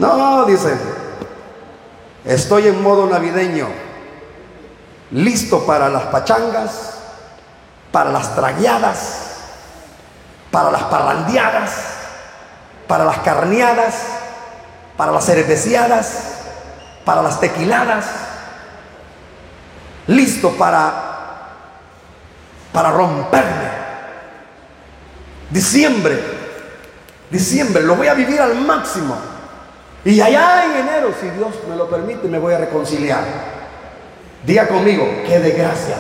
No, 0.01 0.47
dicen, 0.47 0.81
estoy 2.25 2.69
en 2.69 2.83
modo 2.83 3.07
navideño, 3.07 3.69
listo 5.11 5.67
para 5.67 5.91
las 5.91 6.05
pachangas, 6.05 6.95
para 7.93 8.11
las 8.11 8.35
tragueadas, 8.35 9.27
para 10.51 10.71
las 10.71 10.85
parrandeadas, 10.85 11.71
para 12.89 13.05
las 13.05 13.19
carneadas, 13.19 13.95
para 14.97 15.13
las 15.13 15.27
cerveciadas, 15.27 16.15
para 17.05 17.21
las 17.21 17.39
tequiladas, 17.39 18.07
listo 20.07 20.53
para 20.53 21.09
para 22.73 22.91
romperme. 22.91 23.69
Diciembre, 25.51 26.19
diciembre, 27.31 27.83
lo 27.83 27.97
voy 27.97 28.07
a 28.07 28.15
vivir 28.15 28.41
al 28.41 28.55
máximo. 28.63 29.40
Y 30.05 30.21
allá 30.21 30.65
en 30.65 30.89
enero, 30.89 31.13
si 31.21 31.29
Dios 31.31 31.55
me 31.69 31.77
lo 31.77 31.89
permite, 31.89 32.27
me 32.29 32.39
voy 32.39 32.55
a 32.55 32.59
reconciliar. 32.59 33.23
Diga 34.45 34.67
conmigo, 34.67 35.07
qué 35.27 35.39
desgracia. 35.39 35.97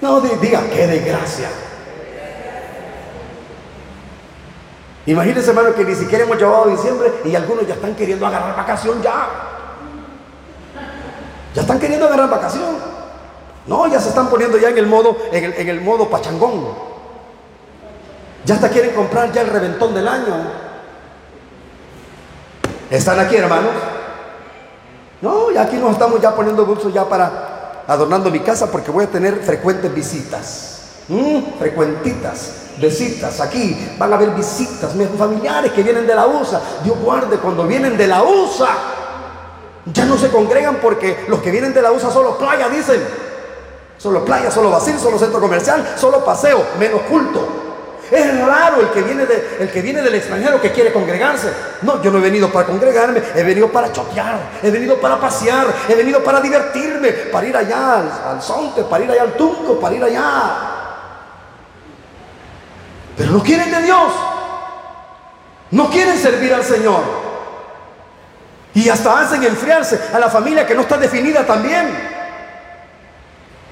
No, 0.00 0.20
diga, 0.20 0.62
qué 0.72 0.86
desgracia. 0.86 1.48
Imagínense, 5.06 5.50
hermano, 5.50 5.74
que 5.74 5.84
ni 5.84 5.94
siquiera 5.94 6.24
hemos 6.24 6.38
llevado 6.38 6.70
diciembre 6.70 7.12
y 7.24 7.34
algunos 7.34 7.66
ya 7.66 7.74
están 7.74 7.94
queriendo 7.94 8.26
agarrar 8.26 8.56
vacación 8.56 9.02
ya. 9.02 9.28
Ya 11.54 11.62
están 11.62 11.78
queriendo 11.78 12.06
agarrar 12.06 12.30
vacación. 12.30 12.76
No, 13.66 13.86
ya 13.88 14.00
se 14.00 14.10
están 14.10 14.28
poniendo 14.28 14.56
ya 14.56 14.68
en 14.68 14.78
el 14.78 14.86
modo, 14.86 15.16
en 15.32 15.68
el, 15.68 15.80
modo 15.80 16.08
pachangón. 16.08 16.90
Ya 18.44 18.54
hasta 18.54 18.70
quieren 18.70 18.94
comprar 18.94 19.32
ya 19.32 19.42
el 19.42 19.48
reventón 19.48 19.94
del 19.94 20.08
año. 20.08 20.69
¿Están 22.90 23.20
aquí, 23.20 23.36
hermanos? 23.36 23.70
No, 25.22 25.52
ya 25.52 25.62
aquí 25.62 25.76
nos 25.76 25.92
estamos 25.92 26.20
ya 26.20 26.34
poniendo 26.34 26.66
bolsos 26.66 26.92
ya 26.92 27.08
para 27.08 27.84
adornando 27.86 28.30
mi 28.30 28.40
casa 28.40 28.68
porque 28.68 28.90
voy 28.90 29.04
a 29.04 29.06
tener 29.06 29.36
frecuentes 29.44 29.94
visitas. 29.94 30.80
Mm, 31.06 31.58
frecuentitas, 31.58 32.52
visitas. 32.78 33.40
Aquí 33.40 33.94
van 33.96 34.12
a 34.12 34.16
haber 34.16 34.30
visitas, 34.30 34.94
mis 34.96 35.08
familiares 35.16 35.70
que 35.72 35.84
vienen 35.84 36.04
de 36.04 36.14
la 36.16 36.26
USA. 36.26 36.60
Dios 36.82 36.98
guarde 36.98 37.36
cuando 37.38 37.64
vienen 37.64 37.96
de 37.96 38.08
la 38.08 38.24
USA. 38.24 38.76
Ya 39.92 40.04
no 40.04 40.18
se 40.18 40.28
congregan 40.28 40.78
porque 40.82 41.26
los 41.28 41.40
que 41.40 41.52
vienen 41.52 41.72
de 41.72 41.82
la 41.82 41.92
USA 41.92 42.10
solo 42.10 42.36
playa, 42.38 42.68
dicen. 42.68 43.00
Solo 43.98 44.24
playa, 44.24 44.50
solo 44.50 44.70
vacío, 44.70 44.98
solo 44.98 45.16
centro 45.16 45.40
comercial, 45.40 45.94
solo 45.96 46.24
paseo, 46.24 46.64
menos 46.78 47.02
culto. 47.02 47.69
Es 48.10 48.40
raro 48.44 48.80
el 48.80 48.90
que, 48.90 49.02
viene 49.02 49.24
de, 49.24 49.70
que 49.72 49.82
viene 49.82 50.02
del 50.02 50.16
extranjero 50.16 50.60
que 50.60 50.72
quiere 50.72 50.92
congregarse. 50.92 51.52
No, 51.82 52.02
yo 52.02 52.10
no 52.10 52.18
he 52.18 52.22
venido 52.22 52.50
para 52.50 52.66
congregarme, 52.66 53.22
he 53.34 53.42
venido 53.44 53.70
para 53.70 53.92
chotear, 53.92 54.38
he 54.62 54.70
venido 54.70 55.00
para 55.00 55.20
pasear, 55.20 55.66
he 55.88 55.94
venido 55.94 56.22
para 56.24 56.40
divertirme, 56.40 57.10
para 57.10 57.46
ir 57.46 57.56
allá 57.56 58.00
al, 58.00 58.40
al 58.40 58.86
para 58.88 59.04
ir 59.04 59.10
allá 59.12 59.22
al 59.22 59.34
Tunco, 59.34 59.78
para 59.78 59.94
ir 59.94 60.02
allá. 60.02 60.80
Pero 63.16 63.32
no 63.32 63.42
quieren 63.42 63.70
de 63.70 63.82
Dios. 63.82 64.12
No 65.70 65.88
quieren 65.88 66.18
servir 66.18 66.52
al 66.52 66.64
Señor. 66.64 67.02
Y 68.74 68.88
hasta 68.88 69.20
hacen 69.20 69.42
enfriarse 69.44 70.00
a 70.12 70.18
la 70.18 70.28
familia 70.28 70.66
que 70.66 70.74
no 70.74 70.82
está 70.82 70.96
definida 70.96 71.44
también. 71.46 71.90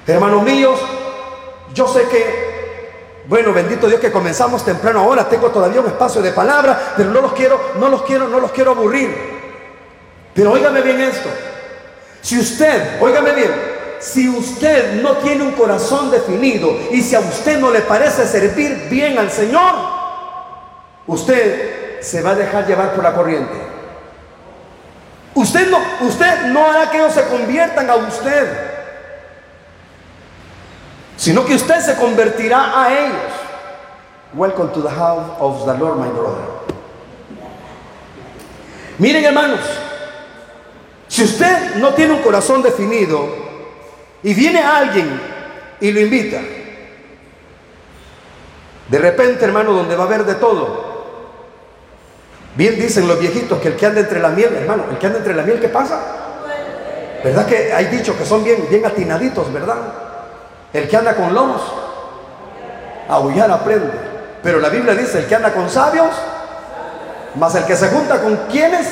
Hermanos 0.05 0.43
míos, 0.43 0.79
yo 1.73 1.87
sé 1.87 2.03
que, 2.09 2.48
bueno, 3.29 3.53
bendito 3.53 3.87
Dios 3.87 3.99
que 4.01 4.11
comenzamos 4.11 4.65
temprano 4.65 5.01
ahora, 5.01 5.29
tengo 5.29 5.51
todavía 5.51 5.81
un 5.81 5.85
espacio 5.85 6.19
de 6.19 6.31
palabra, 6.31 6.93
pero 6.97 7.11
no 7.11 7.21
los 7.21 7.33
quiero, 7.33 7.61
no 7.79 7.87
los 7.87 8.01
quiero, 8.01 8.27
no 8.27 8.39
los 8.39 8.51
quiero 8.51 8.71
aburrir. 8.71 9.15
Pero 10.33 10.51
óigame 10.51 10.81
bien 10.81 10.99
esto. 10.99 11.29
Si 12.21 12.39
usted, 12.39 12.99
óigame 12.99 13.33
bien, 13.33 13.51
si 13.99 14.27
usted 14.27 14.99
no 15.03 15.17
tiene 15.17 15.43
un 15.43 15.51
corazón 15.51 16.09
definido 16.09 16.75
y 16.89 17.03
si 17.03 17.13
a 17.13 17.19
usted 17.19 17.59
no 17.59 17.69
le 17.69 17.81
parece 17.81 18.25
servir 18.25 18.87
bien 18.89 19.19
al 19.19 19.29
Señor, 19.29 19.75
usted 21.05 22.01
se 22.01 22.23
va 22.23 22.31
a 22.31 22.35
dejar 22.35 22.65
llevar 22.65 22.95
por 22.95 23.03
la 23.03 23.13
corriente. 23.13 23.53
Usted 25.35 25.69
no, 25.69 25.79
usted 26.01 26.47
no 26.47 26.65
hará 26.65 26.89
que 26.89 26.97
ellos 26.97 27.13
se 27.13 27.25
conviertan 27.25 27.91
a 27.91 27.95
usted, 27.95 28.68
sino 31.19 31.45
que 31.45 31.53
usted 31.53 31.81
se 31.81 31.95
convertirá 31.97 32.81
a 32.81 32.97
ellos. 32.97 33.31
Welcome 34.33 34.71
to 34.71 34.81
the 34.81 34.89
house 34.89 35.29
of 35.39 35.65
the 35.65 35.77
Lord, 35.77 35.99
my 35.99 36.07
brother. 36.07 36.45
Miren, 38.97 39.25
hermanos, 39.25 39.59
si 41.09 41.23
usted 41.23 41.75
no 41.75 41.93
tiene 41.93 42.13
un 42.13 42.21
corazón 42.21 42.61
definido 42.61 43.27
y 44.23 44.33
viene 44.33 44.61
alguien 44.61 45.19
y 45.81 45.91
lo 45.91 45.99
invita, 45.99 46.39
de 48.87 48.97
repente, 48.97 49.43
hermano, 49.43 49.73
donde 49.73 49.97
va 49.97 50.05
a 50.05 50.07
haber 50.07 50.23
de 50.23 50.35
todo. 50.35 50.87
Bien 52.55 52.79
dicen 52.79 53.07
los 53.07 53.19
viejitos 53.19 53.59
que 53.59 53.67
el 53.67 53.75
que 53.75 53.85
anda 53.85 53.99
entre 53.99 54.21
la 54.21 54.29
miel, 54.29 54.55
hermano, 54.55 54.85
el 54.89 54.97
que 54.97 55.05
anda 55.05 55.19
entre 55.19 55.35
la 55.35 55.43
miel, 55.43 55.59
¿qué 55.59 55.67
pasa? 55.67 55.99
¿Verdad 57.23 57.45
que 57.45 57.73
hay 57.73 57.85
dicho 57.87 58.17
que 58.17 58.25
son 58.25 58.41
bien, 58.43 58.67
bien 58.69 58.85
atinaditos, 58.85 59.51
verdad? 59.51 60.08
El 60.73 60.87
que 60.87 60.97
anda 60.97 61.15
con 61.15 61.33
lomos, 61.33 61.61
aullar 63.07 63.49
aprende. 63.51 63.91
Pero 64.43 64.59
la 64.59 64.69
Biblia 64.69 64.93
dice, 64.93 65.19
el 65.19 65.27
que 65.27 65.35
anda 65.35 65.51
con 65.51 65.69
sabios, 65.69 66.09
más 67.35 67.55
el 67.55 67.65
que 67.65 67.75
se 67.75 67.89
junta 67.89 68.21
con 68.21 68.35
quienes, 68.49 68.87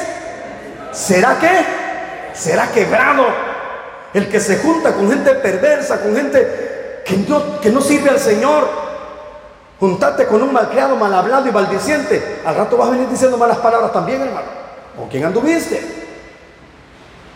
¿será 0.91 1.37
qué? 1.39 1.65
Será 2.33 2.67
quebrado. 2.71 3.25
El 4.13 4.29
que 4.29 4.39
se 4.39 4.57
junta 4.57 4.93
con 4.93 5.09
gente 5.09 5.35
perversa, 5.35 6.01
con 6.01 6.15
gente 6.15 7.01
que 7.05 7.17
no, 7.17 7.61
que 7.61 7.69
no 7.69 7.81
sirve 7.81 8.09
al 8.09 8.19
Señor, 8.19 8.67
juntate 9.79 10.25
con 10.25 10.41
un 10.41 10.51
malcriado, 10.51 10.95
mal 10.95 11.13
hablado 11.13 11.47
y 11.47 11.51
maldiciente, 11.51 12.41
al 12.45 12.55
rato 12.55 12.77
vas 12.77 12.87
a 12.87 12.91
venir 12.91 13.07
diciendo 13.07 13.37
malas 13.37 13.57
palabras 13.59 13.93
también, 13.93 14.21
hermano. 14.21 14.47
¿Con 14.97 15.07
quién 15.09 15.25
anduviste? 15.25 16.07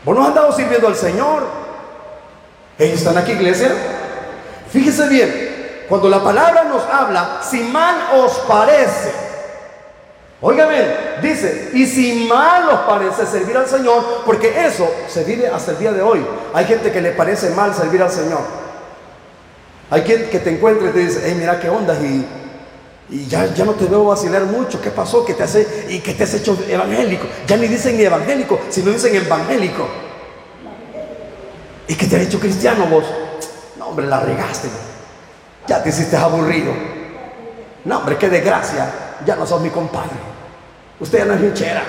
Vos 0.04 0.16
no 0.16 0.24
has 0.24 0.30
andado 0.30 0.52
sirviendo 0.52 0.88
al 0.88 0.96
Señor. 0.96 1.44
Ellos 2.80 2.98
están 2.98 3.18
aquí, 3.18 3.34
iglesia. 3.34 3.72
Fíjese 4.72 5.08
bien, 5.10 5.86
cuando 5.90 6.08
la 6.08 6.24
palabra 6.24 6.64
nos 6.64 6.84
habla, 6.84 7.42
si 7.42 7.60
mal 7.60 7.96
os 8.16 8.32
parece, 8.48 9.12
óigame, 10.40 10.78
dice, 11.22 11.72
y 11.74 11.86
si 11.86 12.26
mal 12.30 12.70
os 12.70 12.80
parece 12.82 13.26
servir 13.26 13.58
al 13.58 13.68
Señor, 13.68 14.24
porque 14.26 14.66
eso 14.66 14.90
se 15.10 15.26
vive 15.26 15.48
hasta 15.50 15.72
el 15.72 15.80
día 15.80 15.92
de 15.92 16.02
hoy. 16.02 16.26
Hay 16.54 16.66
gente 16.66 16.92
que 16.92 17.02
le 17.02 17.12
parece 17.12 17.50
mal 17.50 17.76
servir 17.76 18.02
al 18.02 18.12
Señor. 18.12 18.40
Hay 19.90 20.04
quien 20.04 20.30
que 20.30 20.40
te 20.40 20.52
encuentra 20.52 20.90
y 20.90 20.94
te 20.94 21.00
dice, 21.00 21.22
hey, 21.26 21.36
mira 21.38 21.60
qué 21.60 21.70
onda, 21.70 21.94
y, 21.96 22.26
y 23.10 23.28
ya, 23.28 23.54
ya 23.54 23.66
no 23.66 23.74
te 23.74 23.86
veo 23.86 24.06
vacilar 24.06 24.44
mucho. 24.44 24.82
¿Qué 24.82 24.90
pasó? 24.90 25.26
Que 25.26 25.34
te 25.34 25.44
hace 25.44 25.88
y 25.90 26.00
que 26.00 26.14
te 26.14 26.24
has 26.24 26.34
hecho 26.34 26.58
evangélico. 26.70 27.28
Ya 27.46 27.58
ni 27.58 27.68
dicen 27.68 28.00
evangélico, 28.00 28.58
sino 28.70 28.92
dicen 28.92 29.14
evangélico. 29.14 29.86
¿Y 31.90 31.96
que 31.96 32.08
te 32.08 32.16
ha 32.16 32.22
hecho 32.22 32.40
cristiano 32.40 32.86
vos? 32.86 33.04
Hombre, 33.92 34.08
la 34.08 34.22
regaste. 34.22 34.70
Ya 35.68 35.84
te 35.84 35.90
hiciste 35.90 36.16
aburrido. 36.16 36.72
No, 37.84 37.98
hombre, 37.98 38.18
qué 38.18 38.30
desgracia. 38.30 38.90
Ya 39.26 39.36
no 39.36 39.46
sos 39.46 39.60
mi 39.60 39.70
compadre. 39.70 40.16
Usted 40.98 41.20
ya 41.20 41.26
no 41.26 41.34
es 41.34 41.42
hinchera. 41.42 41.84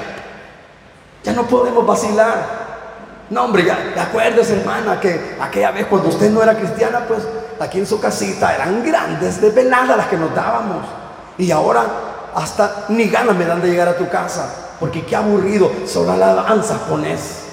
Ya 1.22 1.32
no 1.32 1.44
podemos 1.44 1.86
vacilar. 1.86 2.62
No, 3.30 3.44
hombre, 3.44 3.64
ya, 3.64 3.78
acuérdese, 3.96 4.59
hermana, 4.59 4.98
que 4.98 5.36
aquella 5.40 5.70
vez 5.70 5.86
cuando 5.86 6.09
usted 6.09 6.28
no 6.28 6.42
era 6.42 6.57
cristiana, 6.57 7.05
pues 7.07 7.20
aquí 7.61 7.78
en 7.78 7.86
su 7.86 8.00
casita 8.00 8.53
eran 8.53 8.84
grandes 8.84 9.40
desveladas 9.40 9.96
las 9.96 10.09
que 10.09 10.16
nos 10.16 10.34
dábamos. 10.34 10.84
Y 11.38 11.53
ahora 11.53 11.84
hasta 12.34 12.86
ni 12.88 13.09
ganas 13.09 13.36
me 13.36 13.44
dan 13.44 13.62
de 13.62 13.68
llegar 13.70 13.86
a 13.86 13.96
tu 13.96 14.09
casa, 14.09 14.74
porque 14.80 15.07
qué 15.07 15.14
aburrido, 15.14 15.70
solo 15.86 16.11
alabanza 16.11 16.78
pones. 16.88 17.51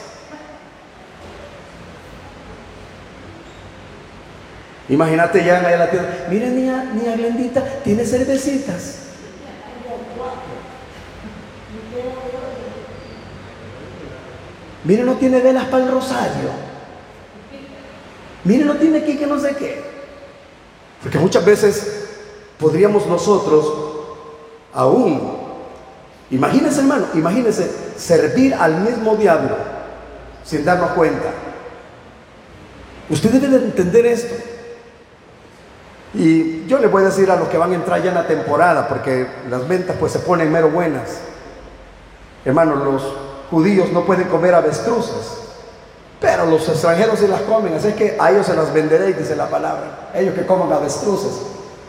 Imagínate 4.90 5.44
ya 5.46 5.72
en 5.72 5.80
la 5.80 5.90
tienda, 5.90 6.28
mira 6.30 6.48
niña, 6.48 6.84
niña 6.96 7.16
Glendita, 7.16 7.64
tiene 7.84 8.04
cervecitas. 8.06 8.96
Mire, 14.84 15.04
no 15.04 15.14
tiene 15.16 15.40
velas 15.42 15.66
para 15.66 15.84
el 15.84 15.92
rosario. 15.92 16.50
Mire, 18.44 18.66
no 18.66 18.76
tiene 18.76 19.00
aquí 19.00 19.18
que 19.18 19.28
no 19.28 19.40
sé 19.40 19.56
qué. 19.56 19.84
Porque 21.04 21.20
muchas 21.20 21.46
veces 21.46 22.08
podríamos 22.58 23.06
nosotros 23.06 23.72
aún, 24.74 25.38
imagínense 26.32 26.80
hermano, 26.80 27.08
imagínense 27.14 27.70
servir 27.96 28.56
al 28.56 28.82
mismo 28.82 29.16
diablo 29.16 29.56
sin 30.44 30.66
darnos 30.66 30.92
cuenta. 30.92 31.32
Usted 33.10 33.32
debe 33.32 33.48
de 33.60 33.66
entender 33.66 34.06
esto. 34.08 34.49
Y 36.14 36.66
yo 36.66 36.80
le 36.80 36.88
voy 36.88 37.04
a 37.04 37.06
decir 37.06 37.30
a 37.30 37.36
los 37.36 37.50
que 37.50 37.58
van 37.58 37.72
a 37.72 37.76
entrar 37.76 38.02
ya 38.02 38.10
en 38.10 38.16
la 38.16 38.28
temporada, 38.28 38.88
porque 38.88 39.28
las 39.50 39.68
ventas 39.68 39.96
pues 40.00 40.12
se 40.12 40.20
ponen 40.20 40.52
mero 40.52 40.70
buenas. 40.70 41.20
Hermanos, 42.44 42.84
los 42.84 43.14
judíos 43.52 43.92
no 43.92 44.06
pueden 44.06 44.28
comer 44.28 44.56
avestruces, 44.56 45.38
pero 46.20 46.46
los 46.46 46.68
extranjeros 46.68 47.20
sí 47.20 47.28
las 47.28 47.42
comen, 47.42 47.76
así 47.76 47.92
que 47.94 48.18
a 48.20 48.32
ellos 48.32 48.46
se 48.46 48.56
las 48.56 48.74
venderéis, 48.74 49.18
dice 49.18 49.36
la 49.36 49.50
palabra. 49.50 50.10
Ellos 50.14 50.34
que 50.34 50.46
coman 50.46 50.72
avestruces. 50.72 51.42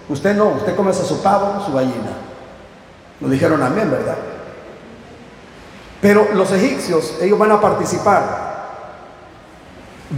Usted 0.09 0.35
no, 0.35 0.49
usted 0.49 0.77
come 0.77 0.93
su 0.93 1.23
pavo, 1.23 1.65
su 1.65 1.73
gallina. 1.73 2.13
Lo 3.21 3.29
dijeron 3.29 3.63
amén, 3.63 3.91
¿verdad? 3.91 4.17
Pero 6.01 6.29
los 6.35 6.51
egipcios, 6.53 7.17
ellos 7.21 7.39
van 7.39 7.53
a 7.53 7.61
participar. 7.61 8.51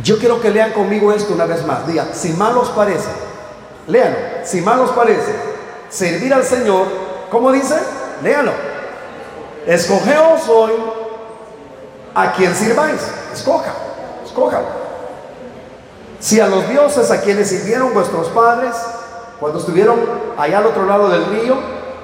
Yo 0.03 0.19
quiero 0.19 0.41
que 0.41 0.51
lean 0.51 0.73
conmigo 0.73 1.13
esto 1.13 1.35
una 1.35 1.45
vez 1.45 1.67
más. 1.67 1.87
Diga, 1.87 2.07
si 2.13 2.33
mal 2.33 2.57
os 2.57 2.71
parece, 2.71 3.11
léanlo, 3.87 4.19
si 4.45 4.61
mal 4.61 4.81
os 4.81 4.91
parece, 4.91 5.33
servir 5.89 6.33
al 6.33 6.45
Señor, 6.45 6.87
¿cómo 7.31 7.53
dice? 7.53 7.77
Léanlo. 8.23 8.53
Escogeos 9.67 10.49
hoy 10.49 10.73
a 12.15 12.33
quien 12.33 12.55
sirváis. 12.55 13.01
Escoja, 13.33 13.73
escoja. 14.25 14.61
Si 16.21 16.41
a 16.41 16.47
los 16.47 16.69
dioses 16.69 17.11
a 17.11 17.21
quienes 17.21 17.49
sirvieron 17.49 17.93
vuestros 17.95 18.29
padres, 18.29 18.75
cuando 19.41 19.59
estuvieron 19.59 19.99
allá 20.39 20.59
al 20.59 20.67
otro 20.67 20.87
lado 20.87 21.09
del 21.09 21.27
río, 21.27 21.57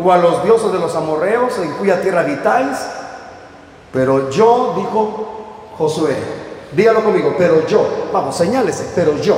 o 0.02 0.12
a 0.12 0.18
los 0.18 0.44
dioses 0.44 0.72
de 0.72 0.78
los 0.78 0.94
amorreos 0.94 1.58
en 1.58 1.72
cuya 1.72 2.00
tierra 2.00 2.20
habitáis, 2.20 2.78
pero 3.92 4.30
yo, 4.30 4.74
dijo 4.76 5.72
Josué, 5.76 6.16
dígalo 6.72 7.02
conmigo, 7.02 7.34
pero 7.36 7.66
yo, 7.66 8.08
vamos, 8.12 8.36
señálese, 8.36 8.90
pero 8.94 9.16
yo, 9.16 9.36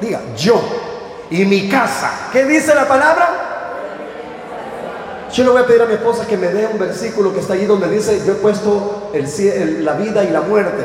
diga, 0.00 0.20
yo, 0.36 0.60
y 1.32 1.46
mi 1.46 1.66
casa, 1.66 2.28
¿qué 2.30 2.44
dice 2.44 2.74
la 2.74 2.86
palabra? 2.86 3.52
Yo 5.32 5.44
le 5.44 5.50
voy 5.50 5.62
a 5.62 5.66
pedir 5.66 5.80
a 5.80 5.86
mi 5.86 5.94
esposa 5.94 6.26
que 6.26 6.36
me 6.36 6.48
dé 6.48 6.66
un 6.66 6.78
versículo 6.78 7.32
que 7.32 7.40
está 7.40 7.54
allí 7.54 7.64
donde 7.64 7.88
dice, 7.88 8.20
yo 8.26 8.32
he 8.32 8.36
puesto 8.36 9.10
la 9.14 9.94
vida 9.94 10.24
y 10.24 10.30
la 10.30 10.42
muerte. 10.42 10.84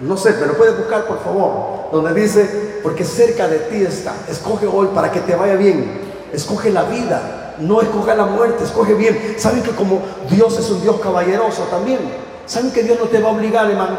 No 0.00 0.18
sé, 0.18 0.34
pero 0.34 0.52
puede 0.52 0.72
buscar 0.72 1.06
por 1.06 1.24
favor, 1.24 1.88
donde 1.92 2.12
dice, 2.20 2.80
porque 2.82 3.04
cerca 3.04 3.48
de 3.48 3.58
ti 3.58 3.84
está, 3.84 4.12
escoge 4.28 4.66
hoy 4.66 4.88
para 4.94 5.10
que 5.10 5.20
te 5.20 5.34
vaya 5.34 5.54
bien, 5.54 5.98
escoge 6.30 6.68
la 6.70 6.82
vida, 6.82 7.54
no 7.58 7.80
escoge 7.80 8.14
la 8.14 8.26
muerte, 8.26 8.64
escoge 8.64 8.92
bien. 8.92 9.36
Saben 9.38 9.62
que 9.62 9.70
como 9.70 10.02
Dios 10.28 10.58
es 10.58 10.68
un 10.68 10.82
Dios 10.82 11.00
caballeroso 11.00 11.62
también, 11.70 12.00
saben 12.44 12.70
que 12.70 12.82
Dios 12.82 12.98
no 12.98 13.06
te 13.06 13.18
va 13.18 13.30
a 13.30 13.32
obligar, 13.32 13.70
hermano. 13.70 13.96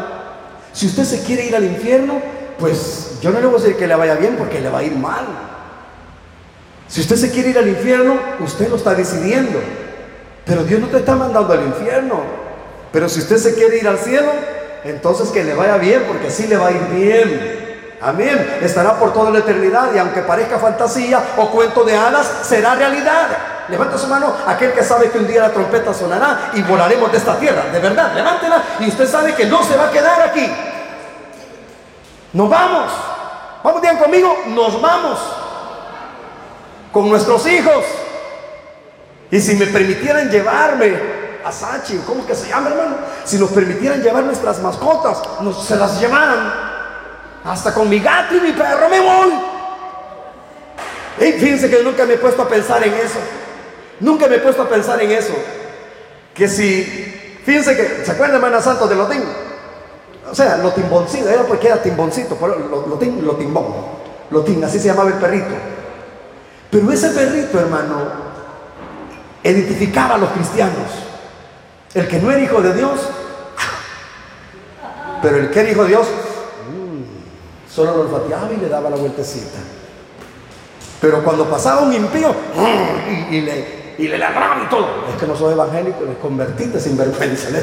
Si 0.72 0.86
usted 0.86 1.02
se 1.02 1.24
quiere 1.24 1.44
ir 1.44 1.56
al 1.56 1.64
infierno, 1.64 2.22
pues 2.56 3.18
yo 3.20 3.32
no 3.32 3.40
le 3.40 3.46
voy 3.46 3.56
a 3.56 3.62
decir 3.62 3.76
que 3.76 3.88
le 3.88 3.96
vaya 3.96 4.14
bien 4.14 4.36
porque 4.36 4.60
le 4.60 4.70
va 4.70 4.78
a 4.78 4.84
ir 4.84 4.94
mal. 4.94 5.57
Si 6.88 7.02
usted 7.02 7.16
se 7.16 7.30
quiere 7.30 7.50
ir 7.50 7.58
al 7.58 7.68
infierno, 7.68 8.18
usted 8.40 8.68
lo 8.68 8.76
está 8.76 8.94
decidiendo. 8.94 9.60
Pero 10.44 10.64
Dios 10.64 10.80
no 10.80 10.86
te 10.88 10.98
está 10.98 11.14
mandando 11.14 11.52
al 11.52 11.66
infierno. 11.66 12.22
Pero 12.90 13.08
si 13.08 13.20
usted 13.20 13.36
se 13.36 13.54
quiere 13.54 13.76
ir 13.76 13.86
al 13.86 13.98
cielo, 13.98 14.30
entonces 14.84 15.28
que 15.28 15.44
le 15.44 15.54
vaya 15.54 15.76
bien, 15.76 16.04
porque 16.08 16.28
así 16.28 16.46
le 16.46 16.56
va 16.56 16.68
a 16.68 16.70
ir 16.70 16.82
bien. 16.94 17.58
Amén. 18.00 18.58
Estará 18.62 18.94
por 18.94 19.12
toda 19.12 19.30
la 19.30 19.40
eternidad 19.40 19.92
y 19.94 19.98
aunque 19.98 20.22
parezca 20.22 20.58
fantasía 20.58 21.20
o 21.36 21.50
cuento 21.50 21.84
de 21.84 21.94
hadas, 21.94 22.26
será 22.42 22.74
realidad. 22.74 23.28
Levanta 23.68 23.98
su 23.98 24.06
mano 24.06 24.32
aquel 24.46 24.72
que 24.72 24.82
sabe 24.82 25.10
que 25.10 25.18
un 25.18 25.26
día 25.26 25.42
la 25.42 25.50
trompeta 25.50 25.92
sonará 25.92 26.52
y 26.54 26.62
volaremos 26.62 27.12
de 27.12 27.18
esta 27.18 27.38
tierra. 27.38 27.64
De 27.70 27.80
verdad, 27.80 28.14
levántela 28.14 28.62
y 28.80 28.88
usted 28.88 29.06
sabe 29.06 29.34
que 29.34 29.44
no 29.44 29.62
se 29.62 29.76
va 29.76 29.88
a 29.88 29.90
quedar 29.90 30.22
aquí. 30.22 30.50
Nos 32.32 32.48
vamos. 32.48 32.90
Vamos 33.62 33.82
bien 33.82 33.96
conmigo, 33.98 34.34
nos 34.46 34.80
vamos. 34.80 35.37
Con 36.92 37.08
nuestros 37.08 37.46
hijos. 37.46 37.84
Y 39.30 39.40
si 39.40 39.54
me 39.56 39.66
permitieran 39.66 40.30
llevarme 40.30 40.94
a 41.44 41.52
Sachi, 41.52 41.98
¿cómo 42.06 42.26
que 42.26 42.34
se 42.34 42.48
llama, 42.48 42.70
hermano? 42.70 42.96
Si 43.24 43.38
nos 43.38 43.50
permitieran 43.50 44.02
llevar 44.02 44.24
nuestras 44.24 44.60
mascotas, 44.60 45.20
nos, 45.40 45.64
se 45.66 45.76
las 45.76 46.00
llevaran. 46.00 46.68
Hasta 47.44 47.72
con 47.72 47.88
mi 47.88 48.00
gato 48.00 48.36
y 48.36 48.40
mi 48.40 48.52
perro 48.52 48.88
me 48.88 49.00
voy. 49.00 49.32
Y 51.20 51.32
fíjense 51.32 51.68
que 51.70 51.82
nunca 51.82 52.04
me 52.04 52.14
he 52.14 52.18
puesto 52.18 52.42
a 52.42 52.48
pensar 52.48 52.82
en 52.86 52.94
eso. 52.94 53.18
Nunca 54.00 54.26
me 54.28 54.36
he 54.36 54.40
puesto 54.40 54.62
a 54.62 54.68
pensar 54.68 55.00
en 55.02 55.10
eso. 55.10 55.34
Que 56.34 56.48
si, 56.48 56.84
fíjense 57.44 57.76
que, 57.76 58.04
¿se 58.04 58.12
acuerdan, 58.12 58.36
hermana 58.36 58.60
Santos, 58.60 58.88
de 58.88 58.96
Lotín? 58.96 59.24
O 60.30 60.34
sea, 60.34 60.58
lo 60.58 60.72
timboncito, 60.72 61.28
era 61.28 61.42
porque 61.42 61.68
era 61.68 61.82
timboncito, 61.82 62.38
Lotín, 62.88 63.24
lo 63.24 63.36
timbón. 63.36 63.66
Lotín, 64.30 64.62
así 64.62 64.78
se 64.78 64.88
llamaba 64.88 65.08
el 65.08 65.16
perrito. 65.16 65.54
Pero 66.70 66.92
ese 66.92 67.08
perrito, 67.10 67.58
hermano, 67.58 67.96
identificaba 69.42 70.14
a 70.16 70.18
los 70.18 70.28
cristianos. 70.30 70.90
El 71.94 72.06
que 72.06 72.18
no 72.18 72.30
era 72.30 72.42
hijo 72.42 72.60
de 72.60 72.74
Dios, 72.74 73.00
pero 75.22 75.38
el 75.38 75.50
que 75.50 75.60
era 75.60 75.70
hijo 75.70 75.84
de 75.84 75.88
Dios, 75.88 76.06
mm, 76.06 77.74
solo 77.74 77.96
lo 77.96 78.02
olfateaba 78.02 78.52
y 78.52 78.56
le 78.56 78.68
daba 78.68 78.90
la 78.90 78.96
vueltecita. 78.96 79.58
Pero 81.00 81.24
cuando 81.24 81.48
pasaba 81.48 81.80
un 81.82 81.94
impío, 81.94 82.34
y, 83.30 83.40
le, 83.40 83.94
y 83.96 84.08
le 84.08 84.18
ladraban 84.18 84.64
y 84.64 84.66
todo. 84.68 85.06
Es 85.08 85.16
que 85.18 85.26
no 85.26 85.34
soy 85.34 85.54
evangélico, 85.54 86.04
les 86.04 86.18
convertiste 86.18 86.78
sin 86.80 86.98
vergüenza. 86.98 87.48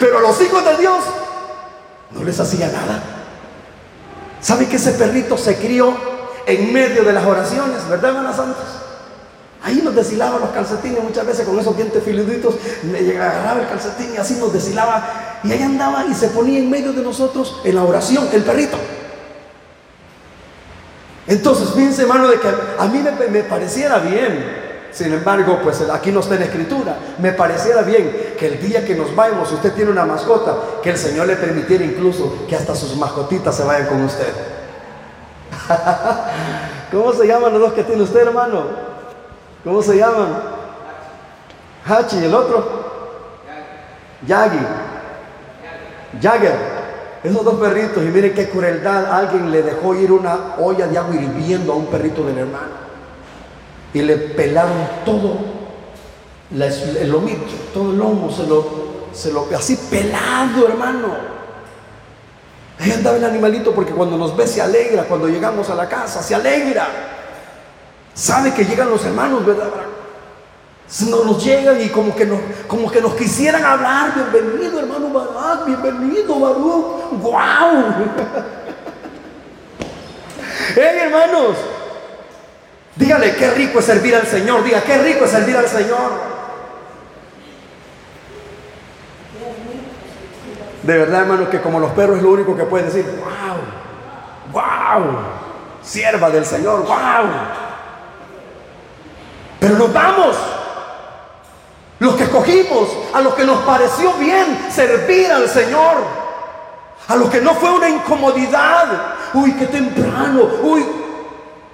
Pero 0.00 0.20
los 0.20 0.40
hijos 0.40 0.64
de 0.64 0.76
Dios, 0.78 1.04
no 2.12 2.24
les 2.24 2.40
hacía 2.40 2.68
nada. 2.68 3.02
¿Sabe 4.40 4.66
que 4.66 4.76
ese 4.76 4.92
perrito 4.92 5.36
se 5.36 5.56
crió 5.56 6.16
en 6.48 6.72
medio 6.72 7.04
de 7.04 7.12
las 7.12 7.24
oraciones, 7.24 7.88
verdad, 7.88 8.10
hermanas 8.10 8.36
santas? 8.36 8.64
Ahí 9.62 9.80
nos 9.84 9.94
deshilaba 9.94 10.38
los 10.38 10.50
calcetines 10.50 11.02
muchas 11.02 11.26
veces 11.26 11.46
con 11.46 11.58
esos 11.58 11.76
dientes 11.76 12.02
filuditos, 12.02 12.54
me 12.84 12.98
agarraba 12.98 13.60
el 13.60 13.68
calcetín 13.68 14.14
y 14.14 14.16
así 14.16 14.34
nos 14.34 14.52
deshilaba. 14.52 15.40
Y 15.44 15.52
ahí 15.52 15.62
andaba 15.62 16.04
y 16.06 16.14
se 16.14 16.28
ponía 16.28 16.58
en 16.58 16.70
medio 16.70 16.92
de 16.92 17.02
nosotros 17.02 17.60
en 17.64 17.74
la 17.74 17.84
oración, 17.84 18.28
el 18.32 18.42
perrito. 18.42 18.76
Entonces, 21.26 21.68
fíjense, 21.74 22.02
hermano, 22.02 22.28
de 22.28 22.40
que 22.40 22.48
a 22.48 22.86
mí 22.86 23.00
me, 23.00 23.28
me 23.28 23.42
pareciera 23.42 23.98
bien 23.98 24.68
sin 24.90 25.12
embargo, 25.12 25.60
pues 25.62 25.80
aquí 25.92 26.10
no 26.10 26.20
está 26.20 26.36
en 26.36 26.42
escritura. 26.42 26.98
Me 27.18 27.32
pareciera 27.32 27.82
bien 27.82 28.34
que 28.38 28.46
el 28.46 28.60
día 28.60 28.84
que 28.84 28.94
nos 28.94 29.14
vayamos, 29.14 29.48
si 29.48 29.54
usted 29.54 29.72
tiene 29.72 29.90
una 29.90 30.04
mascota, 30.04 30.56
que 30.82 30.90
el 30.90 30.96
Señor 30.96 31.26
le 31.26 31.36
permitiera 31.36 31.84
incluso 31.84 32.46
que 32.48 32.56
hasta 32.56 32.74
sus 32.74 32.96
mascotitas 32.96 33.56
se 33.56 33.64
vayan 33.64 33.86
con 33.86 34.02
usted. 34.02 34.57
¿Cómo 36.92 37.12
se 37.12 37.26
llaman 37.26 37.52
los 37.52 37.60
dos 37.62 37.72
que 37.72 37.84
tiene 37.84 38.02
usted, 38.02 38.20
hermano? 38.20 38.64
¿Cómo 39.64 39.82
se 39.82 39.96
llaman? 39.96 40.40
Hachi 41.86 42.24
el 42.24 42.34
otro. 42.34 42.88
Yagi. 44.26 44.58
Jagger. 46.20 46.78
Esos 47.22 47.44
dos 47.44 47.54
perritos, 47.54 48.02
y 48.02 48.06
miren 48.06 48.32
qué 48.32 48.48
crueldad. 48.48 49.12
Alguien 49.12 49.50
le 49.50 49.62
dejó 49.62 49.94
ir 49.94 50.12
una 50.12 50.54
olla 50.58 50.86
de 50.86 50.98
agua 50.98 51.14
hirviendo 51.14 51.72
a 51.72 51.76
un 51.76 51.86
perrito 51.86 52.24
del 52.24 52.38
hermano 52.38 52.88
y 53.92 54.02
le 54.02 54.16
pelaron 54.16 54.88
todo 55.04 55.38
el 56.50 57.10
lomito, 57.10 57.52
todo 57.72 57.90
el 57.90 57.98
lomo, 57.98 58.30
se 58.30 58.46
lo, 58.46 58.66
se 59.12 59.32
lo, 59.32 59.46
así 59.56 59.76
pelado, 59.90 60.68
hermano. 60.68 61.37
Ahí 62.80 62.92
andaba 62.92 63.16
el 63.16 63.24
animalito 63.24 63.74
porque 63.74 63.92
cuando 63.92 64.16
nos 64.16 64.36
ve 64.36 64.46
se 64.46 64.62
alegra, 64.62 65.04
cuando 65.04 65.28
llegamos 65.28 65.68
a 65.70 65.74
la 65.74 65.88
casa 65.88 66.22
se 66.22 66.34
alegra. 66.34 66.86
Sabe 68.14 68.52
que 68.52 68.64
llegan 68.64 68.90
los 68.90 69.04
hermanos, 69.04 69.44
¿verdad? 69.44 69.70
No 71.08 71.24
nos 71.24 71.44
llegan 71.44 71.80
y 71.80 71.88
como 71.88 72.14
que 72.14 72.24
nos, 72.24 72.40
como 72.66 72.90
que 72.90 73.00
nos 73.00 73.14
quisieran 73.14 73.64
hablar, 73.64 74.14
bienvenido 74.32 74.78
hermano 74.78 75.10
Baruch, 75.10 75.66
bienvenido 75.66 76.40
Baruch, 76.40 77.20
wow. 77.20 77.94
hey 80.74 80.98
hermanos, 81.02 81.56
Dígale, 82.98 83.36
qué 83.36 83.50
rico 83.52 83.78
es 83.78 83.84
servir 83.84 84.16
al 84.16 84.26
Señor. 84.26 84.64
Diga, 84.64 84.82
qué 84.82 84.98
rico 84.98 85.24
es 85.24 85.30
servir 85.30 85.56
al 85.56 85.68
Señor. 85.68 86.37
De 90.88 90.96
verdad, 90.96 91.20
hermano, 91.20 91.50
que 91.50 91.60
como 91.60 91.78
los 91.78 91.90
perros 91.90 92.16
es 92.16 92.22
lo 92.22 92.30
único 92.30 92.56
que 92.56 92.64
pueden 92.64 92.86
decir, 92.86 93.04
wow, 93.20 94.54
wow, 94.54 95.18
sierva 95.82 96.30
del 96.30 96.46
Señor, 96.46 96.86
wow. 96.86 97.28
Pero 99.60 99.74
nos 99.76 99.92
vamos. 99.92 100.34
Los 101.98 102.14
que 102.14 102.22
escogimos, 102.22 102.88
a 103.12 103.20
los 103.20 103.34
que 103.34 103.44
nos 103.44 103.58
pareció 103.64 104.14
bien 104.14 104.66
servir 104.70 105.30
al 105.30 105.46
Señor, 105.46 105.96
a 107.06 107.16
los 107.16 107.28
que 107.28 107.42
no 107.42 107.52
fue 107.52 107.70
una 107.70 107.90
incomodidad, 107.90 108.86
uy, 109.34 109.52
qué 109.58 109.66
temprano, 109.66 110.48
uy, 110.62 110.86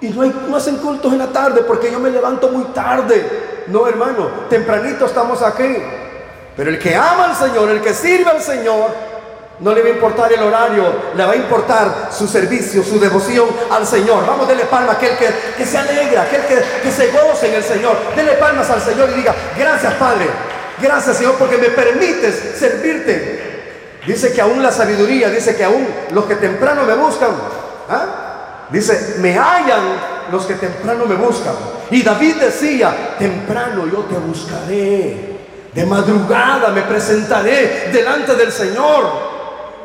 y 0.01 0.09
no, 0.09 0.57
hacen 0.57 0.75
cultos 0.79 1.13
en 1.13 1.19
la 1.19 1.27
tarde 1.27 1.61
porque 1.61 1.89
yo 1.89 2.01
me 2.01 2.09
levanto 2.09 2.49
muy 2.49 2.65
tarde. 2.73 3.63
No, 3.67 3.87
hermano, 3.87 4.27
tempranito 4.49 5.05
estamos 5.05 5.41
aquí. 5.41 5.73
Pero 6.55 6.69
el 6.69 6.79
que 6.79 6.95
ama 6.95 7.25
al 7.25 7.35
Señor, 7.35 7.69
el 7.69 7.81
que 7.81 7.93
sirve 7.93 8.31
al 8.31 8.41
Señor, 8.41 8.91
no 9.59 9.73
le 9.73 9.81
va 9.81 9.87
a 9.87 9.91
importar 9.91 10.33
el 10.33 10.41
horario, 10.41 10.83
le 11.15 11.25
va 11.25 11.31
a 11.31 11.35
importar 11.35 12.09
su 12.11 12.27
servicio, 12.27 12.83
su 12.83 12.99
devoción 12.99 13.47
al 13.71 13.85
Señor. 13.87 14.25
Vamos, 14.25 14.47
dele 14.47 14.65
palmas 14.65 14.95
a 14.95 14.97
aquel 14.97 15.11
que, 15.17 15.65
se 15.65 15.77
alegra, 15.77 16.23
aquel 16.23 16.41
que, 16.41 16.61
que 16.83 16.91
se 16.91 17.11
goce 17.11 17.47
en 17.47 17.55
el 17.55 17.63
Señor. 17.63 17.97
Dele 18.15 18.33
palmas 18.33 18.69
al 18.69 18.81
Señor 18.81 19.09
y 19.11 19.15
diga, 19.15 19.33
gracias 19.57 19.93
Padre, 19.93 20.27
gracias 20.81 21.17
Señor 21.17 21.35
porque 21.37 21.57
me 21.57 21.69
permites 21.69 22.57
servirte. 22.57 23.45
Dice 24.05 24.33
que 24.33 24.41
aún 24.41 24.61
la 24.61 24.71
sabiduría, 24.71 25.29
dice 25.29 25.55
que 25.55 25.63
aún 25.63 25.87
los 26.11 26.25
que 26.25 26.35
temprano 26.35 26.83
me 26.83 26.93
buscan, 26.93 27.31
¿ah? 27.89 28.67
Dice, 28.69 29.15
me 29.19 29.37
hallan 29.37 29.83
los 30.31 30.45
que 30.45 30.55
temprano 30.55 31.05
me 31.05 31.15
buscan. 31.15 31.53
Y 31.91 32.01
David 32.01 32.35
decía, 32.35 33.15
temprano 33.17 33.85
yo 33.87 33.99
te 34.05 34.15
buscaré. 34.15 35.34
De 35.75 35.85
madrugada 35.85 36.69
me 36.69 36.83
presentaré 36.83 37.89
delante 37.91 38.33
del 38.35 38.49
Señor. 38.49 39.03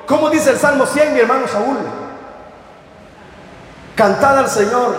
Como 0.06 0.30
dice 0.30 0.50
el 0.50 0.56
Salmo 0.56 0.86
100, 0.86 1.12
mi 1.12 1.18
hermano 1.18 1.48
Saúl? 1.48 1.78
Cantad 3.96 4.38
al 4.38 4.48
Señor 4.48 4.94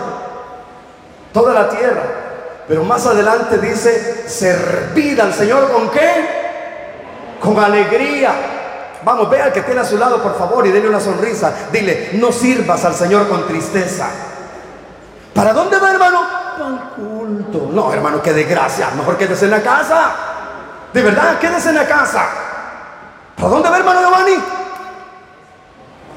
toda 1.32 1.54
la 1.54 1.70
tierra. 1.70 2.02
Pero 2.68 2.84
más 2.84 3.06
adelante 3.06 3.56
dice, 3.56 4.28
servid 4.28 5.18
al 5.18 5.32
Señor 5.32 5.72
con 5.72 5.88
qué? 5.88 7.38
Con 7.40 7.58
alegría. 7.58 8.34
Vamos, 9.02 9.30
ve 9.30 9.40
al 9.40 9.50
que 9.50 9.62
tiene 9.62 9.80
a 9.80 9.84
su 9.86 9.96
lado, 9.96 10.22
por 10.22 10.36
favor, 10.36 10.66
y 10.66 10.72
denle 10.72 10.90
una 10.90 11.00
sonrisa. 11.00 11.54
Dile, 11.72 12.10
no 12.12 12.30
sirvas 12.30 12.84
al 12.84 12.94
Señor 12.94 13.28
con 13.28 13.46
tristeza. 13.46 14.10
¿Para 15.34 15.54
dónde 15.54 15.78
va, 15.78 15.90
hermano? 15.90 16.20
Para 16.58 16.90
culto. 16.94 17.70
No, 17.72 17.90
hermano, 17.94 18.20
qué 18.20 18.34
desgracia. 18.34 18.90
Mejor 18.94 19.16
quédese 19.16 19.46
en 19.46 19.52
la 19.52 19.62
casa. 19.62 20.31
De 20.92 21.02
verdad, 21.02 21.38
quédese 21.38 21.70
en 21.70 21.76
la 21.76 21.86
casa. 21.86 22.28
¿Para 23.36 23.48
dónde 23.48 23.70
va, 23.70 23.78
hermano 23.78 24.00
Giovanni? 24.00 24.34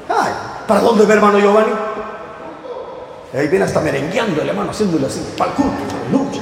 Ay, 0.08 0.32
¿para 0.66 0.80
dónde 0.80 1.06
va, 1.06 1.14
hermano 1.14 1.38
Giovanni? 1.38 1.72
ahí 3.34 3.48
viene 3.48 3.64
hasta 3.66 3.80
merengueando 3.80 4.40
el 4.40 4.48
hermano, 4.48 4.70
haciéndolo 4.70 5.06
así. 5.06 5.34
Para 5.36 5.50
el 5.50 5.56
culto, 5.56 5.94
lucha. 6.10 6.40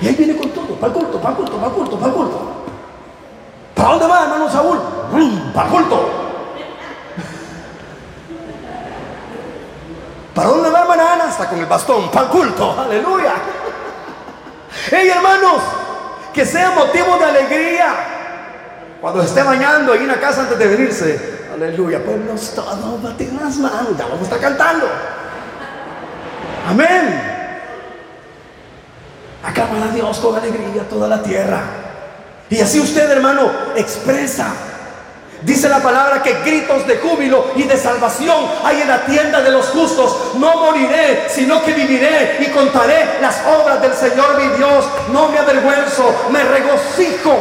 Y 0.00 0.06
ahí 0.06 0.14
viene 0.14 0.36
con 0.36 0.50
todo, 0.50 0.74
para 0.76 0.92
el 0.92 0.92
culto, 0.92 1.18
para 1.18 1.30
el 1.30 1.36
culto, 1.36 1.56
para 1.56 1.66
el 1.66 1.72
culto, 1.72 1.96
para 1.96 2.06
el 2.06 2.12
culto. 2.12 2.40
¿Para 3.74 3.88
dónde 3.90 4.06
va, 4.06 4.22
hermano 4.24 4.50
Saúl? 4.50 4.78
Para 5.54 5.68
culto. 5.68 6.10
¿Para 10.34 10.48
dónde 10.48 10.70
va, 10.70 10.80
hermana 10.82 11.12
Ana? 11.14 11.24
Hasta 11.24 11.48
con 11.48 11.58
el 11.58 11.66
bastón, 11.66 12.10
para 12.10 12.28
culto. 12.28 12.76
Aleluya. 12.78 13.34
Hey, 14.90 15.08
hermanos, 15.08 15.62
que 16.32 16.46
sea 16.46 16.70
motivo 16.70 17.18
de 17.18 17.24
alegría. 17.24 17.94
Cuando 19.00 19.22
esté 19.22 19.42
bañando 19.42 19.92
ahí 19.92 20.00
en 20.00 20.08
la 20.08 20.20
casa 20.20 20.42
antes 20.42 20.58
de 20.58 20.66
venirse. 20.66 21.38
Aleluya. 21.52 22.00
Baten 22.00 23.38
las 23.40 23.56
manos. 23.56 23.96
Ya 23.98 24.04
vamos 24.04 24.20
a 24.20 24.24
estar 24.24 24.40
cantando. 24.40 24.86
Amén. 26.68 27.22
Acaba 29.42 29.84
a 29.84 29.88
Dios 29.94 30.18
con 30.18 30.36
alegría 30.36 30.82
toda 30.88 31.08
la 31.08 31.22
tierra. 31.22 31.60
Y 32.50 32.60
así 32.60 32.80
usted, 32.80 33.10
hermano, 33.10 33.50
expresa. 33.76 34.52
Dice 35.42 35.68
la 35.68 35.78
palabra 35.78 36.20
que 36.20 36.34
gritos 36.44 36.84
de 36.86 36.96
júbilo 36.96 37.52
y 37.54 37.62
de 37.62 37.76
salvación 37.76 38.44
hay 38.64 38.80
en 38.80 38.88
la 38.88 39.04
tienda 39.06 39.40
de 39.40 39.50
los 39.50 39.66
justos. 39.66 40.34
No 40.34 40.56
moriré, 40.56 41.26
sino 41.28 41.62
que 41.62 41.72
viviré 41.74 42.38
y 42.40 42.46
contaré 42.46 43.20
las 43.20 43.40
obras 43.46 43.80
del 43.80 43.94
Señor 43.94 44.36
mi 44.36 44.56
Dios. 44.56 44.84
No 45.12 45.28
me 45.28 45.38
avergüenzo, 45.38 46.12
me 46.30 46.42
regocijo. 46.42 47.36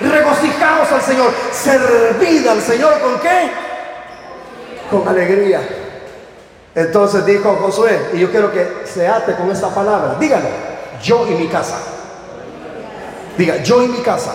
Regocijaos 0.00 0.90
al 0.90 1.02
Señor. 1.02 1.32
Servid 1.52 2.48
al 2.48 2.60
Señor 2.60 3.00
con 3.00 3.20
qué? 3.20 3.50
Con 4.90 5.06
alegría. 5.06 5.60
Entonces 6.74 7.24
dijo 7.24 7.56
Josué, 7.62 8.10
y 8.14 8.18
yo 8.18 8.30
quiero 8.32 8.52
que 8.52 8.82
se 8.92 9.06
ate 9.06 9.34
con 9.34 9.52
esta 9.52 9.68
palabra. 9.68 10.16
Dígalo, 10.18 10.48
yo 11.00 11.28
y 11.28 11.34
mi 11.34 11.46
casa. 11.46 11.76
Diga, 13.38 13.62
yo 13.62 13.82
y 13.82 13.88
mi 13.88 13.98
casa 13.98 14.34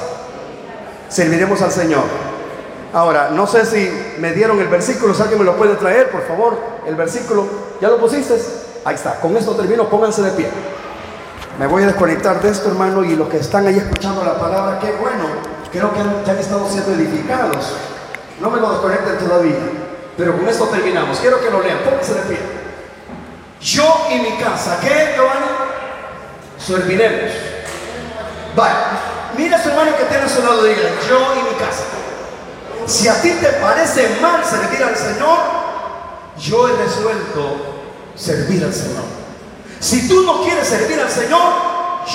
serviremos 1.09 1.61
al 1.61 1.71
Señor. 1.71 2.28
Ahora, 2.93 3.29
no 3.29 3.45
sé 3.45 3.65
si 3.65 4.17
me 4.19 4.31
dieron 4.33 4.59
el 4.59 4.67
versículo, 4.67 5.13
si 5.13 5.21
alguien 5.21 5.39
me 5.39 5.45
lo 5.45 5.55
puede 5.55 5.75
traer, 5.75 6.09
por 6.09 6.25
favor, 6.27 6.57
el 6.87 6.95
versículo. 6.95 7.45
¿Ya 7.79 7.87
lo 7.87 7.97
pusiste? 7.97 8.35
Ahí 8.83 8.95
está, 8.95 9.19
con 9.19 9.37
esto 9.37 9.51
termino, 9.51 9.87
pónganse 9.87 10.23
de 10.23 10.31
pie. 10.31 10.47
Me 11.59 11.67
voy 11.67 11.83
a 11.83 11.87
desconectar 11.87 12.41
de 12.41 12.49
esto, 12.49 12.69
hermano, 12.69 13.03
y 13.03 13.15
los 13.15 13.27
que 13.29 13.37
están 13.37 13.67
ahí 13.67 13.77
escuchando 13.77 14.23
la 14.23 14.39
palabra, 14.39 14.79
qué 14.79 14.91
bueno, 14.93 15.25
creo 15.71 15.93
que 15.93 15.99
han, 15.99 16.23
han 16.27 16.37
estado 16.37 16.67
siendo 16.67 16.93
edificados. 16.93 17.75
No 18.41 18.49
me 18.49 18.59
lo 18.59 18.71
desconecten 18.71 19.17
todavía, 19.19 19.55
pero 20.17 20.35
con 20.35 20.47
esto 20.47 20.65
terminamos. 20.67 21.19
Quiero 21.19 21.39
que 21.41 21.51
lo 21.51 21.61
lean, 21.61 21.79
pónganse 21.79 22.13
de 22.13 22.21
pie. 22.21 22.39
Yo 23.61 24.07
y 24.09 24.19
mi 24.19 24.37
casa, 24.37 24.79
¿qué, 24.81 25.13
Giovanni? 25.15 25.45
Serviremos. 26.57 27.33
Vaya, 28.55 28.99
mira 29.37 29.57
a 29.57 29.61
su 29.61 29.69
hermano 29.69 29.91
que 29.95 30.05
tiene 30.05 30.23
a 30.23 30.29
su 30.29 30.41
lado 30.41 30.63
diga, 30.63 30.81
yo 31.07 31.33
y 31.35 31.53
mi 31.53 31.59
casa. 31.59 31.83
Si 32.89 33.07
a 33.07 33.21
ti 33.21 33.29
te 33.33 33.49
parece 33.61 34.17
mal 34.19 34.43
servir 34.43 34.83
al 34.83 34.95
Señor, 34.95 35.37
yo 36.39 36.67
he 36.67 36.75
resuelto 36.75 37.57
servir 38.15 38.63
al 38.63 38.73
Señor. 38.73 39.03
Si 39.79 40.07
tú 40.07 40.23
no 40.23 40.41
quieres 40.41 40.67
servir 40.67 40.99
al 40.99 41.09
Señor, 41.09 41.53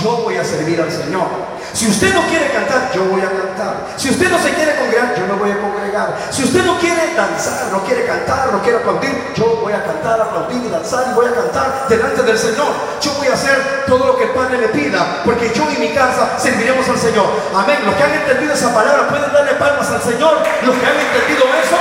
yo 0.02 0.16
voy 0.24 0.36
a 0.36 0.44
servir 0.44 0.80
al 0.80 0.90
Señor. 0.90 1.28
Si 1.74 1.88
usted 1.88 2.14
no 2.14 2.22
quiere 2.28 2.52
cantar, 2.52 2.92
yo 2.94 3.04
voy 3.06 3.20
a 3.20 3.28
cantar. 3.28 3.74
Si 3.96 4.08
usted 4.08 4.30
no 4.30 4.38
se 4.38 4.54
quiere 4.54 4.76
congregar, 4.76 5.12
yo 5.18 5.26
me 5.26 5.34
voy 5.34 5.50
a 5.50 5.60
congregar. 5.60 6.14
Si 6.30 6.44
usted 6.44 6.64
no 6.64 6.78
quiere 6.78 7.14
danzar, 7.14 7.66
no 7.72 7.82
quiere 7.82 8.06
cantar, 8.06 8.52
no 8.52 8.62
quiere 8.62 8.78
aplaudir, 8.78 9.32
yo 9.34 9.56
voy 9.60 9.72
a 9.72 9.82
cantar, 9.82 10.20
aplaudir 10.20 10.64
y 10.64 10.68
danzar 10.68 11.06
y 11.10 11.14
voy 11.14 11.26
a 11.26 11.34
cantar 11.34 11.86
delante 11.88 12.22
del 12.22 12.38
Señor. 12.38 12.68
Yo 13.00 13.12
voy 13.14 13.26
a 13.26 13.34
hacer 13.34 13.84
todo 13.88 14.06
lo 14.06 14.16
que 14.16 14.22
el 14.22 14.30
Padre 14.30 14.58
le 14.58 14.68
pida, 14.68 15.22
porque 15.24 15.52
yo 15.52 15.68
y 15.68 15.80
mi 15.80 15.92
casa 15.92 16.38
serviremos 16.38 16.88
al 16.88 16.98
Señor. 16.98 17.26
Amén. 17.52 17.78
Los 17.84 17.94
que 17.96 18.02
han 18.04 18.14
entendido 18.14 18.54
esa 18.54 18.72
palabra 18.72 19.08
pueden 19.08 19.32
darle 19.32 19.54
palmas 19.54 19.90
al 19.90 20.02
Señor. 20.02 20.38
Los 20.62 20.76
que 20.76 20.86
han 20.86 20.94
entendido 20.94 21.44
eso, 21.58 21.78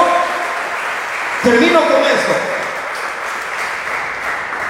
termino 1.44 1.80
con 1.82 2.02
esto. 2.02 2.34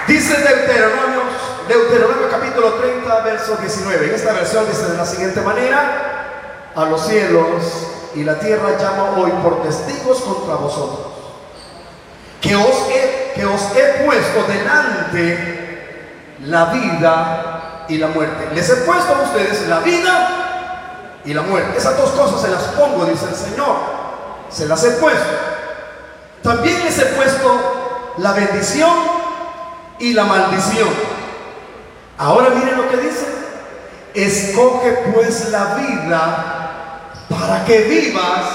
Dice 0.05 0.36
Deuteronomio, 0.36 1.21
Deuteronomio 1.68 2.30
capítulo 2.30 2.74
30, 2.74 3.20
verso 3.22 3.55
19. 3.55 4.07
En 4.07 4.16
esta 4.16 4.34
versión 4.34 4.68
dice 4.68 4.86
de 4.86 4.97
la 4.97 5.05
siguiente 5.05 5.41
manera, 5.41 6.72
a 6.76 6.86
los 6.86 7.05
cielos 7.05 7.64
y 8.16 8.24
la 8.24 8.38
tierra 8.39 8.72
llamo 8.80 9.22
hoy 9.22 9.32
por 9.41 9.64
testigos 9.64 10.22
contra 10.22 10.55
vosotros, 10.55 11.07
que 12.41 12.55
os 12.55 12.89
he, 12.89 13.32
que 13.36 13.45
os 13.45 13.61
he 13.76 14.03
puesto 14.05 14.43
delante 14.51 16.38
la 16.41 16.66
vida 16.66 17.86
y 17.88 17.97
la 17.97 18.07
muerte. 18.07 18.49
Les 18.53 18.70
he 18.70 18.76
puesto 18.78 19.16
a 19.16 19.22
ustedes 19.22 19.68
la 19.68 19.80
vida 19.80 21.22
y 21.24 21.34
la 21.34 21.43
muerte. 21.43 21.78
Esas 21.78 21.97
dos 21.97 22.09
cosas 22.11 22.41
se 22.41 22.49
las 22.49 22.64
pongo, 22.76 23.05
dice 23.05 23.26
el 23.30 23.36
Señor. 23.36 23.76
Se 24.49 24.66
las 24.68 24.84
he 24.84 24.91
puesto. 24.91 25.30
También 26.41 26.84
les 26.84 26.99
he 26.99 27.05
puesto 27.05 28.14
la 28.18 28.34
bendición 28.34 28.91
y 29.99 30.14
la 30.14 30.26
maldición. 30.26 31.22
Ahora 32.24 32.51
miren 32.51 32.78
lo 32.78 32.89
que 32.89 32.97
dice. 32.97 33.26
Escoge 34.13 34.91
pues 35.13 35.49
la 35.49 35.76
vida 35.76 37.11
para 37.30 37.65
que 37.65 37.80
vivas 37.80 38.45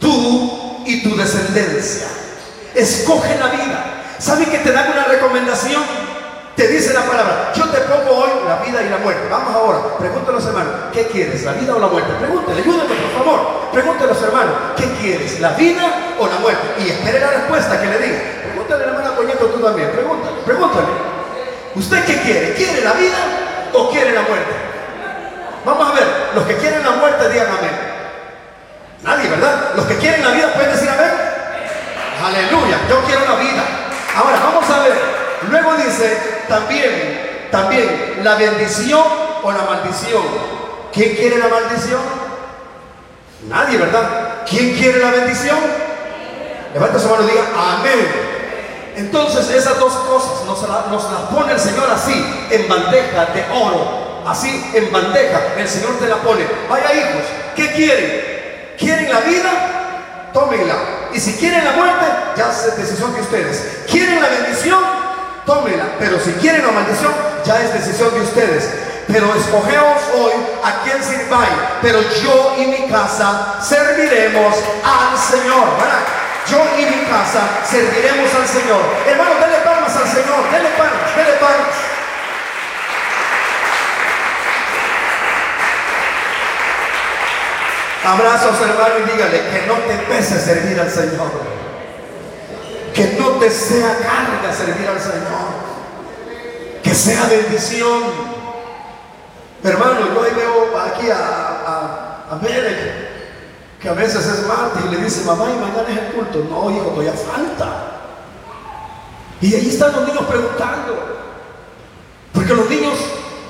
tú 0.00 0.82
y 0.86 1.02
tu 1.02 1.14
descendencia. 1.14 2.06
Escoge 2.74 3.38
la 3.38 3.48
vida. 3.48 3.84
¿Sabe 4.18 4.46
que 4.46 4.58
te 4.58 4.72
dan 4.72 4.90
una 4.90 5.04
recomendación? 5.04 5.82
Te 6.56 6.66
dice 6.68 6.94
la 6.94 7.02
palabra, 7.02 7.52
yo 7.54 7.64
te 7.70 7.78
pongo 7.80 8.10
hoy 8.10 8.30
la 8.46 8.62
vida 8.62 8.82
y 8.82 8.88
la 8.88 8.98
muerte. 8.98 9.26
Vamos 9.30 9.54
ahora, 9.54 9.98
pregúntale 9.98 10.36
a 10.36 10.40
los 10.40 10.46
hermanos, 10.46 10.72
¿qué 10.92 11.06
quieres? 11.08 11.44
¿La 11.44 11.52
vida 11.52 11.74
o 11.74 11.78
la 11.78 11.88
muerte? 11.88 12.12
Pregúntale, 12.20 12.60
ayúdame 12.60 12.94
por 12.94 13.24
favor. 13.24 13.70
Pregúntale 13.72 14.10
a 14.10 14.14
los 14.14 14.22
hermanos, 14.22 14.54
¿qué 14.76 14.84
quieres? 15.00 15.40
¿La 15.40 15.50
vida 15.52 16.14
o 16.18 16.26
la 16.26 16.38
muerte? 16.38 16.62
Y 16.78 16.90
espere 16.90 17.20
la 17.20 17.30
respuesta 17.30 17.80
que 17.80 17.86
le 17.86 17.98
diga. 17.98 18.18
Pregúntale 18.44 18.84
a 18.84 18.86
la 18.86 18.92
hermana 18.92 19.16
Coñeto 19.16 19.46
tú 19.46 19.60
también, 19.60 19.90
pregúntale, 19.92 20.36
pregúntale. 20.44 21.11
¿Usted 21.74 22.04
qué 22.04 22.20
quiere? 22.20 22.54
¿Quiere 22.54 22.82
la 22.82 22.92
vida 22.92 23.18
o 23.72 23.90
quiere 23.90 24.12
la 24.12 24.22
muerte? 24.22 24.52
Vamos 25.64 25.90
a 25.90 25.94
ver, 25.94 26.06
los 26.34 26.44
que 26.44 26.56
quieren 26.56 26.82
la 26.82 26.90
muerte 26.92 27.28
digan 27.28 27.46
amén. 27.46 27.70
Nadie, 29.02 29.28
¿verdad? 29.30 29.72
Los 29.76 29.86
que 29.86 29.96
quieren 29.96 30.22
la 30.22 30.30
vida 30.30 30.52
pueden 30.52 30.72
decir 30.72 30.88
amén. 30.88 31.10
Aleluya, 32.24 32.78
yo 32.88 33.02
quiero 33.04 33.24
la 33.24 33.36
vida. 33.36 33.64
Ahora, 34.16 34.38
vamos 34.38 34.68
a 34.68 34.80
ver. 34.80 34.92
Luego 35.50 35.74
dice 35.76 36.18
también, 36.48 37.48
también 37.50 38.20
la 38.22 38.34
bendición 38.34 39.02
o 39.42 39.52
la 39.52 39.62
maldición. 39.62 40.22
¿Quién 40.92 41.16
quiere 41.16 41.38
la 41.38 41.48
maldición? 41.48 42.00
Nadie, 43.48 43.78
¿verdad? 43.78 44.44
¿Quién 44.48 44.74
quiere 44.74 44.98
la 44.98 45.10
bendición? 45.10 45.58
Levanta 46.74 46.98
su 46.98 47.08
mano 47.08 47.22
y 47.22 47.30
diga 47.30 47.44
amén. 47.56 48.31
Entonces 48.96 49.48
esas 49.50 49.78
dos 49.78 49.92
cosas 49.92 50.44
nos, 50.46 50.62
las 50.62 51.20
pone 51.30 51.52
el 51.52 51.60
Señor 51.60 51.88
así, 51.90 52.12
en 52.50 52.68
bandeja 52.68 53.26
de 53.26 53.44
oro, 53.52 54.22
así 54.26 54.70
en 54.74 54.92
bandeja, 54.92 55.40
el 55.56 55.68
Señor 55.68 55.98
te 55.98 56.06
la 56.06 56.16
pone. 56.16 56.44
Vaya 56.68 56.92
hijos, 56.92 57.22
¿qué 57.56 57.72
quieren? 57.72 58.74
¿Quieren 58.78 59.10
la 59.10 59.20
vida? 59.20 60.30
Tómenla. 60.32 60.74
Y 61.12 61.20
si 61.20 61.34
quieren 61.34 61.64
la 61.64 61.72
muerte, 61.72 62.06
ya 62.36 62.50
es 62.50 62.76
decisión 62.76 63.14
de 63.14 63.20
ustedes. 63.20 63.84
¿Quieren 63.90 64.20
la 64.20 64.28
bendición? 64.28 64.80
Tómenla. 65.46 65.84
Pero 65.98 66.18
si 66.18 66.32
quieren 66.32 66.66
la 66.66 66.72
maldición, 66.72 67.12
ya 67.44 67.60
es 67.60 67.72
decisión 67.72 68.14
de 68.14 68.20
ustedes. 68.20 68.70
Pero 69.08 69.34
escogeos 69.34 70.00
hoy 70.16 70.32
a 70.64 70.82
quien 70.84 71.02
sirváis. 71.02 71.50
Pero 71.82 72.00
yo 72.22 72.54
y 72.58 72.66
mi 72.66 72.88
casa 72.88 73.58
serviremos 73.62 74.54
al 74.84 75.18
Señor. 75.18 75.68
Yo 76.48 76.58
y 76.76 76.84
mi 76.86 77.04
casa 77.06 77.60
serviremos 77.64 78.34
al 78.34 78.46
Señor. 78.46 78.80
Hermano, 79.06 79.30
denle 79.40 79.58
palmas 79.58 79.96
al 79.96 80.08
Señor. 80.08 80.50
Denle 80.50 80.70
palmas, 80.70 81.16
denle 81.16 81.32
palmas. 81.34 81.92
Abrazos, 88.04 88.60
hermano, 88.60 88.94
y 88.98 89.12
dígale 89.12 89.40
que 89.50 89.66
no 89.68 89.74
te 89.74 89.94
pese 90.12 90.40
servir 90.40 90.80
al 90.80 90.90
Señor. 90.90 91.30
Que 92.92 93.16
no 93.18 93.28
te 93.38 93.48
sea 93.48 93.96
carga 93.98 94.52
servir 94.52 94.88
al 94.88 95.00
Señor. 95.00 95.62
Que 96.82 96.94
sea 96.94 97.24
bendición. 97.26 98.02
Hermano, 99.62 100.12
yo 100.12 100.22
ahí 100.24 100.32
veo 100.34 100.76
aquí 100.76 101.08
a, 101.08 101.16
a, 101.16 102.34
a 102.34 102.40
que 103.82 103.88
a 103.88 103.94
veces 103.94 104.24
es 104.24 104.46
martes 104.46 104.80
y 104.86 104.94
le 104.94 105.02
dice, 105.02 105.24
mamá, 105.24 105.46
y 105.50 105.58
mañana 105.58 105.88
es 105.88 105.98
el 105.98 106.12
culto. 106.14 106.46
No, 106.48 106.70
hijo, 106.70 106.86
todavía 106.90 107.14
falta. 107.14 107.66
Y 109.40 109.52
ahí 109.52 109.68
están 109.68 109.90
los 109.92 110.06
niños 110.06 110.24
preguntando. 110.24 111.18
Porque 112.32 112.54
los 112.54 112.70
niños 112.70 112.94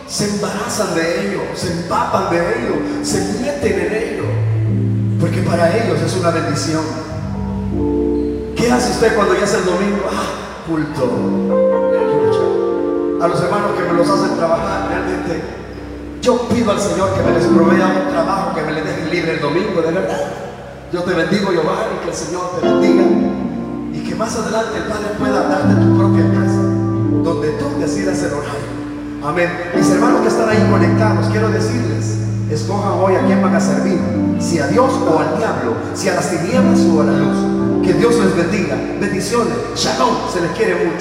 se 0.09 0.31
embarazan 0.31 0.95
de 0.95 1.29
ello, 1.29 1.43
se 1.55 1.73
empapan 1.73 2.31
de 2.31 2.39
ello, 2.39 2.77
se 3.03 3.19
meten 3.43 3.79
en 3.79 3.93
ello. 3.93 4.25
Porque 5.21 5.43
para 5.43 5.77
ellos 5.77 6.01
es 6.01 6.17
una 6.17 6.31
bendición. 6.31 6.83
¿Qué 8.57 8.73
hace 8.73 8.93
usted 8.93 9.15
cuando 9.15 9.35
ya 9.35 9.45
es 9.45 9.53
el 9.53 9.67
domingo? 9.67 10.09
Ah, 10.11 10.65
culto. 10.67 11.05
A 13.23 13.29
los 13.29 13.41
hermanos 13.43 13.73
que 13.77 13.83
me 13.83 13.93
los 13.99 14.09
hacen 14.09 14.35
trabajar, 14.37 14.89
realmente 14.89 15.62
yo 16.23 16.49
pido 16.49 16.71
al 16.71 16.81
Señor 16.81 17.13
que 17.15 17.23
me 17.23 17.33
les 17.33 17.47
provea 17.47 17.87
un 18.07 18.13
trabajo, 18.13 18.55
que 18.55 18.63
me 18.63 18.73
les 18.73 18.85
deje 18.85 19.11
libre 19.11 19.33
el 19.33 19.41
domingo, 19.41 19.83
de 19.83 19.91
verdad. 19.91 20.33
Yo 20.93 21.03
te 21.03 21.15
bendigo, 21.15 21.53
y 21.53 21.57
que 21.57 22.09
el 22.11 22.15
Señor 22.15 22.61
te 22.61 22.67
bendiga. 22.67 23.05
Y 23.93 24.09
que 24.09 24.15
más 24.15 24.35
adelante 24.37 24.79
el 24.79 24.85
Padre 24.85 25.09
pueda 25.19 25.49
darte 25.49 25.75
tu 25.75 25.99
propia 25.99 26.25
casa, 26.33 26.63
donde 27.25 27.51
tú 27.59 27.81
decidas 27.81 28.23
el 28.23 28.33
horario. 28.35 28.73
Amén. 29.25 29.51
Mis 29.75 29.91
hermanos 29.91 30.21
que 30.21 30.29
están 30.29 30.49
ahí 30.49 30.65
conectados, 30.71 31.27
quiero 31.27 31.49
decirles, 31.49 32.19
escojan 32.51 32.93
hoy 33.01 33.17
a 33.17 33.27
quién 33.27 33.43
van 33.43 33.57
a 33.57 33.61
servir, 33.61 33.99
si 34.39 34.61
a 34.61 34.69
Dios 34.69 34.93
o 34.93 35.19
al 35.19 35.37
diablo, 35.39 35.75
si 35.95 36.09
a 36.09 36.15
las 36.15 36.31
tinieblas 36.31 36.81
o 36.81 37.01
a 37.01 37.05
la 37.05 37.13
luz. 37.13 37.83
Que 37.83 37.95
Dios 37.95 38.15
les 38.15 38.37
bendiga. 38.37 38.77
Bendiciones. 39.01 39.55
Shalom. 39.75 40.15
Se 40.33 40.41
les 40.41 40.53
quiere 40.53 40.85
mucho. 40.85 40.93